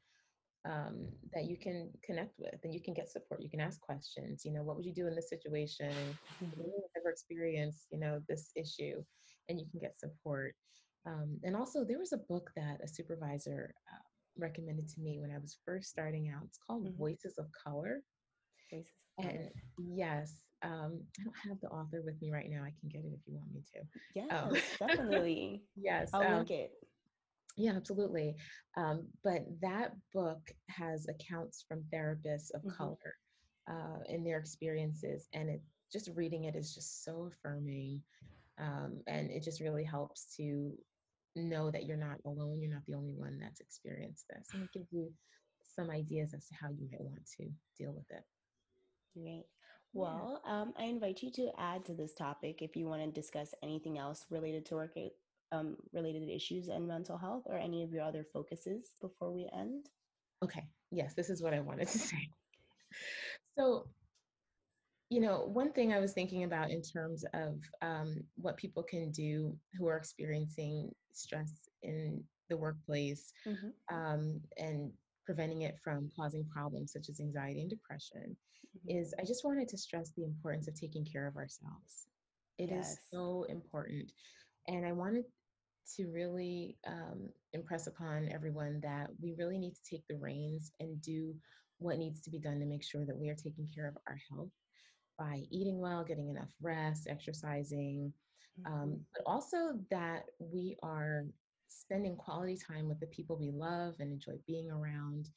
um, 0.66 1.08
that 1.34 1.46
you 1.46 1.58
can 1.58 1.90
connect 2.04 2.38
with 2.38 2.60
and 2.64 2.74
you 2.74 2.82
can 2.82 2.94
get 2.94 3.10
support. 3.10 3.42
You 3.42 3.50
can 3.50 3.62
ask 3.62 3.80
questions. 3.80 4.44
You 4.46 4.54
know, 4.54 4.64
what 4.64 4.76
would 4.76 4.86
you 4.86 4.94
do 4.94 5.08
in 5.08 5.16
this 5.16 5.30
situation? 5.30 5.94
Mm-hmm. 6.44 6.62
ever 6.98 7.10
experienced, 7.10 7.88
you 7.92 8.00
know, 8.00 8.22
this 8.28 8.52
issue, 8.56 9.04
and 9.48 9.60
you 9.60 9.66
can 9.72 9.80
get 9.80 10.00
support. 10.00 10.54
Um, 11.06 11.40
and 11.44 11.56
also, 11.56 11.84
there 11.84 11.98
was 11.98 12.14
a 12.14 12.18
book 12.18 12.52
that 12.56 12.82
a 12.84 12.88
supervisor 12.88 13.74
uh, 13.92 14.04
recommended 14.38 14.90
to 14.90 15.02
me 15.02 15.18
when 15.20 15.32
I 15.32 15.40
was 15.40 15.58
first 15.66 15.90
starting 15.90 16.30
out. 16.30 16.44
It's 16.46 16.60
called 16.66 16.86
mm-hmm. 16.86 16.98
Voices 16.98 17.38
of 17.40 17.48
Color 17.64 18.02
and 19.18 19.50
yes, 19.78 20.34
um, 20.64 21.02
I 21.20 21.24
don't 21.24 21.50
have 21.50 21.60
the 21.62 21.70
author 21.70 22.02
with 22.04 22.22
me 22.22 22.32
right 22.32 22.50
now. 22.50 22.64
I 22.64 22.74
can 22.80 22.90
get 22.90 23.06
it 23.06 23.14
if 23.14 23.22
you 23.26 23.36
want 23.36 23.54
me 23.54 23.64
to. 23.74 23.82
Yeah, 24.16 24.38
um, 24.38 24.58
definitely. 24.88 25.64
yes, 25.76 26.10
I'll 26.14 26.22
um, 26.22 26.38
link 26.38 26.52
it. 26.52 26.72
Yeah, 27.58 27.74
absolutely. 27.74 28.36
Um, 28.78 29.08
but 29.24 29.46
that 29.62 29.92
book 30.14 30.40
has 30.70 31.08
accounts 31.08 31.66
from 31.68 31.84
therapists 31.94 32.52
of 32.54 32.62
mm-hmm. 32.62 32.78
color 32.78 33.16
uh, 33.70 34.00
and 34.08 34.26
their 34.26 34.40
experiences, 34.40 35.28
and 35.34 35.50
it 35.50 35.62
just 35.92 36.10
reading 36.16 36.46
it 36.46 36.56
is 36.56 36.74
just 36.74 37.04
so 37.04 37.30
affirming, 37.32 38.02
um, 38.60 39.02
and 39.08 39.30
it 39.32 39.44
just 39.44 39.62
really 39.62 39.84
helps 39.84 40.36
to 40.38 40.72
know 41.36 41.72
that 41.72 41.86
you're 41.86 41.98
not 41.98 42.18
alone. 42.26 42.62
You're 42.62 42.74
not 42.74 42.86
the 42.88 42.96
only 42.96 43.14
one 43.14 43.40
that's 43.40 43.62
experienced 43.62 44.26
this, 44.30 44.48
and 44.54 44.64
it 44.64 44.70
gives 44.74 44.92
you 44.92 45.12
some 45.62 45.90
ideas 45.90 46.34
as 46.34 46.48
to 46.48 46.56
how 46.56 46.70
you 46.70 46.88
might 46.92 47.02
want 47.02 47.26
to 47.38 47.46
deal 47.78 47.94
with 47.94 48.10
it. 48.10 48.24
Great. 49.22 49.46
Well, 49.94 50.42
yeah. 50.46 50.62
um, 50.62 50.74
I 50.78 50.84
invite 50.84 51.24
you 51.24 51.32
to 51.32 51.52
add 51.58 51.86
to 51.86 51.94
this 51.94 52.14
topic 52.14 52.62
if 52.62 52.76
you 52.76 52.86
want 52.88 53.02
to 53.04 53.12
discuss 53.12 53.54
anything 53.64 53.98
else 53.98 54.26
related 54.30 54.66
to 54.68 54.76
work 54.76 54.96
um, 55.52 55.78
related 55.94 56.30
issues 56.30 56.68
and 56.68 56.88
mental 56.88 57.18
health 57.18 57.44
or 57.48 57.58
any 57.58 57.84
of 57.84 57.92
your 57.92 58.04
other 58.04 58.24
focuses 58.32 58.92
before 59.02 59.32
we 59.32 59.50
end. 59.58 59.88
Okay. 60.44 60.64
Yes, 60.92 61.16
this 61.16 61.30
is 61.30 61.42
what 61.42 61.54
I 61.54 61.60
wanted 61.60 61.88
to 61.88 61.98
say. 61.98 62.30
So, 63.58 63.88
you 65.10 65.22
know, 65.22 65.50
one 65.52 65.72
thing 65.72 65.92
I 65.92 66.00
was 66.00 66.14
thinking 66.14 66.44
about 66.44 66.70
in 66.70 66.82
terms 66.84 67.26
of 67.34 67.60
um, 67.82 68.24
what 68.36 68.58
people 68.58 68.84
can 68.84 69.12
do 69.12 69.58
who 69.78 69.88
are 69.88 69.98
experiencing 69.98 70.92
stress 71.14 71.68
in 71.82 72.24
the 72.50 72.58
workplace 72.58 73.34
mm-hmm. 73.48 73.96
um, 73.96 74.40
and 74.58 74.92
preventing 75.30 75.62
it 75.62 75.78
from 75.84 76.10
causing 76.16 76.44
problems 76.52 76.92
such 76.92 77.08
as 77.08 77.20
anxiety 77.20 77.62
and 77.62 77.70
depression 77.70 78.36
mm-hmm. 78.76 78.98
is 78.98 79.14
I 79.20 79.24
just 79.24 79.46
wanted 79.46 79.68
to 79.68 79.78
stress 79.78 80.12
the 80.18 80.24
importance 80.24 80.68
of 80.68 80.74
taking 80.74 81.06
care 81.06 81.28
of 81.28 81.36
ourselves. 81.36 82.08
It 82.58 82.72
yes. 82.72 82.94
is 82.94 83.00
so 83.14 83.46
important. 83.48 84.12
And 84.68 84.88
I 84.88 84.92
wanted 84.92 85.26
to 85.98 86.08
really 86.08 86.78
um, 86.88 87.30
impress 87.54 87.86
upon 87.86 88.28
everyone 88.34 88.80
that 88.82 89.12
we 89.22 89.36
really 89.38 89.60
need 89.60 89.76
to 89.76 89.82
take 89.88 90.02
the 90.10 90.18
reins 90.18 90.72
and 90.80 91.00
do 91.00 91.36
what 91.78 92.00
needs 92.00 92.22
to 92.22 92.32
be 92.32 92.40
done 92.40 92.60
to 92.60 92.66
make 92.66 92.84
sure 92.84 93.06
that 93.06 93.16
we 93.16 93.30
are 93.30 93.36
taking 93.36 93.68
care 93.76 93.88
of 93.88 93.98
our 94.08 94.18
health 94.32 94.50
by 95.20 95.44
eating 95.52 95.80
well, 95.80 96.04
getting 96.04 96.30
enough 96.30 96.50
rest, 96.60 97.08
exercising, 97.08 98.12
um, 98.66 98.72
mm-hmm. 98.72 98.82
um, 98.82 99.00
but 99.14 99.22
also 99.28 99.78
that 99.92 100.24
we 100.40 100.76
are 100.82 101.26
spending 101.70 102.16
quality 102.16 102.58
time 102.58 102.88
with 102.88 103.00
the 103.00 103.08
people 103.08 103.38
we 103.38 103.52
love 103.52 103.96
and 104.00 104.12
enjoy 104.12 104.38
being 104.46 104.70
around, 104.70 105.30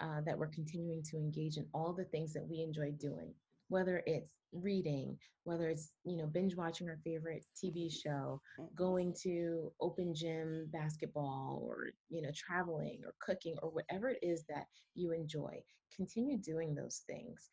uh, 0.00 0.20
that 0.24 0.38
we're 0.38 0.48
continuing 0.48 1.02
to 1.02 1.16
engage 1.16 1.56
in 1.56 1.66
all 1.74 1.92
the 1.92 2.04
things 2.04 2.32
that 2.32 2.46
we 2.46 2.60
enjoy 2.62 2.92
doing, 3.00 3.34
whether 3.68 4.02
it's 4.06 4.34
reading, 4.52 5.16
whether 5.44 5.68
it's, 5.68 5.90
you 6.04 6.16
know, 6.16 6.26
binge 6.26 6.56
watching 6.56 6.88
our 6.88 6.98
favorite 7.04 7.44
TV 7.56 7.90
show, 7.92 8.40
mm-hmm. 8.60 8.74
going 8.76 9.14
to 9.22 9.72
open 9.80 10.14
gym 10.14 10.68
basketball, 10.72 11.62
or, 11.62 11.88
you 12.08 12.22
know, 12.22 12.30
traveling 12.34 13.00
or 13.04 13.14
cooking 13.20 13.56
or 13.62 13.70
whatever 13.70 14.10
it 14.10 14.18
is 14.22 14.44
that 14.48 14.66
you 14.94 15.12
enjoy. 15.12 15.58
Continue 15.94 16.38
doing 16.38 16.74
those 16.74 17.02
things. 17.06 17.48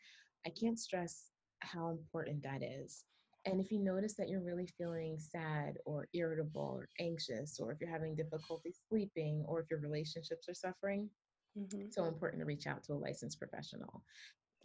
I 0.46 0.50
can't 0.50 0.80
stress 0.80 1.32
how 1.60 1.90
important 1.90 2.44
that 2.44 2.62
is. 2.64 3.04
And 3.46 3.62
if 3.62 3.72
you 3.72 3.80
notice 3.80 4.16
that 4.16 4.28
you're 4.28 4.42
really 4.42 4.68
feeling 4.78 5.18
sad 5.20 5.78
or 5.86 6.08
irritable 6.14 6.80
or 6.80 6.90
anxious, 7.00 7.60
or 7.60 7.72
if 7.72 7.80
you're 7.80 7.90
having 7.90 8.16
difficulty 8.16 8.74
sleeping, 8.90 9.44
or 9.48 9.62
if 9.62 9.70
your 9.70 9.80
relationships 9.80 10.50
are 10.50 10.54
suffering, 10.54 11.10
mm-hmm. 11.58 11.86
so 11.92 12.06
important 12.06 12.42
to 12.42 12.46
reach 12.46 12.66
out 12.66 12.84
to 12.84 12.94
a 12.94 12.96
licensed 12.96 13.38
professional. 13.40 14.04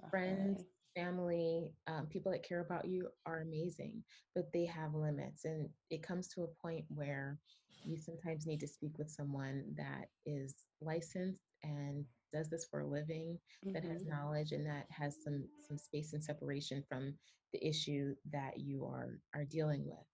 Definitely. 0.00 0.10
Friends, 0.10 0.64
family, 0.96 1.72
um, 1.86 2.06
people 2.06 2.32
that 2.32 2.42
care 2.42 2.60
about 2.60 2.86
you 2.86 3.08
are 3.26 3.42
amazing, 3.42 4.02
but 4.34 4.50
they 4.52 4.64
have 4.64 4.94
limits. 4.94 5.44
And 5.44 5.68
it 5.90 6.02
comes 6.02 6.28
to 6.28 6.42
a 6.42 6.62
point 6.62 6.84
where 6.88 7.38
you 7.84 7.98
sometimes 7.98 8.46
need 8.46 8.60
to 8.60 8.68
speak 8.68 8.98
with 8.98 9.10
someone 9.10 9.64
that 9.76 10.08
is 10.26 10.54
licensed 10.80 11.40
and 11.62 12.04
does 12.32 12.48
this 12.48 12.66
for 12.70 12.80
a 12.80 12.86
living, 12.86 13.38
mm-hmm. 13.64 13.72
that 13.72 13.84
has 13.84 14.02
mm-hmm. 14.02 14.10
knowledge 14.10 14.52
and 14.52 14.66
that 14.66 14.86
has 14.90 15.16
some 15.22 15.44
some 15.66 15.78
space 15.78 16.12
and 16.12 16.22
separation 16.22 16.82
from 16.88 17.14
the 17.52 17.66
issue 17.66 18.14
that 18.32 18.58
you 18.58 18.84
are 18.84 19.18
are 19.34 19.44
dealing 19.44 19.84
with. 19.86 20.06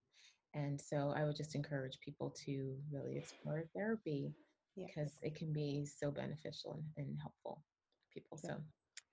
And 0.55 0.81
so 0.81 1.12
I 1.14 1.25
would 1.25 1.37
just 1.37 1.55
encourage 1.55 1.99
people 2.01 2.35
to 2.47 2.77
really 2.91 3.19
explore 3.19 3.64
therapy 3.75 4.33
yes. 4.75 4.89
because 4.89 5.12
it 5.23 5.35
can 5.35 5.53
be 5.53 5.85
so 5.85 6.11
beneficial 6.11 6.81
and, 6.97 7.07
and 7.07 7.19
helpful 7.21 7.62
for 8.01 8.14
people. 8.14 8.39
So 8.39 8.57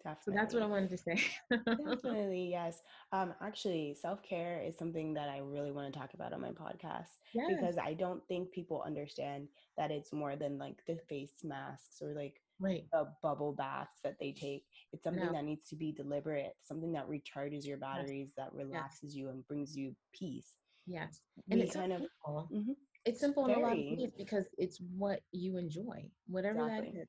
Definitely. 0.04 0.34
So 0.34 0.36
that's 0.36 0.54
what 0.54 0.64
I 0.64 0.66
wanted 0.66 0.90
to 0.90 0.98
say. 0.98 1.24
Definitely, 1.50 2.50
yes. 2.52 2.82
Um, 3.14 3.34
actually, 3.42 3.96
self 4.00 4.22
care 4.22 4.62
is 4.62 4.78
something 4.78 5.14
that 5.14 5.30
I 5.30 5.38
really 5.38 5.72
want 5.72 5.94
to 5.94 5.98
talk 5.98 6.14
about 6.14 6.34
on 6.34 6.42
my 6.42 6.50
podcast 6.50 7.08
yes. 7.34 7.50
because 7.50 7.78
I 7.78 7.94
don't 7.94 8.22
think 8.28 8.52
people 8.52 8.84
understand 8.86 9.48
that 9.78 9.92
it's 9.92 10.12
more 10.12 10.36
than 10.36 10.58
like 10.58 10.84
the 10.88 10.98
face 11.08 11.44
masks 11.44 12.02
or 12.02 12.14
like 12.14 12.42
right. 12.60 12.86
the 12.92 13.08
bubble 13.22 13.54
baths 13.54 14.00
that 14.04 14.16
they 14.20 14.32
take. 14.32 14.64
It's 14.92 15.04
something 15.04 15.26
no. 15.26 15.34
that 15.34 15.44
needs 15.44 15.68
to 15.70 15.76
be 15.76 15.92
deliberate, 15.92 16.54
something 16.64 16.92
that 16.94 17.08
recharges 17.10 17.66
your 17.66 17.78
batteries, 17.78 18.30
yes. 18.38 18.46
that 18.46 18.54
relaxes 18.54 19.16
yes. 19.16 19.16
you 19.16 19.30
and 19.30 19.48
brings 19.48 19.76
you 19.76 19.96
peace. 20.14 20.54
Yes, 20.86 21.22
and 21.50 21.62
it's 21.62 21.76
kind 21.76 21.94
of 21.94 22.02
mm-hmm. 22.28 22.74
it's 23.06 23.22
simple 23.22 23.46
Very. 23.46 23.58
in 23.58 23.64
a 23.64 23.68
lot 23.68 23.78
of 23.78 23.78
ways 23.78 24.12
because 24.18 24.46
it's 24.58 24.80
what 24.98 25.22
you 25.32 25.58
enjoy, 25.58 26.10
whatever 26.28 26.66
exactly. 26.66 26.92
that 26.92 27.02
is 27.04 27.08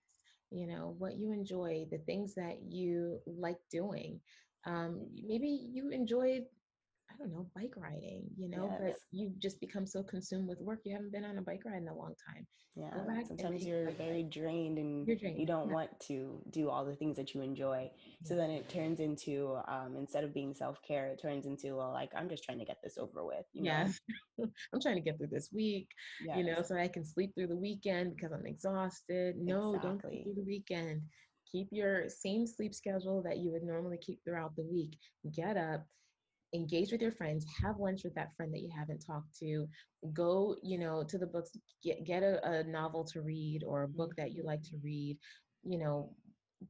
you 0.51 0.67
know 0.67 0.95
what 0.99 1.17
you 1.17 1.33
enjoy 1.33 1.85
the 1.91 1.99
things 1.99 2.35
that 2.35 2.59
you 2.69 3.19
like 3.27 3.59
doing 3.71 4.21
um, 4.67 5.07
maybe 5.27 5.49
you 5.49 5.91
enjoy 5.91 6.41
I 7.15 7.19
don't 7.19 7.33
know, 7.33 7.47
bike 7.55 7.75
riding, 7.77 8.25
you 8.37 8.49
know, 8.49 8.69
yes. 8.71 8.81
but 8.83 8.95
you've 9.13 9.39
just 9.39 9.61
become 9.61 9.87
so 9.87 10.03
consumed 10.03 10.49
with 10.49 10.61
work, 10.61 10.81
you 10.85 10.93
haven't 10.93 11.13
been 11.13 11.25
on 11.25 11.39
a 11.39 11.43
bike 11.43 11.63
ride 11.65 11.83
in 11.83 11.89
a 11.89 11.95
long 11.95 12.15
time. 12.27 12.47
Yeah. 12.77 12.91
Sometimes 13.29 13.65
you're 13.65 13.93
very 13.93 14.25
drained 14.25 14.79
and 14.79 15.07
drained. 15.07 15.39
you 15.39 15.47
don't 15.47 15.69
yeah. 15.69 15.75
want 15.75 16.01
to 16.09 16.43
do 16.51 16.71
all 16.71 16.85
the 16.85 16.97
things 16.97 17.17
that 17.17 17.33
you 17.33 17.41
enjoy. 17.41 17.89
So 18.25 18.35
then 18.35 18.51
it 18.51 18.69
turns 18.69 18.99
into, 18.99 19.57
um, 19.69 19.95
instead 19.97 20.25
of 20.25 20.35
being 20.35 20.55
self 20.55 20.79
care, 20.87 21.07
it 21.07 21.23
turns 21.23 21.47
into, 21.47 21.77
well, 21.77 21.93
like, 21.93 22.11
I'm 22.17 22.29
just 22.29 22.43
trying 22.43 22.59
to 22.59 22.65
get 22.65 22.79
this 22.83 22.99
over 22.99 23.25
with. 23.25 23.45
You 23.53 23.65
know? 23.65 23.71
Yeah. 23.71 24.47
I'm 24.75 24.81
trying 24.81 24.97
to 24.97 25.01
get 25.01 25.19
through 25.19 25.29
this 25.29 25.51
week, 25.53 25.89
yes. 26.27 26.37
you 26.37 26.45
know, 26.45 26.63
so 26.63 26.77
I 26.77 26.89
can 26.89 27.05
sleep 27.05 27.33
through 27.37 27.47
the 27.49 27.57
weekend 27.57 28.17
because 28.17 28.33
I'm 28.33 28.47
exhausted. 28.47 29.37
No, 29.39 29.75
exactly. 29.75 29.89
don't 29.89 30.01
sleep 30.01 30.25
through 30.25 30.35
the 30.35 30.47
weekend. 30.47 31.03
Keep 31.53 31.69
your 31.71 32.09
same 32.09 32.49
sleep 32.49 32.75
schedule 32.75 33.23
that 33.23 33.39
you 33.39 33.53
would 33.53 33.63
normally 33.63 33.99
keep 34.05 34.19
throughout 34.25 34.57
the 34.57 34.65
week. 34.65 34.99
Get 35.33 35.57
up 35.57 35.87
engage 36.55 36.93
with 36.93 37.03
your 37.03 37.13
friends 37.13 37.45
have 37.63 37.79
lunch 37.79 38.05
with 38.05 38.15
that 38.15 38.35
friend 38.37 38.53
that 38.53 38.63
you 38.63 38.71
haven't 38.77 39.05
talked 39.05 39.37
to 39.39 39.67
go 40.13 40.57
you 40.63 40.79
know 40.79 41.03
to 41.03 41.19
the 41.19 41.27
books 41.27 41.51
get, 41.83 42.05
get 42.05 42.23
a, 42.23 42.45
a 42.49 42.65
novel 42.65 43.05
to 43.05 43.23
read 43.23 43.63
or 43.67 43.83
a 43.83 43.89
book 43.89 44.15
that 44.17 44.33
you 44.33 44.45
like 44.45 44.63
to 44.63 44.77
read 44.83 45.19
you 45.65 45.79
know 45.79 46.11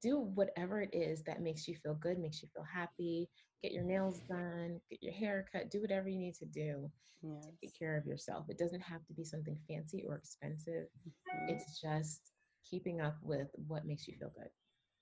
do 0.03 0.19
whatever 0.19 0.81
it 0.81 0.91
is 0.93 1.23
that 1.23 1.43
makes 1.43 1.69
you 1.69 1.77
feel 1.77 1.95
good 1.95 2.19
makes 2.19 2.43
you 2.43 2.49
feel 2.55 2.65
happy 2.65 3.29
get 3.63 3.73
your 3.73 3.85
nails 3.85 4.21
done 4.29 4.81
get 4.91 5.03
your 5.03 5.13
hair 5.13 5.47
cut 5.53 5.71
do 5.71 5.81
whatever 5.81 6.09
you 6.09 6.19
need 6.19 6.35
to 6.35 6.47
do 6.47 6.91
yes. 7.23 7.45
to 7.45 7.51
take 7.63 7.79
care 7.79 7.97
of 7.97 8.07
yourself. 8.07 8.47
It 8.49 8.59
doesn't 8.59 8.81
have 8.81 9.05
to 9.07 9.15
be 9.15 9.25
something 9.25 9.57
fancy 9.69 10.05
or 10.07 10.17
expensive. 10.17 10.87
Mm-hmm. 11.07 11.55
it's 11.55 11.81
just 11.81 12.33
keeping 12.69 13.01
up 13.01 13.17
with 13.23 13.49
what 13.69 13.87
makes 13.87 14.09
you 14.09 14.15
feel 14.19 14.33
good. 14.37 14.51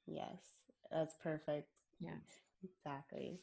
Yes 0.07 0.63
that's 0.91 1.17
perfect. 1.23 1.71
Yeah, 2.01 2.19
exactly 2.63 3.41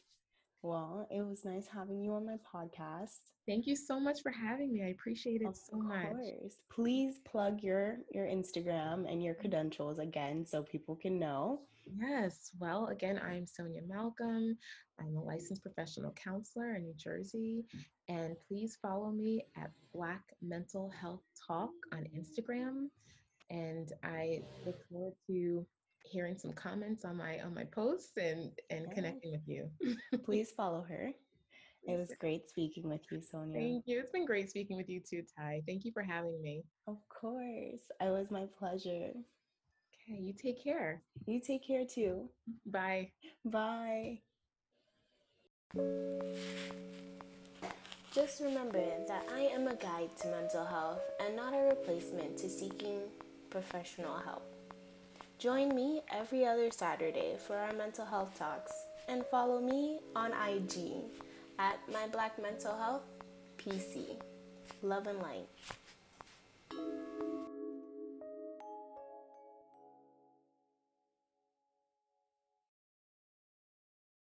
well, 0.62 1.08
it 1.10 1.26
was 1.26 1.46
nice 1.46 1.68
having 1.68 2.02
you 2.02 2.14
on 2.14 2.26
my 2.26 2.36
podcast. 2.54 3.20
Thank 3.48 3.66
you 3.66 3.76
so 3.76 4.00
much 4.00 4.22
for 4.22 4.32
having 4.32 4.74
me. 4.74 4.84
I 4.84 4.90
appreciate 4.90 5.42
it 5.42 5.48
of 5.48 5.56
so 5.56 5.78
much. 5.78 6.08
Course. 6.08 6.56
Please 6.70 7.20
plug 7.26 7.64
your 7.64 8.00
your 8.14 8.26
Instagram 8.26 9.12
and 9.12 9.24
your 9.24 9.34
mm-hmm. 9.34 9.42
credentials 9.42 10.00
again 10.00 10.46
so 10.46 10.64
people 10.64 10.96
can 10.96 11.18
know. 11.18 11.62
Yes. 11.98 12.52
Well, 12.60 12.88
again, 12.88 13.20
I'm 13.26 13.48
Sonia 13.48 13.82
Malcolm. 13.88 14.58
I'm 15.00 15.16
a 15.16 15.24
licensed 15.24 15.64
professional 15.64 16.12
counselor 16.12 16.76
in 16.76 16.84
New 16.84 16.94
Jersey. 16.96 17.66
And 18.10 18.36
please 18.48 18.78
follow 18.82 19.12
me 19.12 19.46
at 19.58 19.72
Black 19.94 20.22
Mental 20.42 20.90
Health 20.90 21.24
Talk 21.48 21.72
on 21.94 22.06
Instagram. 22.16 22.90
And 23.50 23.92
I 24.04 24.42
look 24.66 24.78
forward 24.92 25.14
to 25.28 25.66
hearing 26.10 26.38
some 26.38 26.54
comments 26.54 27.06
on 27.06 27.18
my 27.18 27.40
on 27.42 27.54
my 27.54 27.66
posts 27.66 28.18
and 28.18 28.52
and 28.70 28.86
yeah. 28.88 28.94
connecting 28.94 29.32
with 29.32 29.48
you. 29.48 29.70
Please 30.26 30.52
follow 30.52 30.84
her. 30.88 31.12
It 31.88 31.98
was 31.98 32.12
great 32.20 32.48
speaking 32.48 32.90
with 32.90 33.02
you, 33.10 33.22
Sonia. 33.22 33.60
Thank 33.60 33.88
you. 33.88 34.00
It's 34.00 34.12
been 34.12 34.26
great 34.26 34.50
speaking 34.50 34.78
with 34.78 34.90
you 34.90 35.00
too, 35.00 35.24
Ty. 35.38 35.62
Thank 35.66 35.86
you 35.86 35.92
for 35.92 36.04
having 36.04 36.42
me. 36.42 36.64
Of 36.88 36.98
course. 37.10 37.82
It 38.02 38.10
was 38.10 38.30
my 38.30 38.46
pleasure. 38.58 39.12
Okay, 40.10 40.20
you 40.20 40.34
take 40.34 40.64
care. 40.64 41.02
You 41.26 41.40
take 41.40 41.66
care 41.66 41.86
too. 41.86 42.30
Bye. 42.66 43.12
Bye. 43.46 44.20
Just 48.14 48.42
remember 48.42 48.84
that 49.08 49.26
I 49.34 49.42
am 49.42 49.68
a 49.68 49.76
guide 49.76 50.10
to 50.22 50.28
mental 50.30 50.66
health 50.66 51.02
and 51.24 51.36
not 51.36 51.54
a 51.54 51.70
replacement 51.70 52.38
to 52.40 52.50
seeking 52.50 53.02
professional 53.50 54.18
help. 54.18 54.59
Join 55.40 55.74
me 55.74 56.02
every 56.12 56.46
other 56.46 56.70
Saturday 56.70 57.38
for 57.48 57.56
our 57.56 57.72
mental 57.72 58.04
health 58.04 58.38
talks 58.38 58.74
and 59.08 59.26
follow 59.26 59.62
me 59.62 60.00
on 60.14 60.34
IG 60.34 60.96
at 61.58 61.80
My 61.94 62.08
Black 62.12 62.38
Mental 62.42 62.76
Health 62.76 63.04
PC. 63.58 64.18
Love 64.82 65.08
and 65.08 65.20
light. 65.20 65.48